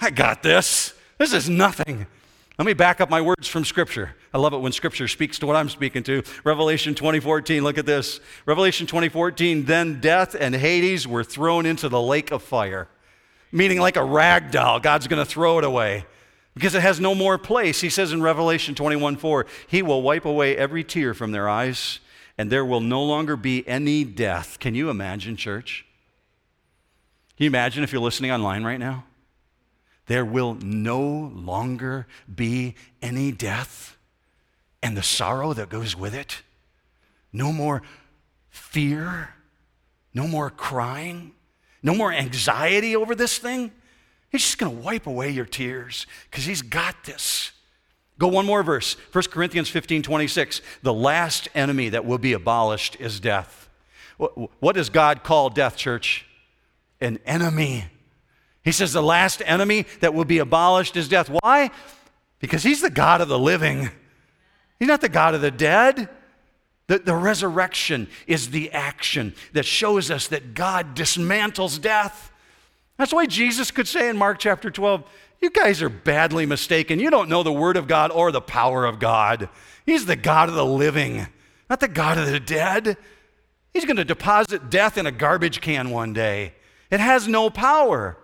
I 0.00 0.10
got 0.10 0.42
this. 0.42 0.94
This 1.18 1.32
is 1.32 1.48
nothing. 1.48 2.06
Let 2.58 2.66
me 2.66 2.74
back 2.74 3.00
up 3.00 3.08
my 3.08 3.20
words 3.20 3.48
from 3.48 3.64
Scripture. 3.64 4.14
I 4.34 4.38
love 4.38 4.52
it 4.52 4.58
when 4.58 4.72
Scripture 4.72 5.08
speaks 5.08 5.38
to 5.38 5.46
what 5.46 5.56
I'm 5.56 5.68
speaking 5.68 6.02
to. 6.04 6.22
Revelation 6.44 6.94
2014, 6.94 7.62
look 7.62 7.78
at 7.78 7.86
this. 7.86 8.20
Revelation 8.46 8.86
2014, 8.86 9.64
then 9.64 10.00
death 10.00 10.34
and 10.38 10.54
Hades 10.54 11.06
were 11.06 11.24
thrown 11.24 11.66
into 11.66 11.88
the 11.88 12.00
lake 12.00 12.30
of 12.30 12.42
fire. 12.42 12.88
Meaning, 13.52 13.78
like 13.78 13.96
a 13.96 14.04
rag 14.04 14.50
doll, 14.50 14.80
God's 14.80 15.06
going 15.06 15.22
to 15.24 15.30
throw 15.30 15.58
it 15.58 15.64
away 15.64 16.06
because 16.54 16.74
it 16.74 16.82
has 16.82 16.98
no 16.98 17.14
more 17.14 17.36
place. 17.38 17.80
He 17.82 17.90
says 17.90 18.12
in 18.12 18.22
Revelation 18.22 18.74
21 18.74 19.16
4, 19.16 19.46
He 19.68 19.82
will 19.82 20.02
wipe 20.02 20.24
away 20.24 20.56
every 20.56 20.82
tear 20.82 21.14
from 21.14 21.32
their 21.32 21.48
eyes, 21.48 22.00
and 22.38 22.50
there 22.50 22.64
will 22.64 22.80
no 22.80 23.04
longer 23.04 23.36
be 23.36 23.66
any 23.68 24.04
death. 24.04 24.58
Can 24.58 24.74
you 24.74 24.88
imagine, 24.90 25.36
church? 25.36 25.84
Can 27.36 27.44
you 27.44 27.50
imagine 27.50 27.84
if 27.84 27.92
you're 27.92 28.02
listening 28.02 28.30
online 28.30 28.64
right 28.64 28.80
now? 28.80 29.04
there 30.06 30.24
will 30.24 30.54
no 30.54 31.32
longer 31.34 32.06
be 32.32 32.74
any 33.00 33.32
death 33.32 33.96
and 34.82 34.96
the 34.96 35.02
sorrow 35.02 35.52
that 35.52 35.68
goes 35.68 35.96
with 35.96 36.14
it. 36.14 36.42
No 37.32 37.52
more 37.52 37.82
fear, 38.50 39.34
no 40.12 40.26
more 40.26 40.50
crying, 40.50 41.32
no 41.82 41.94
more 41.94 42.12
anxiety 42.12 42.94
over 42.94 43.14
this 43.14 43.38
thing. 43.38 43.72
He's 44.30 44.42
just 44.42 44.58
going 44.58 44.74
to 44.74 44.82
wipe 44.82 45.06
away 45.06 45.30
your 45.30 45.44
tears 45.44 46.06
because 46.30 46.44
he's 46.44 46.62
got 46.62 47.04
this. 47.04 47.52
Go 48.18 48.28
one 48.28 48.46
more 48.46 48.62
verse 48.62 48.96
1 49.12 49.24
Corinthians 49.30 49.68
15 49.68 50.02
26. 50.02 50.62
The 50.82 50.92
last 50.92 51.48
enemy 51.54 51.88
that 51.90 52.04
will 52.04 52.18
be 52.18 52.32
abolished 52.32 52.96
is 53.00 53.20
death. 53.20 53.68
What 54.16 54.74
does 54.74 54.90
God 54.90 55.24
call 55.24 55.50
death, 55.50 55.76
church? 55.76 56.26
An 57.00 57.18
enemy. 57.26 57.86
He 58.62 58.70
says 58.70 58.92
the 58.92 59.02
last 59.02 59.42
enemy 59.44 59.86
that 60.00 60.14
will 60.14 60.24
be 60.24 60.38
abolished 60.38 60.96
is 60.96 61.08
death. 61.08 61.28
Why? 61.28 61.70
Because 62.38 62.62
he's 62.62 62.80
the 62.80 62.90
God 62.90 63.20
of 63.20 63.28
the 63.28 63.38
living, 63.38 63.90
he's 64.78 64.88
not 64.88 65.00
the 65.00 65.08
God 65.08 65.34
of 65.34 65.40
the 65.40 65.50
dead. 65.50 66.08
The, 66.92 66.98
the 66.98 67.16
resurrection 67.16 68.06
is 68.26 68.50
the 68.50 68.70
action 68.70 69.34
that 69.54 69.64
shows 69.64 70.10
us 70.10 70.28
that 70.28 70.52
God 70.52 70.94
dismantles 70.94 71.80
death. 71.80 72.30
That's 72.98 73.14
why 73.14 73.24
Jesus 73.24 73.70
could 73.70 73.88
say 73.88 74.10
in 74.10 74.18
Mark 74.18 74.38
chapter 74.38 74.70
12, 74.70 75.02
You 75.40 75.48
guys 75.48 75.80
are 75.80 75.88
badly 75.88 76.44
mistaken. 76.44 77.00
You 77.00 77.08
don't 77.08 77.30
know 77.30 77.42
the 77.42 77.50
Word 77.50 77.78
of 77.78 77.88
God 77.88 78.10
or 78.10 78.30
the 78.30 78.42
power 78.42 78.84
of 78.84 78.98
God. 78.98 79.48
He's 79.86 80.04
the 80.04 80.16
God 80.16 80.50
of 80.50 80.54
the 80.54 80.66
living, 80.66 81.28
not 81.70 81.80
the 81.80 81.88
God 81.88 82.18
of 82.18 82.26
the 82.26 82.38
dead. 82.38 82.98
He's 83.72 83.86
going 83.86 83.96
to 83.96 84.04
deposit 84.04 84.68
death 84.68 84.98
in 84.98 85.06
a 85.06 85.12
garbage 85.12 85.62
can 85.62 85.88
one 85.88 86.12
day. 86.12 86.52
It 86.90 87.00
has 87.00 87.26
no 87.26 87.48
power. 87.48 88.18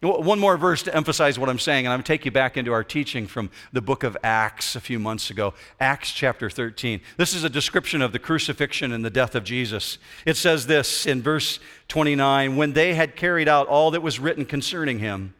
One 0.00 0.38
more 0.38 0.56
verse 0.56 0.84
to 0.84 0.94
emphasize 0.94 1.40
what 1.40 1.48
I'm 1.48 1.58
saying, 1.58 1.84
and 1.84 1.92
I'm 1.92 1.98
going 1.98 2.04
to 2.04 2.12
take 2.12 2.24
you 2.24 2.30
back 2.30 2.56
into 2.56 2.72
our 2.72 2.84
teaching 2.84 3.26
from 3.26 3.50
the 3.72 3.80
book 3.80 4.04
of 4.04 4.16
Acts 4.22 4.76
a 4.76 4.80
few 4.80 5.00
months 5.00 5.28
ago. 5.28 5.54
Acts 5.80 6.12
chapter 6.12 6.48
13. 6.48 7.00
This 7.16 7.34
is 7.34 7.42
a 7.42 7.50
description 7.50 8.00
of 8.00 8.12
the 8.12 8.20
crucifixion 8.20 8.92
and 8.92 9.04
the 9.04 9.10
death 9.10 9.34
of 9.34 9.42
Jesus. 9.42 9.98
It 10.24 10.36
says 10.36 10.68
this 10.68 11.04
in 11.04 11.20
verse 11.20 11.58
29 11.88 12.54
When 12.54 12.74
they 12.74 12.94
had 12.94 13.16
carried 13.16 13.48
out 13.48 13.66
all 13.66 13.90
that 13.90 14.00
was 14.00 14.20
written 14.20 14.44
concerning 14.44 15.00
him, 15.00 15.34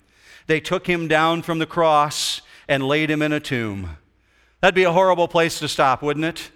they 0.49 0.59
took 0.59 0.89
him 0.89 1.07
down 1.07 1.43
from 1.43 1.61
the 1.61 1.67
cross 1.67 2.41
and 2.67 2.83
laid 2.83 3.13
him 3.13 3.23
in 3.23 3.33
a 3.33 3.39
tomb. 3.39 3.97
That'd 4.61 4.75
be 4.75 4.83
a 4.83 4.93
horrible 4.93 5.29
place 5.29 5.61
to 5.61 5.69
stop, 5.69 6.03
wouldn't 6.03 6.27
it? 6.27 6.51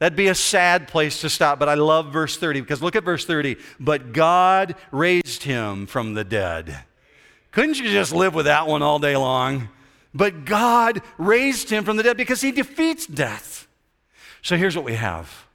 That'd 0.00 0.16
be 0.16 0.26
a 0.26 0.34
sad 0.34 0.88
place 0.88 1.20
to 1.20 1.30
stop, 1.30 1.60
but 1.60 1.68
I 1.68 1.74
love 1.74 2.12
verse 2.12 2.36
30 2.36 2.62
because 2.62 2.82
look 2.82 2.96
at 2.96 3.04
verse 3.04 3.24
30. 3.24 3.56
But 3.78 4.12
God 4.12 4.74
raised 4.90 5.44
him 5.44 5.86
from 5.86 6.14
the 6.14 6.24
dead. 6.24 6.85
Couldn't 7.56 7.78
you 7.78 7.90
just 7.90 8.12
live 8.12 8.34
with 8.34 8.44
that 8.44 8.66
one 8.66 8.82
all 8.82 8.98
day 8.98 9.16
long? 9.16 9.70
But 10.12 10.44
God 10.44 11.00
raised 11.16 11.70
him 11.70 11.84
from 11.84 11.96
the 11.96 12.02
dead 12.02 12.18
because 12.18 12.42
he 12.42 12.52
defeats 12.52 13.06
death. 13.06 13.66
So 14.42 14.58
here's 14.58 14.76
what 14.76 14.84
we 14.84 14.96
have 14.96 15.46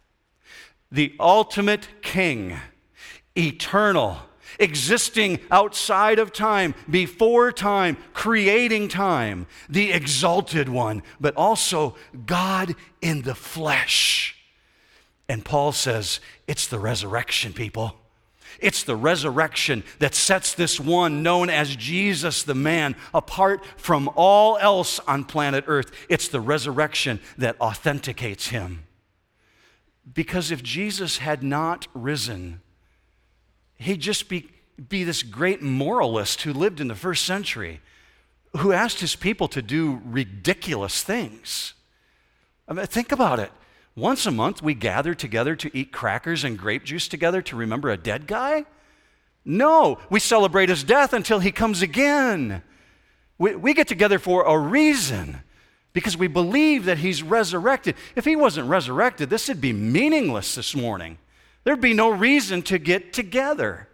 the 0.92 1.16
ultimate 1.20 1.88
king, 2.02 2.58
eternal, 3.38 4.18
existing 4.58 5.42
outside 5.52 6.18
of 6.18 6.34
time, 6.34 6.74
before 6.90 7.52
time, 7.52 7.98
creating 8.14 8.88
time, 8.88 9.46
the 9.70 9.92
exalted 9.92 10.70
one, 10.70 11.04
but 11.20 11.36
also 11.36 11.96
God 12.26 12.76
in 13.04 13.22
the 13.22 13.36
flesh. 13.36 14.36
And 15.30 15.46
Paul 15.46 15.72
says, 15.72 16.20
it's 16.48 16.66
the 16.66 16.80
resurrection, 16.80 17.54
people. 17.54 18.01
It's 18.62 18.84
the 18.84 18.96
resurrection 18.96 19.84
that 20.00 20.14
sets 20.14 20.54
this 20.54 20.80
one 20.80 21.24
known 21.24 21.50
as 21.50 21.76
Jesus 21.76 22.44
the 22.44 22.56
man 22.56 22.96
apart 23.14 23.66
from 23.76 24.10
all 24.16 24.58
else 24.60 25.00
on 25.00 25.26
planet 25.26 25.66
Earth. 25.68 25.92
It's 26.08 26.28
the 26.28 26.40
resurrection 26.40 27.20
that 27.40 27.60
authenticates 27.60 28.48
him. 28.50 28.84
Because 30.14 30.52
if 30.52 30.64
Jesus 30.64 31.18
had 31.18 31.44
not 31.44 31.88
risen, 31.94 32.62
he'd 33.76 34.00
just 34.00 34.30
be, 34.30 34.50
be 34.90 35.04
this 35.04 35.24
great 35.24 35.62
moralist 35.62 36.44
who 36.44 36.54
lived 36.54 36.80
in 36.80 36.88
the 36.88 36.96
first 36.96 37.26
century, 37.26 37.82
who 38.58 38.72
asked 38.72 39.00
his 39.00 39.16
people 39.16 39.48
to 39.50 39.62
do 39.62 40.02
ridiculous 40.06 41.04
things. 41.04 41.74
I 42.68 42.74
mean, 42.74 42.86
think 42.86 43.12
about 43.12 43.40
it. 43.40 43.52
Once 43.96 44.26
a 44.26 44.32
month, 44.32 44.62
we 44.62 44.74
gather 44.74 45.14
together 45.14 45.56
to 45.56 45.76
eat 45.78 45.92
crackers 45.92 46.44
and 46.44 46.58
grape 46.58 46.84
juice 46.84 47.08
together 47.08 47.42
to 47.42 47.56
remember 47.56 47.90
a 47.90 47.98
dead 47.98 48.26
guy? 48.26 48.66
No, 49.44 50.00
we 50.10 50.20
celebrate 50.20 50.70
his 50.70 50.84
death 50.84 51.14
until 51.14 51.40
he 51.40 51.52
comes 51.52 51.82
again. 51.82 52.62
We, 53.38 53.56
we 53.56 53.74
get 53.74 53.88
together 53.88 54.20
for 54.20 54.44
a 54.44 54.58
reason 54.58 55.42
because 55.94 56.16
we 56.16 56.28
believe 56.28 56.86
that 56.86 57.00
he's 57.00 57.22
resurrected. 57.22 57.96
If 58.16 58.24
he 58.24 58.36
wasn't 58.36 58.70
resurrected, 58.70 59.30
this 59.30 59.48
would 59.48 59.60
be 59.60 59.74
meaningless 59.74 60.56
this 60.56 60.76
morning. 60.76 61.18
There'd 61.64 61.82
be 61.82 61.94
no 61.94 62.10
reason 62.10 62.62
to 62.64 62.78
get 62.78 63.14
together. 63.14 63.88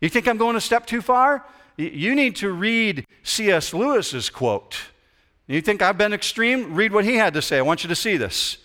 You 0.00 0.08
think 0.08 0.26
I'm 0.26 0.38
going 0.38 0.56
a 0.56 0.60
step 0.60 0.86
too 0.86 1.02
far? 1.02 1.44
You 1.76 2.14
need 2.14 2.36
to 2.36 2.50
read 2.50 3.06
C.S. 3.22 3.74
Lewis's 3.74 4.30
quote. 4.30 4.76
You 5.46 5.60
think 5.60 5.82
I've 5.82 5.98
been 5.98 6.14
extreme? 6.14 6.74
Read 6.74 6.92
what 6.92 7.04
he 7.04 7.16
had 7.16 7.34
to 7.34 7.42
say. 7.42 7.58
I 7.58 7.62
want 7.62 7.84
you 7.84 7.88
to 7.88 7.94
see 7.94 8.16
this. 8.16 8.58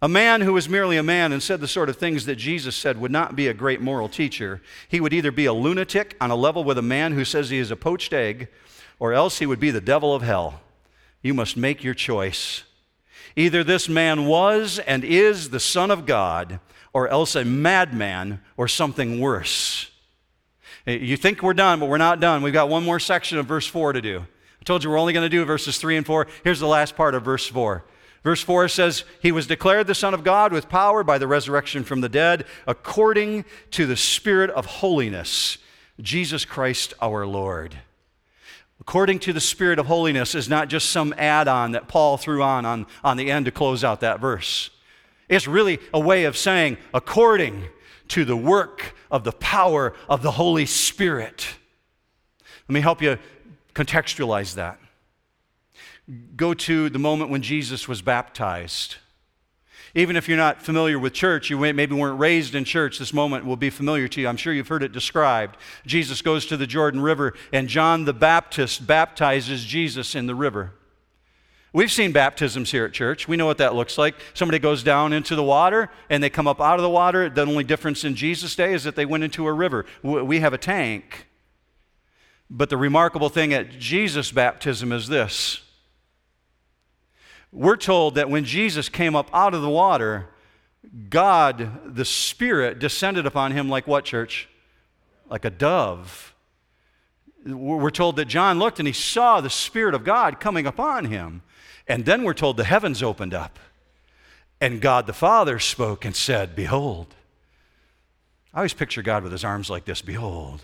A 0.00 0.08
man 0.08 0.42
who 0.42 0.52
was 0.52 0.68
merely 0.68 0.96
a 0.96 1.02
man 1.02 1.32
and 1.32 1.42
said 1.42 1.60
the 1.60 1.66
sort 1.66 1.88
of 1.88 1.96
things 1.96 2.24
that 2.26 2.36
Jesus 2.36 2.76
said 2.76 3.00
would 3.00 3.10
not 3.10 3.34
be 3.34 3.48
a 3.48 3.54
great 3.54 3.80
moral 3.80 4.08
teacher. 4.08 4.62
He 4.88 5.00
would 5.00 5.12
either 5.12 5.32
be 5.32 5.46
a 5.46 5.52
lunatic 5.52 6.16
on 6.20 6.30
a 6.30 6.36
level 6.36 6.62
with 6.62 6.78
a 6.78 6.82
man 6.82 7.12
who 7.14 7.24
says 7.24 7.50
he 7.50 7.58
is 7.58 7.72
a 7.72 7.76
poached 7.76 8.12
egg, 8.12 8.46
or 9.00 9.12
else 9.12 9.40
he 9.40 9.46
would 9.46 9.58
be 9.58 9.72
the 9.72 9.80
devil 9.80 10.14
of 10.14 10.22
hell. 10.22 10.60
You 11.20 11.34
must 11.34 11.56
make 11.56 11.82
your 11.82 11.94
choice. 11.94 12.62
Either 13.34 13.64
this 13.64 13.88
man 13.88 14.26
was 14.26 14.78
and 14.78 15.02
is 15.02 15.50
the 15.50 15.60
Son 15.60 15.90
of 15.90 16.06
God, 16.06 16.60
or 16.92 17.08
else 17.08 17.34
a 17.34 17.44
madman 17.44 18.40
or 18.56 18.68
something 18.68 19.20
worse. 19.20 19.90
Eh, 20.86 20.92
you 20.92 21.16
think 21.16 21.42
we're 21.42 21.54
done, 21.54 21.80
but 21.80 21.88
we're 21.88 21.98
not 21.98 22.20
done. 22.20 22.42
We've 22.42 22.52
got 22.52 22.68
one 22.68 22.84
more 22.84 23.00
section 23.00 23.38
of 23.38 23.46
verse 23.46 23.66
4 23.66 23.94
to 23.94 24.00
do. 24.00 24.20
I 24.60 24.64
told 24.64 24.84
you 24.84 24.90
we're 24.90 24.98
only 24.98 25.12
going 25.12 25.24
to 25.24 25.28
do 25.28 25.44
verses 25.44 25.78
3 25.78 25.96
and 25.96 26.06
4. 26.06 26.28
Here's 26.44 26.60
the 26.60 26.68
last 26.68 26.94
part 26.94 27.16
of 27.16 27.24
verse 27.24 27.46
4. 27.48 27.84
Verse 28.24 28.42
4 28.42 28.68
says, 28.68 29.04
He 29.20 29.32
was 29.32 29.46
declared 29.46 29.86
the 29.86 29.94
Son 29.94 30.14
of 30.14 30.24
God 30.24 30.52
with 30.52 30.68
power 30.68 31.04
by 31.04 31.18
the 31.18 31.26
resurrection 31.26 31.84
from 31.84 32.00
the 32.00 32.08
dead, 32.08 32.44
according 32.66 33.44
to 33.72 33.86
the 33.86 33.96
Spirit 33.96 34.50
of 34.50 34.66
holiness, 34.66 35.58
Jesus 36.00 36.44
Christ 36.44 36.94
our 37.00 37.26
Lord. 37.26 37.78
According 38.80 39.20
to 39.20 39.32
the 39.32 39.40
Spirit 39.40 39.78
of 39.78 39.86
holiness 39.86 40.34
is 40.34 40.48
not 40.48 40.68
just 40.68 40.90
some 40.90 41.14
add 41.16 41.48
on 41.48 41.72
that 41.72 41.88
Paul 41.88 42.16
threw 42.16 42.42
on, 42.42 42.64
on 42.64 42.86
on 43.02 43.16
the 43.16 43.30
end 43.30 43.46
to 43.46 43.50
close 43.50 43.84
out 43.84 44.00
that 44.00 44.20
verse. 44.20 44.70
It's 45.28 45.46
really 45.46 45.78
a 45.92 46.00
way 46.00 46.24
of 46.24 46.36
saying, 46.36 46.78
according 46.94 47.66
to 48.08 48.24
the 48.24 48.36
work 48.36 48.94
of 49.10 49.24
the 49.24 49.32
power 49.32 49.94
of 50.08 50.22
the 50.22 50.30
Holy 50.32 50.64
Spirit. 50.64 51.54
Let 52.68 52.74
me 52.74 52.80
help 52.80 53.02
you 53.02 53.18
contextualize 53.74 54.54
that 54.54 54.78
go 56.36 56.54
to 56.54 56.88
the 56.88 56.98
moment 56.98 57.30
when 57.30 57.42
Jesus 57.42 57.86
was 57.86 58.02
baptized. 58.02 58.96
Even 59.94 60.16
if 60.16 60.28
you're 60.28 60.36
not 60.36 60.62
familiar 60.62 60.98
with 60.98 61.12
church, 61.12 61.50
you 61.50 61.58
maybe 61.58 61.94
weren't 61.94 62.18
raised 62.18 62.54
in 62.54 62.64
church, 62.64 62.98
this 62.98 63.12
moment 63.12 63.44
will 63.44 63.56
be 63.56 63.70
familiar 63.70 64.06
to 64.08 64.20
you. 64.20 64.28
I'm 64.28 64.36
sure 64.36 64.52
you've 64.52 64.68
heard 64.68 64.82
it 64.82 64.92
described. 64.92 65.56
Jesus 65.86 66.22
goes 66.22 66.46
to 66.46 66.56
the 66.56 66.66
Jordan 66.66 67.00
River, 67.00 67.34
and 67.52 67.68
John 67.68 68.04
the 68.04 68.12
Baptist 68.12 68.86
baptizes 68.86 69.64
Jesus 69.64 70.14
in 70.14 70.26
the 70.26 70.34
river. 70.34 70.72
We've 71.72 71.92
seen 71.92 72.12
baptisms 72.12 72.70
here 72.70 72.86
at 72.86 72.92
church. 72.92 73.28
We 73.28 73.36
know 73.36 73.46
what 73.46 73.58
that 73.58 73.74
looks 73.74 73.98
like. 73.98 74.14
Somebody 74.32 74.58
goes 74.58 74.82
down 74.82 75.12
into 75.12 75.36
the 75.36 75.42
water 75.42 75.90
and 76.08 76.22
they 76.22 76.30
come 76.30 76.48
up 76.48 76.62
out 76.62 76.76
of 76.76 76.82
the 76.82 76.88
water. 76.88 77.28
The 77.28 77.42
only 77.42 77.62
difference 77.62 78.04
in 78.04 78.14
Jesus' 78.14 78.56
day 78.56 78.72
is 78.72 78.84
that 78.84 78.96
they 78.96 79.04
went 79.04 79.22
into 79.22 79.46
a 79.46 79.52
river. 79.52 79.84
We 80.02 80.40
have 80.40 80.54
a 80.54 80.58
tank. 80.58 81.26
But 82.48 82.70
the 82.70 82.78
remarkable 82.78 83.28
thing 83.28 83.52
at 83.52 83.78
Jesus' 83.78 84.32
baptism 84.32 84.92
is 84.92 85.08
this 85.08 85.60
we're 87.52 87.76
told 87.76 88.16
that 88.16 88.28
when 88.28 88.44
Jesus 88.44 88.88
came 88.88 89.16
up 89.16 89.30
out 89.32 89.54
of 89.54 89.62
the 89.62 89.70
water, 89.70 90.28
God, 91.08 91.94
the 91.94 92.04
Spirit, 92.04 92.78
descended 92.78 93.26
upon 93.26 93.52
him 93.52 93.68
like 93.68 93.86
what, 93.86 94.04
church? 94.04 94.48
Like 95.28 95.44
a 95.44 95.50
dove. 95.50 96.34
We're 97.46 97.90
told 97.90 98.16
that 98.16 98.26
John 98.26 98.58
looked 98.58 98.78
and 98.78 98.86
he 98.86 98.92
saw 98.92 99.40
the 99.40 99.50
Spirit 99.50 99.94
of 99.94 100.04
God 100.04 100.40
coming 100.40 100.66
upon 100.66 101.06
him. 101.06 101.42
And 101.86 102.04
then 102.04 102.22
we're 102.22 102.34
told 102.34 102.56
the 102.56 102.64
heavens 102.64 103.02
opened 103.02 103.32
up. 103.32 103.58
And 104.60 104.80
God 104.80 105.06
the 105.06 105.12
Father 105.12 105.58
spoke 105.58 106.04
and 106.04 106.14
said, 106.14 106.54
Behold. 106.54 107.14
I 108.52 108.58
always 108.58 108.74
picture 108.74 109.02
God 109.02 109.22
with 109.22 109.32
his 109.32 109.44
arms 109.44 109.70
like 109.70 109.84
this 109.84 110.02
Behold. 110.02 110.62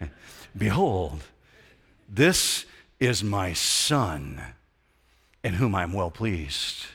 Behold, 0.56 1.22
this 2.08 2.64
is 3.00 3.22
my 3.22 3.52
Son 3.52 4.40
in 5.46 5.54
whom 5.54 5.76
I 5.76 5.84
am 5.84 5.92
well 5.92 6.10
pleased. 6.10 6.86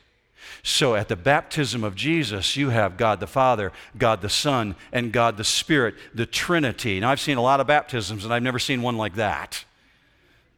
So 0.61 0.93
at 0.93 1.07
the 1.07 1.15
baptism 1.15 1.85
of 1.85 1.95
Jesus, 1.95 2.57
you 2.57 2.67
have 2.67 2.97
God 2.97 3.21
the 3.21 3.25
Father, 3.25 3.71
God 3.97 4.21
the 4.21 4.27
Son, 4.29 4.75
and 4.91 5.13
God 5.13 5.37
the 5.37 5.45
Spirit, 5.45 5.95
the 6.13 6.25
Trinity. 6.25 6.99
Now, 6.99 7.11
I've 7.11 7.21
seen 7.21 7.37
a 7.37 7.41
lot 7.41 7.61
of 7.61 7.67
baptisms, 7.67 8.25
and 8.25 8.33
I've 8.33 8.43
never 8.43 8.59
seen 8.59 8.81
one 8.81 8.97
like 8.97 9.15
that. 9.15 9.63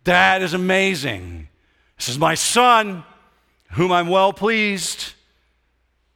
That 0.05 0.41
is 0.41 0.55
amazing. 0.55 1.49
This 1.97 2.09
is 2.09 2.17
my 2.17 2.33
Son, 2.33 3.03
whom 3.73 3.91
I'm 3.91 4.07
well 4.07 4.33
pleased. 4.33 5.13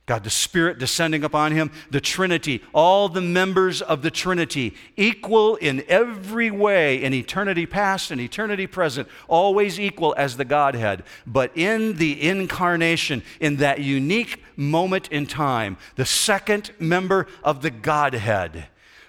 God 0.08 0.24
the 0.24 0.30
Spirit 0.30 0.80
descending 0.80 1.26
upon 1.26 1.52
him, 1.52 1.70
the 1.92 2.00
Trinity, 2.00 2.64
all 2.74 3.10
the 3.10 3.22
members 3.22 3.82
of 3.82 4.02
the 4.02 4.10
Trinity, 4.10 4.74
equal 4.96 5.58
in 5.58 5.84
every 5.90 6.50
way 6.50 7.04
in 7.04 7.14
eternity 7.14 7.66
past 7.66 8.10
and 8.10 8.22
eternity 8.22 8.68
present, 8.68 9.10
always 9.28 9.78
equal 9.78 10.16
as 10.18 10.38
the 10.38 10.46
Godhead. 10.46 11.04
But 11.28 11.52
in 11.58 11.98
the 11.98 12.26
incarnation, 12.26 13.22
in 13.42 13.58
that 13.58 13.80
unique 13.80 14.42
moment 14.56 15.10
in 15.10 15.28
time, 15.28 15.76
the 15.98 16.06
second 16.06 16.72
member 16.80 17.28
of 17.44 17.62
the 17.62 17.70
Godhead 17.72 18.68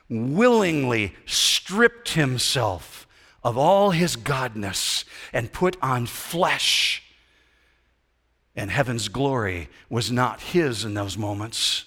willingly 0.09 1.15
stripped 1.27 2.11
himself 2.15 3.07
of 3.45 3.57
all 3.57 3.93
his 3.93 4.17
godness 4.17 5.05
and 5.33 5.53
put 5.53 5.77
on 5.81 6.07
flesh 6.07 7.05
and 8.59 8.73
heaven's 8.73 9.07
glory 9.07 9.69
was 9.89 10.11
not 10.11 10.41
his 10.41 10.85
in 10.85 10.95
those 10.95 11.17
moments. 11.17 11.85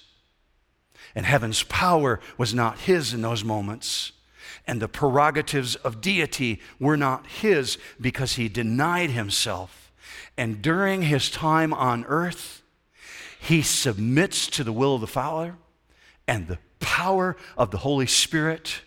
And 1.13 1.25
heaven's 1.25 1.63
power 1.63 2.21
was 2.37 2.53
not 2.53 2.79
his 2.79 3.13
in 3.13 3.21
those 3.21 3.43
moments. 3.43 4.13
And 4.65 4.81
the 4.81 4.87
prerogatives 4.87 5.75
of 5.75 5.99
deity 5.99 6.61
were 6.79 6.95
not 6.95 7.27
his 7.27 7.77
because 7.99 8.35
he 8.35 8.47
denied 8.47 9.09
himself. 9.09 9.91
And 10.37 10.61
during 10.61 11.01
his 11.01 11.29
time 11.29 11.73
on 11.73 12.05
earth, 12.05 12.63
he 13.41 13.61
submits 13.61 14.47
to 14.47 14.63
the 14.63 14.71
will 14.71 14.95
of 14.95 15.01
the 15.01 15.07
Father 15.07 15.57
and 16.25 16.47
the 16.47 16.59
power 16.79 17.35
of 17.57 17.71
the 17.71 17.79
Holy 17.79 18.07
Spirit 18.07 18.79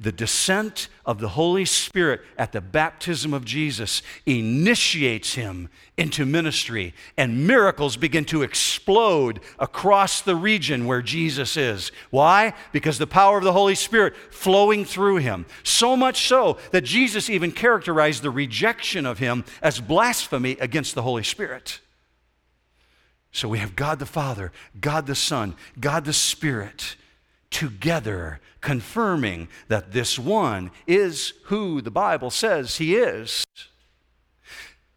The 0.00 0.12
descent 0.12 0.88
of 1.04 1.18
the 1.18 1.30
Holy 1.30 1.64
Spirit 1.64 2.20
at 2.36 2.52
the 2.52 2.60
baptism 2.60 3.34
of 3.34 3.44
Jesus 3.44 4.00
initiates 4.26 5.34
him 5.34 5.68
into 5.96 6.24
ministry, 6.24 6.94
and 7.16 7.48
miracles 7.48 7.96
begin 7.96 8.24
to 8.26 8.42
explode 8.42 9.40
across 9.58 10.20
the 10.20 10.36
region 10.36 10.86
where 10.86 11.02
Jesus 11.02 11.56
is. 11.56 11.90
Why? 12.10 12.54
Because 12.70 12.98
the 12.98 13.08
power 13.08 13.38
of 13.38 13.44
the 13.44 13.52
Holy 13.52 13.74
Spirit 13.74 14.14
flowing 14.30 14.84
through 14.84 15.16
him. 15.16 15.46
So 15.64 15.96
much 15.96 16.28
so 16.28 16.58
that 16.70 16.84
Jesus 16.84 17.28
even 17.28 17.50
characterized 17.50 18.22
the 18.22 18.30
rejection 18.30 19.04
of 19.04 19.18
him 19.18 19.44
as 19.60 19.80
blasphemy 19.80 20.52
against 20.60 20.94
the 20.94 21.02
Holy 21.02 21.24
Spirit. 21.24 21.80
So 23.32 23.48
we 23.48 23.58
have 23.58 23.74
God 23.74 23.98
the 23.98 24.06
Father, 24.06 24.52
God 24.80 25.06
the 25.08 25.16
Son, 25.16 25.56
God 25.80 26.04
the 26.04 26.12
Spirit 26.12 26.94
together, 27.50 28.40
confirming 28.60 29.48
that 29.68 29.92
this 29.92 30.18
one 30.18 30.70
is 30.86 31.34
who 31.44 31.80
the 31.80 31.90
Bible 31.90 32.30
says 32.30 32.76
he 32.76 32.96
is. 32.96 33.44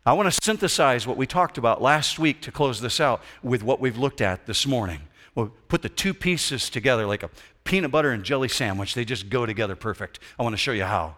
I 0.06 0.14
want 0.14 0.34
to 0.34 0.40
synthesize 0.44 1.06
what 1.06 1.18
we 1.18 1.28
talked 1.28 1.58
about 1.58 1.82
last 1.82 2.18
week 2.18 2.42
to 2.42 2.52
close 2.52 2.82
this 2.82 3.00
out 3.00 3.22
with 3.44 3.62
what 3.62 3.80
we've 3.80 3.98
looked 3.98 4.20
at 4.22 4.48
this 4.48 4.66
morning. 4.66 5.00
We'll 5.36 5.54
put 5.68 5.84
the 5.84 5.90
two 5.90 6.14
pieces 6.14 6.70
together 6.70 7.06
like 7.06 7.24
a 7.24 7.30
peanut 7.64 7.92
butter 7.92 8.12
and 8.12 8.24
jelly 8.24 8.48
sandwich. 8.48 8.96
They 8.96 9.06
just 9.06 9.30
go 9.30 9.46
together 9.46 9.76
perfect. 9.76 10.20
I 10.40 10.44
want 10.44 10.54
to 10.54 10.58
show 10.58 10.72
you 10.72 10.86
how. 10.86 11.18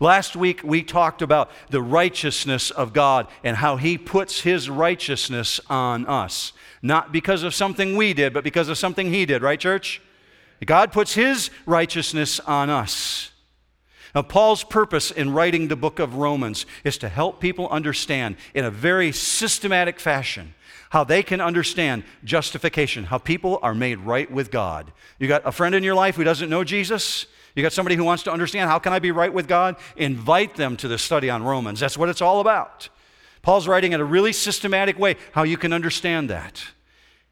Last 0.00 0.34
week 0.34 0.62
we 0.64 0.82
talked 0.82 1.22
about 1.22 1.50
the 1.70 1.82
righteousness 1.82 2.70
of 2.70 2.92
God 2.92 3.28
and 3.44 3.56
how 3.56 3.76
He 3.76 3.98
puts 3.98 4.40
His 4.40 4.68
righteousness 4.70 5.60
on 5.68 6.06
us. 6.06 6.52
Not 6.82 7.12
because 7.12 7.42
of 7.42 7.54
something 7.54 7.96
we 7.96 8.14
did, 8.14 8.32
but 8.32 8.42
because 8.42 8.68
of 8.68 8.78
something 8.78 9.12
He 9.12 9.26
did, 9.26 9.42
right, 9.42 9.60
church? 9.60 10.00
God 10.66 10.92
puts 10.92 11.14
His 11.14 11.50
righteousness 11.66 12.40
on 12.40 12.70
us. 12.70 13.30
Now, 14.14 14.22
Paul's 14.22 14.64
purpose 14.64 15.10
in 15.10 15.32
writing 15.32 15.68
the 15.68 15.76
book 15.76 15.98
of 15.98 16.16
Romans 16.16 16.66
is 16.82 16.98
to 16.98 17.08
help 17.08 17.40
people 17.40 17.68
understand 17.68 18.36
in 18.54 18.64
a 18.64 18.70
very 18.70 19.12
systematic 19.12 20.00
fashion 20.00 20.54
how 20.90 21.04
they 21.04 21.22
can 21.22 21.40
understand 21.40 22.04
justification, 22.24 23.04
how 23.04 23.18
people 23.18 23.58
are 23.62 23.74
made 23.74 23.98
right 23.98 24.30
with 24.30 24.50
God. 24.50 24.90
You 25.18 25.28
got 25.28 25.46
a 25.46 25.52
friend 25.52 25.74
in 25.74 25.84
your 25.84 25.94
life 25.94 26.16
who 26.16 26.24
doesn't 26.24 26.48
know 26.48 26.64
Jesus? 26.64 27.26
You 27.54 27.62
got 27.62 27.72
somebody 27.72 27.96
who 27.96 28.04
wants 28.04 28.22
to 28.22 28.32
understand 28.32 28.70
how 28.70 28.78
can 28.78 28.92
I 28.92 28.98
be 28.98 29.10
right 29.10 29.32
with 29.32 29.48
God? 29.48 29.76
Invite 29.96 30.56
them 30.56 30.76
to 30.78 30.88
the 30.88 30.98
study 30.98 31.28
on 31.28 31.42
Romans. 31.42 31.80
That's 31.80 31.98
what 31.98 32.08
it's 32.08 32.22
all 32.22 32.40
about. 32.40 32.88
Paul's 33.42 33.68
writing 33.68 33.92
in 33.92 34.00
a 34.00 34.04
really 34.04 34.32
systematic 34.32 34.98
way 34.98 35.16
how 35.32 35.42
you 35.42 35.56
can 35.56 35.72
understand 35.72 36.30
that. 36.30 36.64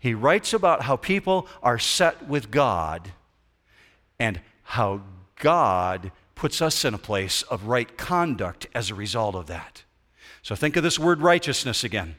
He 0.07 0.15
writes 0.15 0.53
about 0.53 0.83
how 0.83 0.95
people 0.95 1.49
are 1.65 1.81
set 1.81 2.29
with 2.29 2.53
God 2.53 3.11
and 4.21 4.41
how 4.63 5.01
God 5.35 6.13
puts 6.37 6.63
us 6.63 6.85
in 6.85 6.95
a 6.95 6.99
place 6.99 7.43
of 7.43 7.67
right 7.67 7.99
conduct 7.99 8.69
as 8.73 8.89
a 8.89 8.95
result 8.95 9.35
of 9.35 9.49
that. 9.49 9.83
So 10.43 10.55
think 10.55 10.77
of 10.77 10.85
this 10.85 10.97
word 10.97 11.23
righteousness 11.23 11.83
again. 11.83 12.15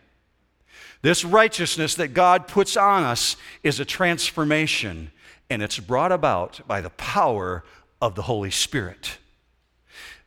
This 1.02 1.24
righteousness 1.24 1.96
that 1.96 2.10
God 2.10 2.50
puts 2.50 2.76
on 2.76 3.04
us 3.04 3.38
is 3.64 3.80
a 3.80 3.86
transformation, 3.86 5.12
and 5.50 5.64
it's 5.64 5.80
brought 5.80 6.12
about 6.12 6.60
by 6.68 6.82
the 6.82 6.90
power 6.90 7.64
of 8.02 8.16
the 8.16 8.24
Holy 8.24 8.52
Spirit. 8.52 9.18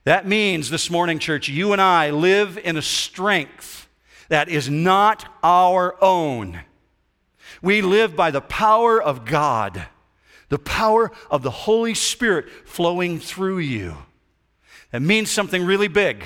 That 0.04 0.26
means 0.26 0.70
this 0.70 0.88
morning, 0.88 1.18
church, 1.18 1.50
you 1.50 1.74
and 1.74 1.82
I 1.82 2.08
live 2.08 2.56
in 2.56 2.78
a 2.78 2.82
strength 2.82 3.86
that 4.30 4.48
is 4.48 4.70
not 4.70 5.26
our 5.42 6.02
own. 6.02 6.60
We 7.62 7.82
live 7.82 8.16
by 8.16 8.30
the 8.30 8.40
power 8.40 9.00
of 9.00 9.24
God, 9.24 9.86
the 10.48 10.58
power 10.58 11.12
of 11.30 11.42
the 11.42 11.50
Holy 11.50 11.94
Spirit 11.94 12.48
flowing 12.64 13.18
through 13.18 13.58
you. 13.58 13.96
That 14.92 15.02
means 15.02 15.30
something 15.30 15.64
really 15.64 15.88
big. 15.88 16.24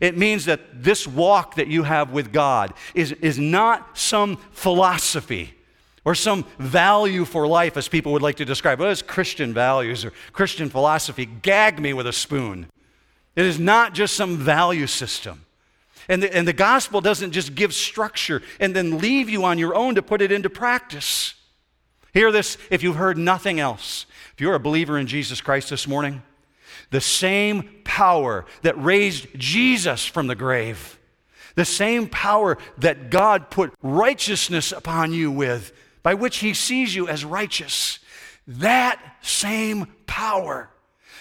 It 0.00 0.16
means 0.16 0.44
that 0.46 0.82
this 0.82 1.06
walk 1.06 1.56
that 1.56 1.68
you 1.68 1.82
have 1.82 2.10
with 2.10 2.32
God 2.32 2.74
is, 2.94 3.12
is 3.12 3.38
not 3.38 3.98
some 3.98 4.36
philosophy 4.52 5.54
or 6.04 6.14
some 6.14 6.44
value 6.58 7.24
for 7.24 7.48
life, 7.48 7.76
as 7.76 7.88
people 7.88 8.12
would 8.12 8.22
like 8.22 8.36
to 8.36 8.44
describe. 8.44 8.78
What 8.78 8.90
is 8.90 9.02
Christian 9.02 9.52
values 9.52 10.04
or 10.04 10.12
Christian 10.32 10.70
philosophy? 10.70 11.26
Gag 11.26 11.80
me 11.80 11.92
with 11.92 12.06
a 12.06 12.12
spoon. 12.12 12.68
It 13.34 13.44
is 13.44 13.58
not 13.58 13.92
just 13.92 14.14
some 14.14 14.36
value 14.36 14.86
system. 14.86 15.45
And 16.08 16.22
the, 16.22 16.34
and 16.34 16.46
the 16.46 16.52
gospel 16.52 17.00
doesn't 17.00 17.32
just 17.32 17.54
give 17.54 17.74
structure 17.74 18.42
and 18.60 18.74
then 18.74 18.98
leave 18.98 19.28
you 19.28 19.44
on 19.44 19.58
your 19.58 19.74
own 19.74 19.96
to 19.96 20.02
put 20.02 20.22
it 20.22 20.30
into 20.30 20.48
practice. 20.48 21.34
Hear 22.12 22.32
this 22.32 22.56
if 22.70 22.82
you've 22.82 22.96
heard 22.96 23.18
nothing 23.18 23.60
else. 23.60 24.06
If 24.34 24.40
you're 24.40 24.54
a 24.54 24.60
believer 24.60 24.98
in 24.98 25.06
Jesus 25.06 25.40
Christ 25.40 25.70
this 25.70 25.86
morning, 25.86 26.22
the 26.90 27.00
same 27.00 27.80
power 27.84 28.46
that 28.62 28.82
raised 28.82 29.26
Jesus 29.36 30.06
from 30.06 30.26
the 30.26 30.34
grave, 30.34 30.98
the 31.56 31.64
same 31.64 32.08
power 32.08 32.58
that 32.78 33.10
God 33.10 33.50
put 33.50 33.74
righteousness 33.82 34.72
upon 34.72 35.12
you 35.12 35.30
with, 35.30 35.72
by 36.02 36.14
which 36.14 36.38
he 36.38 36.54
sees 36.54 36.94
you 36.94 37.08
as 37.08 37.24
righteous. 37.24 37.98
That 38.46 39.00
same 39.22 39.86
power, 40.06 40.70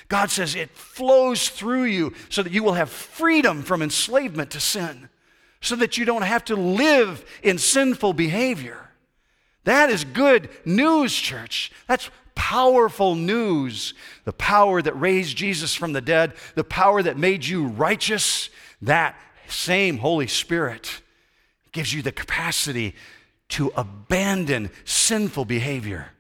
God 0.08 0.30
says 0.30 0.56
it 0.56 0.72
flows 0.72 1.50
through 1.50 1.86
you 1.86 2.14
so 2.30 2.44
that 2.44 2.54
you 2.54 2.64
will 2.64 2.74
have 2.74 2.90
freedom 2.90 3.64
from 3.64 3.82
enslavement 3.82 4.52
to 4.52 4.60
sin, 4.60 5.10
so 5.62 5.76
that 5.76 5.98
you 5.98 6.06
don't 6.06 6.22
have 6.22 6.46
to 6.46 6.56
live 6.56 7.26
in 7.42 7.58
sinful 7.58 8.14
behavior. 8.14 8.90
That 9.64 9.90
is 9.90 10.04
good 10.04 10.50
news, 10.64 11.16
church. 11.16 11.72
That's 11.88 12.10
powerful 12.36 13.16
news. 13.16 13.96
The 14.26 14.34
power 14.34 14.82
that 14.82 14.94
raised 14.94 15.36
Jesus 15.36 15.74
from 15.74 15.94
the 15.94 16.02
dead, 16.02 16.34
the 16.54 16.64
power 16.64 17.02
that 17.02 17.18
made 17.18 17.46
you 17.46 17.66
righteous, 17.68 18.50
that 18.84 19.20
same 19.48 19.98
Holy 19.98 20.28
Spirit 20.28 21.02
gives 21.72 21.94
you 21.94 22.02
the 22.02 22.12
capacity 22.12 22.96
to 23.50 23.72
abandon 23.76 24.70
sinful 24.86 25.46
behavior. 25.46 26.12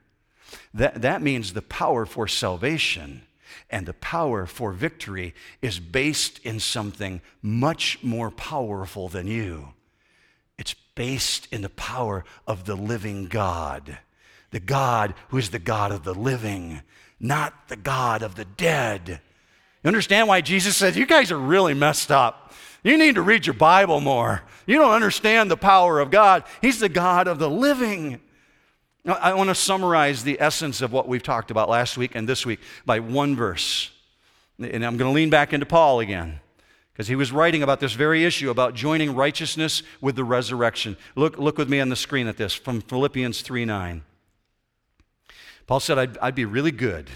That, 0.73 1.03
that 1.03 1.21
means 1.21 1.53
the 1.53 1.61
power 1.61 2.05
for 2.05 2.27
salvation 2.27 3.21
and 3.70 3.86
the 3.86 3.93
power 3.93 4.45
for 4.45 4.72
victory 4.72 5.34
is 5.61 5.80
based 5.80 6.39
in 6.39 6.59
something 6.59 7.22
much 7.41 7.99
more 8.03 8.32
powerful 8.32 9.09
than 9.09 9.28
you. 9.28 9.70
It's 10.57 10.76
based 10.95 11.47
in 11.51 11.61
the 11.61 11.70
power 11.70 12.24
of 12.47 12.66
the 12.66 12.76
living 12.76 13.26
God, 13.26 13.97
the 14.51 14.59
God 14.59 15.13
who 15.30 15.38
is 15.38 15.49
the 15.49 15.59
God 15.59 15.91
of 15.91 16.03
the 16.03 16.13
living, 16.13 16.82
not 17.20 17.68
the 17.68 17.76
God 17.76 18.22
of 18.22 18.36
the 18.36 18.45
dead. 18.45 19.22
You 19.84 19.88
understand 19.88 20.28
why 20.28 20.41
Jesus 20.41 20.76
said, 20.76 20.95
You 20.95 21.05
guys 21.05 21.32
are 21.32 21.38
really 21.38 21.74
messed 21.74 22.11
up. 22.11 22.53
You 22.84 22.97
need 22.97 23.16
to 23.16 23.22
read 23.22 23.47
your 23.47 23.55
Bible 23.55 23.99
more. 23.99 24.43
You 24.68 24.78
don't 24.78 24.93
understand 24.93 25.49
the 25.49 25.57
power 25.57 25.99
of 25.99 26.11
God. 26.11 26.43
He's 26.61 26.80
the 26.80 26.89
God 26.89 27.28
of 27.28 27.39
the 27.39 27.49
living. 27.49 28.22
I 29.06 29.34
want 29.34 29.49
to 29.49 29.56
summarize 29.56 30.24
the 30.24 30.39
essence 30.41 30.82
of 30.82 30.91
what 30.91 31.08
we've 31.08 31.22
talked 31.22 31.51
about 31.51 31.70
last 31.70 31.97
week 31.97 32.16
and 32.16 32.28
this 32.28 32.45
week 32.45 32.60
by 32.86 32.99
one 32.99 33.36
verse. 33.36 33.91
And 34.58 34.84
I'm 34.86 34.97
going 34.97 35.10
to 35.10 35.16
lean 35.16 35.30
back 35.30 35.53
into 35.53 35.66
Paul 35.66 35.99
again 35.99 36.39
because 36.91 37.08
he 37.08 37.16
was 37.16 37.32
writing 37.32 37.62
about 37.62 37.80
this 37.80 37.93
very 37.93 38.24
issue 38.26 38.49
about 38.49 38.74
joining 38.74 39.14
righteousness 39.14 39.84
with 40.01 40.16
the 40.16 40.24
resurrection. 40.24 40.97
Look, 41.16 41.38
look 41.38 41.58
with 41.58 41.70
me 41.70 41.80
on 41.80 41.89
the 41.89 41.95
screen 41.95 42.28
at 42.28 42.38
this 42.38 42.53
from 42.53 42.82
Philippians 42.82 43.41
3 43.41 43.66
9. 43.66 44.03
Paul 45.68 45.80
said, 45.80 45.99
I'd, 45.99 46.18
I'd 46.20 46.36
be 46.36 46.45
really 46.45 46.72
good 46.72 47.10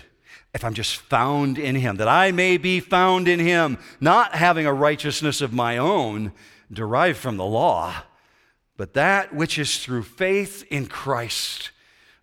if 0.53 0.63
I'm 0.63 0.73
just 0.73 0.95
found 0.95 1.57
in 1.57 1.75
him, 1.75 1.97
that 1.97 2.07
I 2.07 2.31
may 2.31 2.57
be 2.57 2.79
found 2.79 3.27
in 3.27 3.39
him, 3.39 3.77
not 3.99 4.35
having 4.35 4.65
a 4.65 4.73
righteousness 4.73 5.41
of 5.41 5.53
my 5.53 5.77
own 5.77 6.33
derived 6.71 7.17
from 7.17 7.37
the 7.37 7.45
law, 7.45 7.93
but 8.75 8.93
that 8.93 9.33
which 9.33 9.59
is 9.59 9.77
through 9.77 10.03
faith 10.03 10.65
in 10.71 10.87
Christ, 10.87 11.71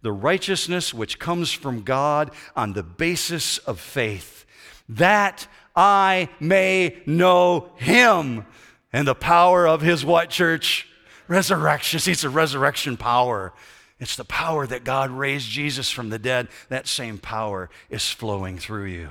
the 0.06 0.12
righteousness 0.12 0.94
which 0.94 1.18
comes 1.18 1.52
from 1.52 1.82
God 1.82 2.30
on 2.54 2.72
the 2.72 2.84
basis 2.84 3.58
of 3.58 3.80
faith, 3.80 4.46
that 4.88 5.48
I 5.74 6.28
may 6.40 7.02
know 7.06 7.72
him 7.74 8.46
and 8.92 9.06
the 9.06 9.16
power 9.16 9.66
of 9.66 9.82
his 9.82 10.04
what, 10.04 10.30
church? 10.30 10.86
Resurrection. 11.26 11.98
See, 11.98 12.12
it's 12.12 12.22
a 12.22 12.30
resurrection 12.30 12.96
power 12.96 13.52
it's 13.98 14.16
the 14.16 14.24
power 14.24 14.66
that 14.66 14.84
God 14.84 15.10
raised 15.10 15.48
Jesus 15.48 15.90
from 15.90 16.10
the 16.10 16.18
dead. 16.18 16.48
That 16.68 16.86
same 16.86 17.18
power 17.18 17.70
is 17.88 18.10
flowing 18.10 18.58
through 18.58 18.86
you. 18.86 19.10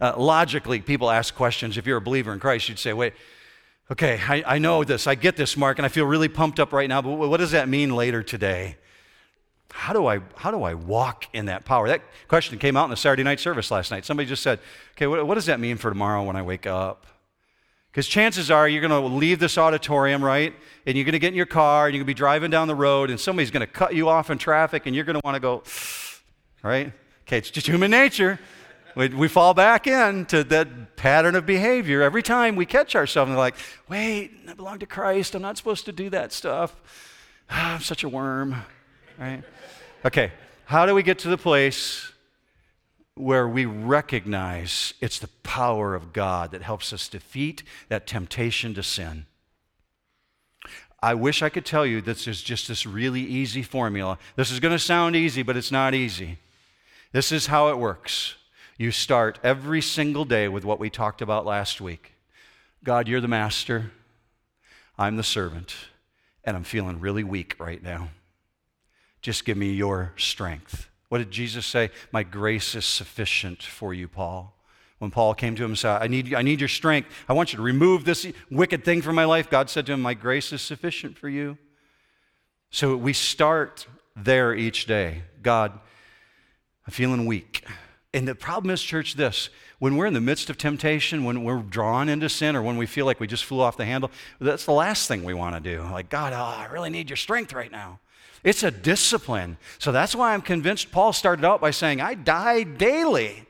Uh, 0.00 0.14
logically, 0.16 0.80
people 0.80 1.10
ask 1.10 1.34
questions. 1.34 1.76
If 1.76 1.86
you're 1.86 1.98
a 1.98 2.00
believer 2.00 2.32
in 2.32 2.38
Christ, 2.38 2.68
you'd 2.68 2.78
say, 2.78 2.92
wait, 2.92 3.12
okay, 3.90 4.20
I, 4.28 4.42
I 4.46 4.58
know 4.58 4.84
this. 4.84 5.06
I 5.06 5.16
get 5.16 5.36
this, 5.36 5.56
Mark, 5.56 5.78
and 5.78 5.84
I 5.84 5.88
feel 5.88 6.06
really 6.06 6.28
pumped 6.28 6.60
up 6.60 6.72
right 6.72 6.88
now, 6.88 7.02
but 7.02 7.10
what 7.10 7.38
does 7.38 7.50
that 7.50 7.68
mean 7.68 7.94
later 7.94 8.22
today? 8.22 8.76
How 9.72 9.92
do, 9.92 10.06
I, 10.06 10.20
how 10.36 10.50
do 10.50 10.62
I 10.62 10.74
walk 10.74 11.26
in 11.32 11.46
that 11.46 11.64
power? 11.64 11.88
That 11.88 12.02
question 12.28 12.58
came 12.58 12.76
out 12.76 12.84
in 12.84 12.90
the 12.90 12.96
Saturday 12.96 13.22
night 13.22 13.40
service 13.40 13.70
last 13.70 13.90
night. 13.90 14.04
Somebody 14.04 14.28
just 14.28 14.42
said, 14.42 14.58
okay, 14.96 15.06
what, 15.06 15.26
what 15.26 15.34
does 15.36 15.46
that 15.46 15.60
mean 15.60 15.76
for 15.76 15.90
tomorrow 15.90 16.22
when 16.22 16.36
I 16.36 16.42
wake 16.42 16.66
up? 16.66 17.06
Because 17.90 18.06
chances 18.06 18.50
are 18.50 18.68
you're 18.68 18.86
going 18.86 18.90
to 18.90 19.14
leave 19.14 19.40
this 19.40 19.58
auditorium, 19.58 20.22
right? 20.22 20.54
And 20.86 20.96
you're 20.96 21.04
going 21.04 21.12
to 21.12 21.18
get 21.18 21.28
in 21.28 21.34
your 21.34 21.46
car 21.46 21.86
and 21.86 21.94
you're 21.94 22.00
going 22.00 22.06
to 22.06 22.10
be 22.10 22.14
driving 22.14 22.50
down 22.50 22.68
the 22.68 22.74
road 22.74 23.10
and 23.10 23.18
somebody's 23.18 23.50
going 23.50 23.66
to 23.66 23.72
cut 23.72 23.94
you 23.94 24.08
off 24.08 24.30
in 24.30 24.38
traffic 24.38 24.86
and 24.86 24.94
you're 24.94 25.04
going 25.04 25.14
to 25.14 25.20
want 25.24 25.34
to 25.34 25.40
go, 25.40 25.62
right? 26.62 26.92
Okay, 27.26 27.38
it's 27.38 27.50
just 27.50 27.66
human 27.66 27.90
nature. 27.90 28.38
we, 28.94 29.08
we 29.08 29.28
fall 29.28 29.54
back 29.54 29.86
into 29.86 30.44
that 30.44 30.96
pattern 30.96 31.34
of 31.34 31.46
behavior 31.46 32.02
every 32.02 32.22
time 32.22 32.54
we 32.54 32.66
catch 32.66 32.94
ourselves 32.94 33.28
and 33.28 33.38
like, 33.38 33.56
wait, 33.88 34.32
I 34.48 34.54
belong 34.54 34.78
to 34.80 34.86
Christ. 34.86 35.34
I'm 35.34 35.42
not 35.42 35.56
supposed 35.56 35.84
to 35.86 35.92
do 35.92 36.10
that 36.10 36.32
stuff. 36.32 36.76
I'm 37.50 37.80
such 37.80 38.04
a 38.04 38.08
worm, 38.08 38.54
right? 39.18 39.42
Okay, 40.02 40.32
how 40.64 40.86
do 40.86 40.94
we 40.94 41.02
get 41.02 41.18
to 41.20 41.28
the 41.28 41.36
place 41.36 42.10
where 43.16 43.46
we 43.46 43.66
recognize 43.66 44.94
it's 45.02 45.18
the 45.18 45.28
power 45.42 45.94
of 45.94 46.14
God 46.14 46.52
that 46.52 46.62
helps 46.62 46.94
us 46.94 47.06
defeat 47.06 47.62
that 47.90 48.06
temptation 48.06 48.72
to 48.74 48.82
sin? 48.82 49.26
I 51.02 51.12
wish 51.12 51.42
I 51.42 51.50
could 51.50 51.66
tell 51.66 51.84
you 51.84 52.00
this 52.00 52.26
is 52.26 52.42
just 52.42 52.66
this 52.66 52.86
really 52.86 53.20
easy 53.20 53.62
formula. 53.62 54.18
This 54.36 54.50
is 54.50 54.58
going 54.58 54.72
to 54.72 54.78
sound 54.78 55.16
easy, 55.16 55.42
but 55.42 55.56
it's 55.56 55.72
not 55.72 55.94
easy. 55.94 56.38
This 57.12 57.30
is 57.30 57.48
how 57.48 57.68
it 57.68 57.78
works. 57.78 58.36
You 58.78 58.92
start 58.92 59.38
every 59.42 59.82
single 59.82 60.24
day 60.24 60.48
with 60.48 60.64
what 60.64 60.80
we 60.80 60.88
talked 60.88 61.20
about 61.20 61.44
last 61.44 61.80
week 61.80 62.14
God, 62.82 63.06
you're 63.06 63.20
the 63.20 63.28
master, 63.28 63.92
I'm 64.98 65.18
the 65.18 65.22
servant, 65.22 65.74
and 66.42 66.56
I'm 66.56 66.64
feeling 66.64 67.00
really 67.00 67.22
weak 67.22 67.54
right 67.58 67.82
now. 67.82 68.08
Just 69.22 69.44
give 69.44 69.56
me 69.56 69.72
your 69.72 70.12
strength. 70.16 70.88
What 71.08 71.18
did 71.18 71.30
Jesus 71.30 71.66
say? 71.66 71.90
My 72.12 72.22
grace 72.22 72.74
is 72.74 72.84
sufficient 72.84 73.62
for 73.62 73.92
you, 73.92 74.08
Paul. 74.08 74.54
When 74.98 75.10
Paul 75.10 75.34
came 75.34 75.56
to 75.56 75.64
him 75.64 75.72
and 75.72 75.78
said, 75.78 76.02
I 76.02 76.06
need, 76.06 76.34
I 76.34 76.42
need 76.42 76.60
your 76.60 76.68
strength. 76.68 77.08
I 77.28 77.32
want 77.32 77.52
you 77.52 77.56
to 77.56 77.62
remove 77.62 78.04
this 78.04 78.26
wicked 78.50 78.84
thing 78.84 79.02
from 79.02 79.16
my 79.16 79.24
life. 79.24 79.50
God 79.50 79.70
said 79.70 79.86
to 79.86 79.92
him, 79.92 80.02
My 80.02 80.14
grace 80.14 80.52
is 80.52 80.62
sufficient 80.62 81.18
for 81.18 81.28
you. 81.28 81.58
So 82.70 82.96
we 82.96 83.12
start 83.12 83.86
there 84.14 84.54
each 84.54 84.86
day. 84.86 85.22
God, 85.42 85.72
I'm 86.86 86.92
feeling 86.92 87.26
weak. 87.26 87.64
And 88.12 88.28
the 88.28 88.34
problem 88.34 88.70
is, 88.70 88.82
church, 88.82 89.14
this 89.14 89.48
when 89.78 89.96
we're 89.96 90.06
in 90.06 90.12
the 90.12 90.20
midst 90.20 90.50
of 90.50 90.58
temptation, 90.58 91.24
when 91.24 91.42
we're 91.42 91.62
drawn 91.62 92.10
into 92.10 92.28
sin, 92.28 92.54
or 92.54 92.62
when 92.62 92.76
we 92.76 92.84
feel 92.84 93.06
like 93.06 93.18
we 93.18 93.26
just 93.26 93.46
flew 93.46 93.60
off 93.60 93.78
the 93.78 93.86
handle, 93.86 94.10
that's 94.38 94.66
the 94.66 94.72
last 94.72 95.08
thing 95.08 95.24
we 95.24 95.32
want 95.32 95.56
to 95.56 95.60
do. 95.60 95.82
Like, 95.84 96.10
God, 96.10 96.34
oh, 96.34 96.36
I 96.36 96.66
really 96.66 96.90
need 96.90 97.08
your 97.08 97.16
strength 97.16 97.54
right 97.54 97.72
now. 97.72 97.98
It's 98.42 98.62
a 98.62 98.70
discipline. 98.70 99.58
So 99.78 99.92
that's 99.92 100.14
why 100.14 100.32
I'm 100.32 100.42
convinced 100.42 100.90
Paul 100.90 101.12
started 101.12 101.44
out 101.44 101.60
by 101.60 101.70
saying, 101.70 102.00
I 102.00 102.14
die 102.14 102.62
daily. 102.62 103.46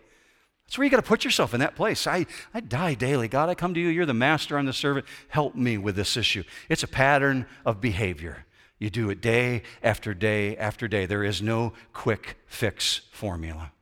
That's 0.66 0.78
where 0.78 0.84
you 0.84 0.90
got 0.90 0.98
to 0.98 1.02
put 1.02 1.24
yourself 1.24 1.52
in 1.52 1.60
that 1.60 1.74
place. 1.74 2.06
I, 2.06 2.26
I 2.54 2.60
die 2.60 2.94
daily. 2.94 3.28
God, 3.28 3.48
I 3.48 3.54
come 3.54 3.74
to 3.74 3.80
you. 3.80 3.88
You're 3.88 4.06
the 4.06 4.14
master, 4.14 4.56
I'm 4.56 4.66
the 4.66 4.72
servant. 4.72 5.06
Help 5.28 5.54
me 5.54 5.78
with 5.78 5.96
this 5.96 6.16
issue. 6.16 6.44
It's 6.68 6.84
a 6.84 6.88
pattern 6.88 7.46
of 7.64 7.80
behavior. 7.80 8.46
You 8.78 8.88
do 8.88 9.10
it 9.10 9.20
day 9.20 9.62
after 9.82 10.14
day 10.14 10.56
after 10.56 10.88
day. 10.88 11.06
There 11.06 11.24
is 11.24 11.42
no 11.42 11.72
quick 11.92 12.38
fix 12.46 13.02
formula. 13.12 13.72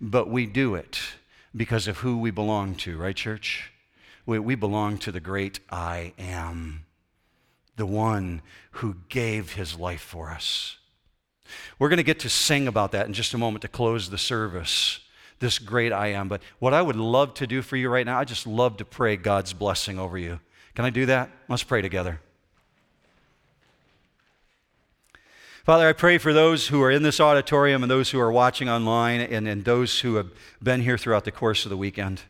But 0.00 0.30
we 0.30 0.46
do 0.46 0.74
it 0.74 1.00
because 1.54 1.88
of 1.88 1.98
who 1.98 2.18
we 2.18 2.30
belong 2.30 2.76
to, 2.76 2.96
right, 2.96 3.16
church? 3.16 3.72
We, 4.26 4.38
we 4.38 4.54
belong 4.54 4.98
to 4.98 5.12
the 5.12 5.20
great 5.20 5.60
I 5.70 6.12
am, 6.18 6.84
the 7.80 7.86
one 7.86 8.42
who 8.72 8.96
gave 9.08 9.54
his 9.54 9.76
life 9.76 10.00
for 10.02 10.30
us. 10.30 10.76
We're 11.78 11.88
going 11.88 11.96
to 11.96 12.04
get 12.04 12.20
to 12.20 12.28
sing 12.28 12.68
about 12.68 12.92
that 12.92 13.06
in 13.06 13.12
just 13.12 13.34
a 13.34 13.38
moment 13.38 13.62
to 13.62 13.68
close 13.68 14.10
the 14.10 14.18
service 14.18 15.00
this 15.40 15.58
great 15.58 15.92
I 15.92 16.08
am. 16.08 16.28
But 16.28 16.42
what 16.58 16.74
I 16.74 16.82
would 16.82 16.96
love 16.96 17.34
to 17.34 17.46
do 17.46 17.62
for 17.62 17.76
you 17.76 17.88
right 17.88 18.06
now, 18.06 18.18
I 18.18 18.24
just 18.24 18.46
love 18.46 18.76
to 18.76 18.84
pray 18.84 19.16
God's 19.16 19.52
blessing 19.52 19.98
over 19.98 20.16
you. 20.16 20.38
Can 20.74 20.84
I 20.84 20.90
do 20.90 21.06
that? 21.06 21.30
Let's 21.48 21.62
pray 21.62 21.82
together. 21.82 22.20
Father, 25.64 25.88
I 25.88 25.92
pray 25.92 26.18
for 26.18 26.32
those 26.32 26.68
who 26.68 26.82
are 26.82 26.90
in 26.90 27.02
this 27.02 27.20
auditorium 27.20 27.82
and 27.82 27.90
those 27.90 28.10
who 28.10 28.20
are 28.20 28.32
watching 28.32 28.68
online 28.68 29.20
and, 29.20 29.46
and 29.48 29.64
those 29.64 30.00
who 30.00 30.16
have 30.16 30.30
been 30.62 30.82
here 30.82 30.98
throughout 30.98 31.24
the 31.24 31.32
course 31.32 31.64
of 31.64 31.70
the 31.70 31.76
weekend, 31.76 32.22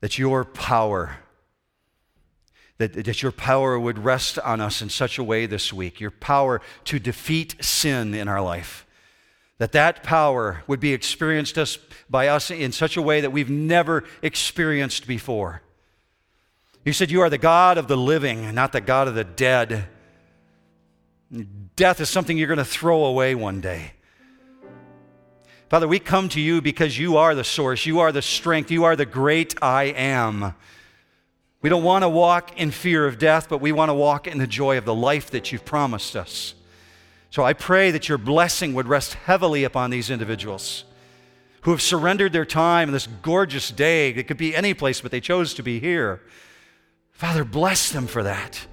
that 0.00 0.18
your 0.18 0.44
power, 0.44 1.18
that, 2.80 2.92
that 3.04 3.22
your 3.22 3.32
power 3.32 3.78
would 3.78 3.98
rest 3.98 4.38
on 4.40 4.60
us 4.60 4.82
in 4.82 4.90
such 4.90 5.18
a 5.18 5.24
way 5.24 5.46
this 5.46 5.72
week, 5.72 6.00
your 6.00 6.10
power 6.10 6.60
to 6.84 6.98
defeat 6.98 7.64
sin 7.64 8.12
in 8.14 8.28
our 8.28 8.42
life 8.42 8.86
that 9.60 9.72
that 9.72 10.02
power 10.02 10.64
would 10.66 10.80
be 10.80 10.94
experienced 10.94 11.58
us, 11.58 11.76
by 12.08 12.28
us 12.28 12.50
in 12.50 12.72
such 12.72 12.96
a 12.96 13.02
way 13.02 13.20
that 13.20 13.30
we've 13.30 13.50
never 13.50 14.04
experienced 14.22 15.06
before. 15.06 15.60
You 16.82 16.94
said 16.94 17.10
you 17.10 17.20
are 17.20 17.28
the 17.28 17.36
God 17.36 17.76
of 17.76 17.86
the 17.86 17.96
living, 17.96 18.54
not 18.54 18.72
the 18.72 18.80
God 18.80 19.06
of 19.06 19.14
the 19.14 19.22
dead. 19.22 19.86
Death 21.76 22.00
is 22.00 22.08
something 22.08 22.38
you're 22.38 22.48
going 22.48 22.56
to 22.56 22.64
throw 22.64 23.04
away 23.04 23.34
one 23.34 23.60
day. 23.60 23.92
Father, 25.68 25.86
we 25.86 25.98
come 25.98 26.30
to 26.30 26.40
you 26.40 26.62
because 26.62 26.98
you 26.98 27.18
are 27.18 27.34
the 27.34 27.44
source, 27.44 27.84
you 27.84 28.00
are 28.00 28.12
the 28.12 28.22
strength, 28.22 28.70
you 28.70 28.84
are 28.84 28.96
the 28.96 29.04
great 29.04 29.62
I 29.62 29.84
am. 29.84 30.54
We 31.62 31.68
don't 31.68 31.84
want 31.84 32.04
to 32.04 32.08
walk 32.08 32.58
in 32.58 32.70
fear 32.70 33.06
of 33.06 33.18
death, 33.18 33.48
but 33.48 33.60
we 33.60 33.72
want 33.72 33.90
to 33.90 33.94
walk 33.94 34.26
in 34.26 34.38
the 34.38 34.46
joy 34.46 34.78
of 34.78 34.84
the 34.84 34.94
life 34.94 35.30
that 35.30 35.52
you've 35.52 35.64
promised 35.64 36.16
us. 36.16 36.54
So 37.28 37.44
I 37.44 37.52
pray 37.52 37.90
that 37.90 38.08
your 38.08 38.18
blessing 38.18 38.74
would 38.74 38.88
rest 38.88 39.14
heavily 39.14 39.64
upon 39.64 39.90
these 39.90 40.10
individuals 40.10 40.84
who 41.62 41.70
have 41.70 41.82
surrendered 41.82 42.32
their 42.32 42.46
time 42.46 42.88
in 42.88 42.92
this 42.92 43.06
gorgeous 43.06 43.70
day. 43.70 44.08
It 44.08 44.26
could 44.26 44.38
be 44.38 44.56
any 44.56 44.72
place, 44.72 45.00
but 45.00 45.10
they 45.10 45.20
chose 45.20 45.52
to 45.54 45.62
be 45.62 45.78
here. 45.78 46.22
Father, 47.12 47.44
bless 47.44 47.92
them 47.92 48.06
for 48.06 48.22
that. 48.22 48.66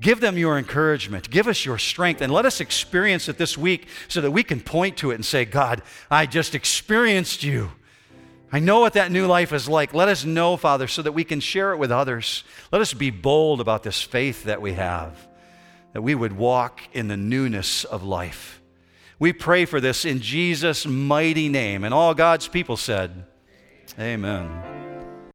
Give 0.00 0.20
them 0.20 0.36
your 0.36 0.58
encouragement. 0.58 1.30
Give 1.30 1.46
us 1.46 1.64
your 1.64 1.78
strength. 1.78 2.20
And 2.20 2.32
let 2.32 2.44
us 2.44 2.60
experience 2.60 3.28
it 3.28 3.38
this 3.38 3.56
week 3.56 3.86
so 4.08 4.20
that 4.20 4.30
we 4.30 4.42
can 4.42 4.60
point 4.60 4.98
to 4.98 5.12
it 5.12 5.14
and 5.14 5.24
say, 5.24 5.44
God, 5.44 5.82
I 6.10 6.26
just 6.26 6.54
experienced 6.54 7.44
you. 7.44 7.70
I 8.56 8.58
know 8.58 8.80
what 8.80 8.94
that 8.94 9.12
new 9.12 9.26
life 9.26 9.52
is 9.52 9.68
like. 9.68 9.92
Let 9.92 10.08
us 10.08 10.24
know, 10.24 10.56
Father, 10.56 10.88
so 10.88 11.02
that 11.02 11.12
we 11.12 11.24
can 11.24 11.40
share 11.40 11.72
it 11.72 11.76
with 11.76 11.92
others. 11.92 12.42
Let 12.72 12.80
us 12.80 12.94
be 12.94 13.10
bold 13.10 13.60
about 13.60 13.82
this 13.82 14.00
faith 14.00 14.44
that 14.44 14.62
we 14.62 14.72
have 14.72 15.28
that 15.92 16.00
we 16.00 16.14
would 16.14 16.32
walk 16.32 16.80
in 16.94 17.08
the 17.08 17.18
newness 17.18 17.84
of 17.84 18.02
life. 18.02 18.62
We 19.18 19.34
pray 19.34 19.66
for 19.66 19.78
this 19.78 20.06
in 20.06 20.20
Jesus' 20.20 20.86
mighty 20.86 21.50
name. 21.50 21.84
And 21.84 21.92
all 21.92 22.14
God's 22.14 22.48
people 22.48 22.78
said, 22.78 23.26
Amen. 24.00 24.85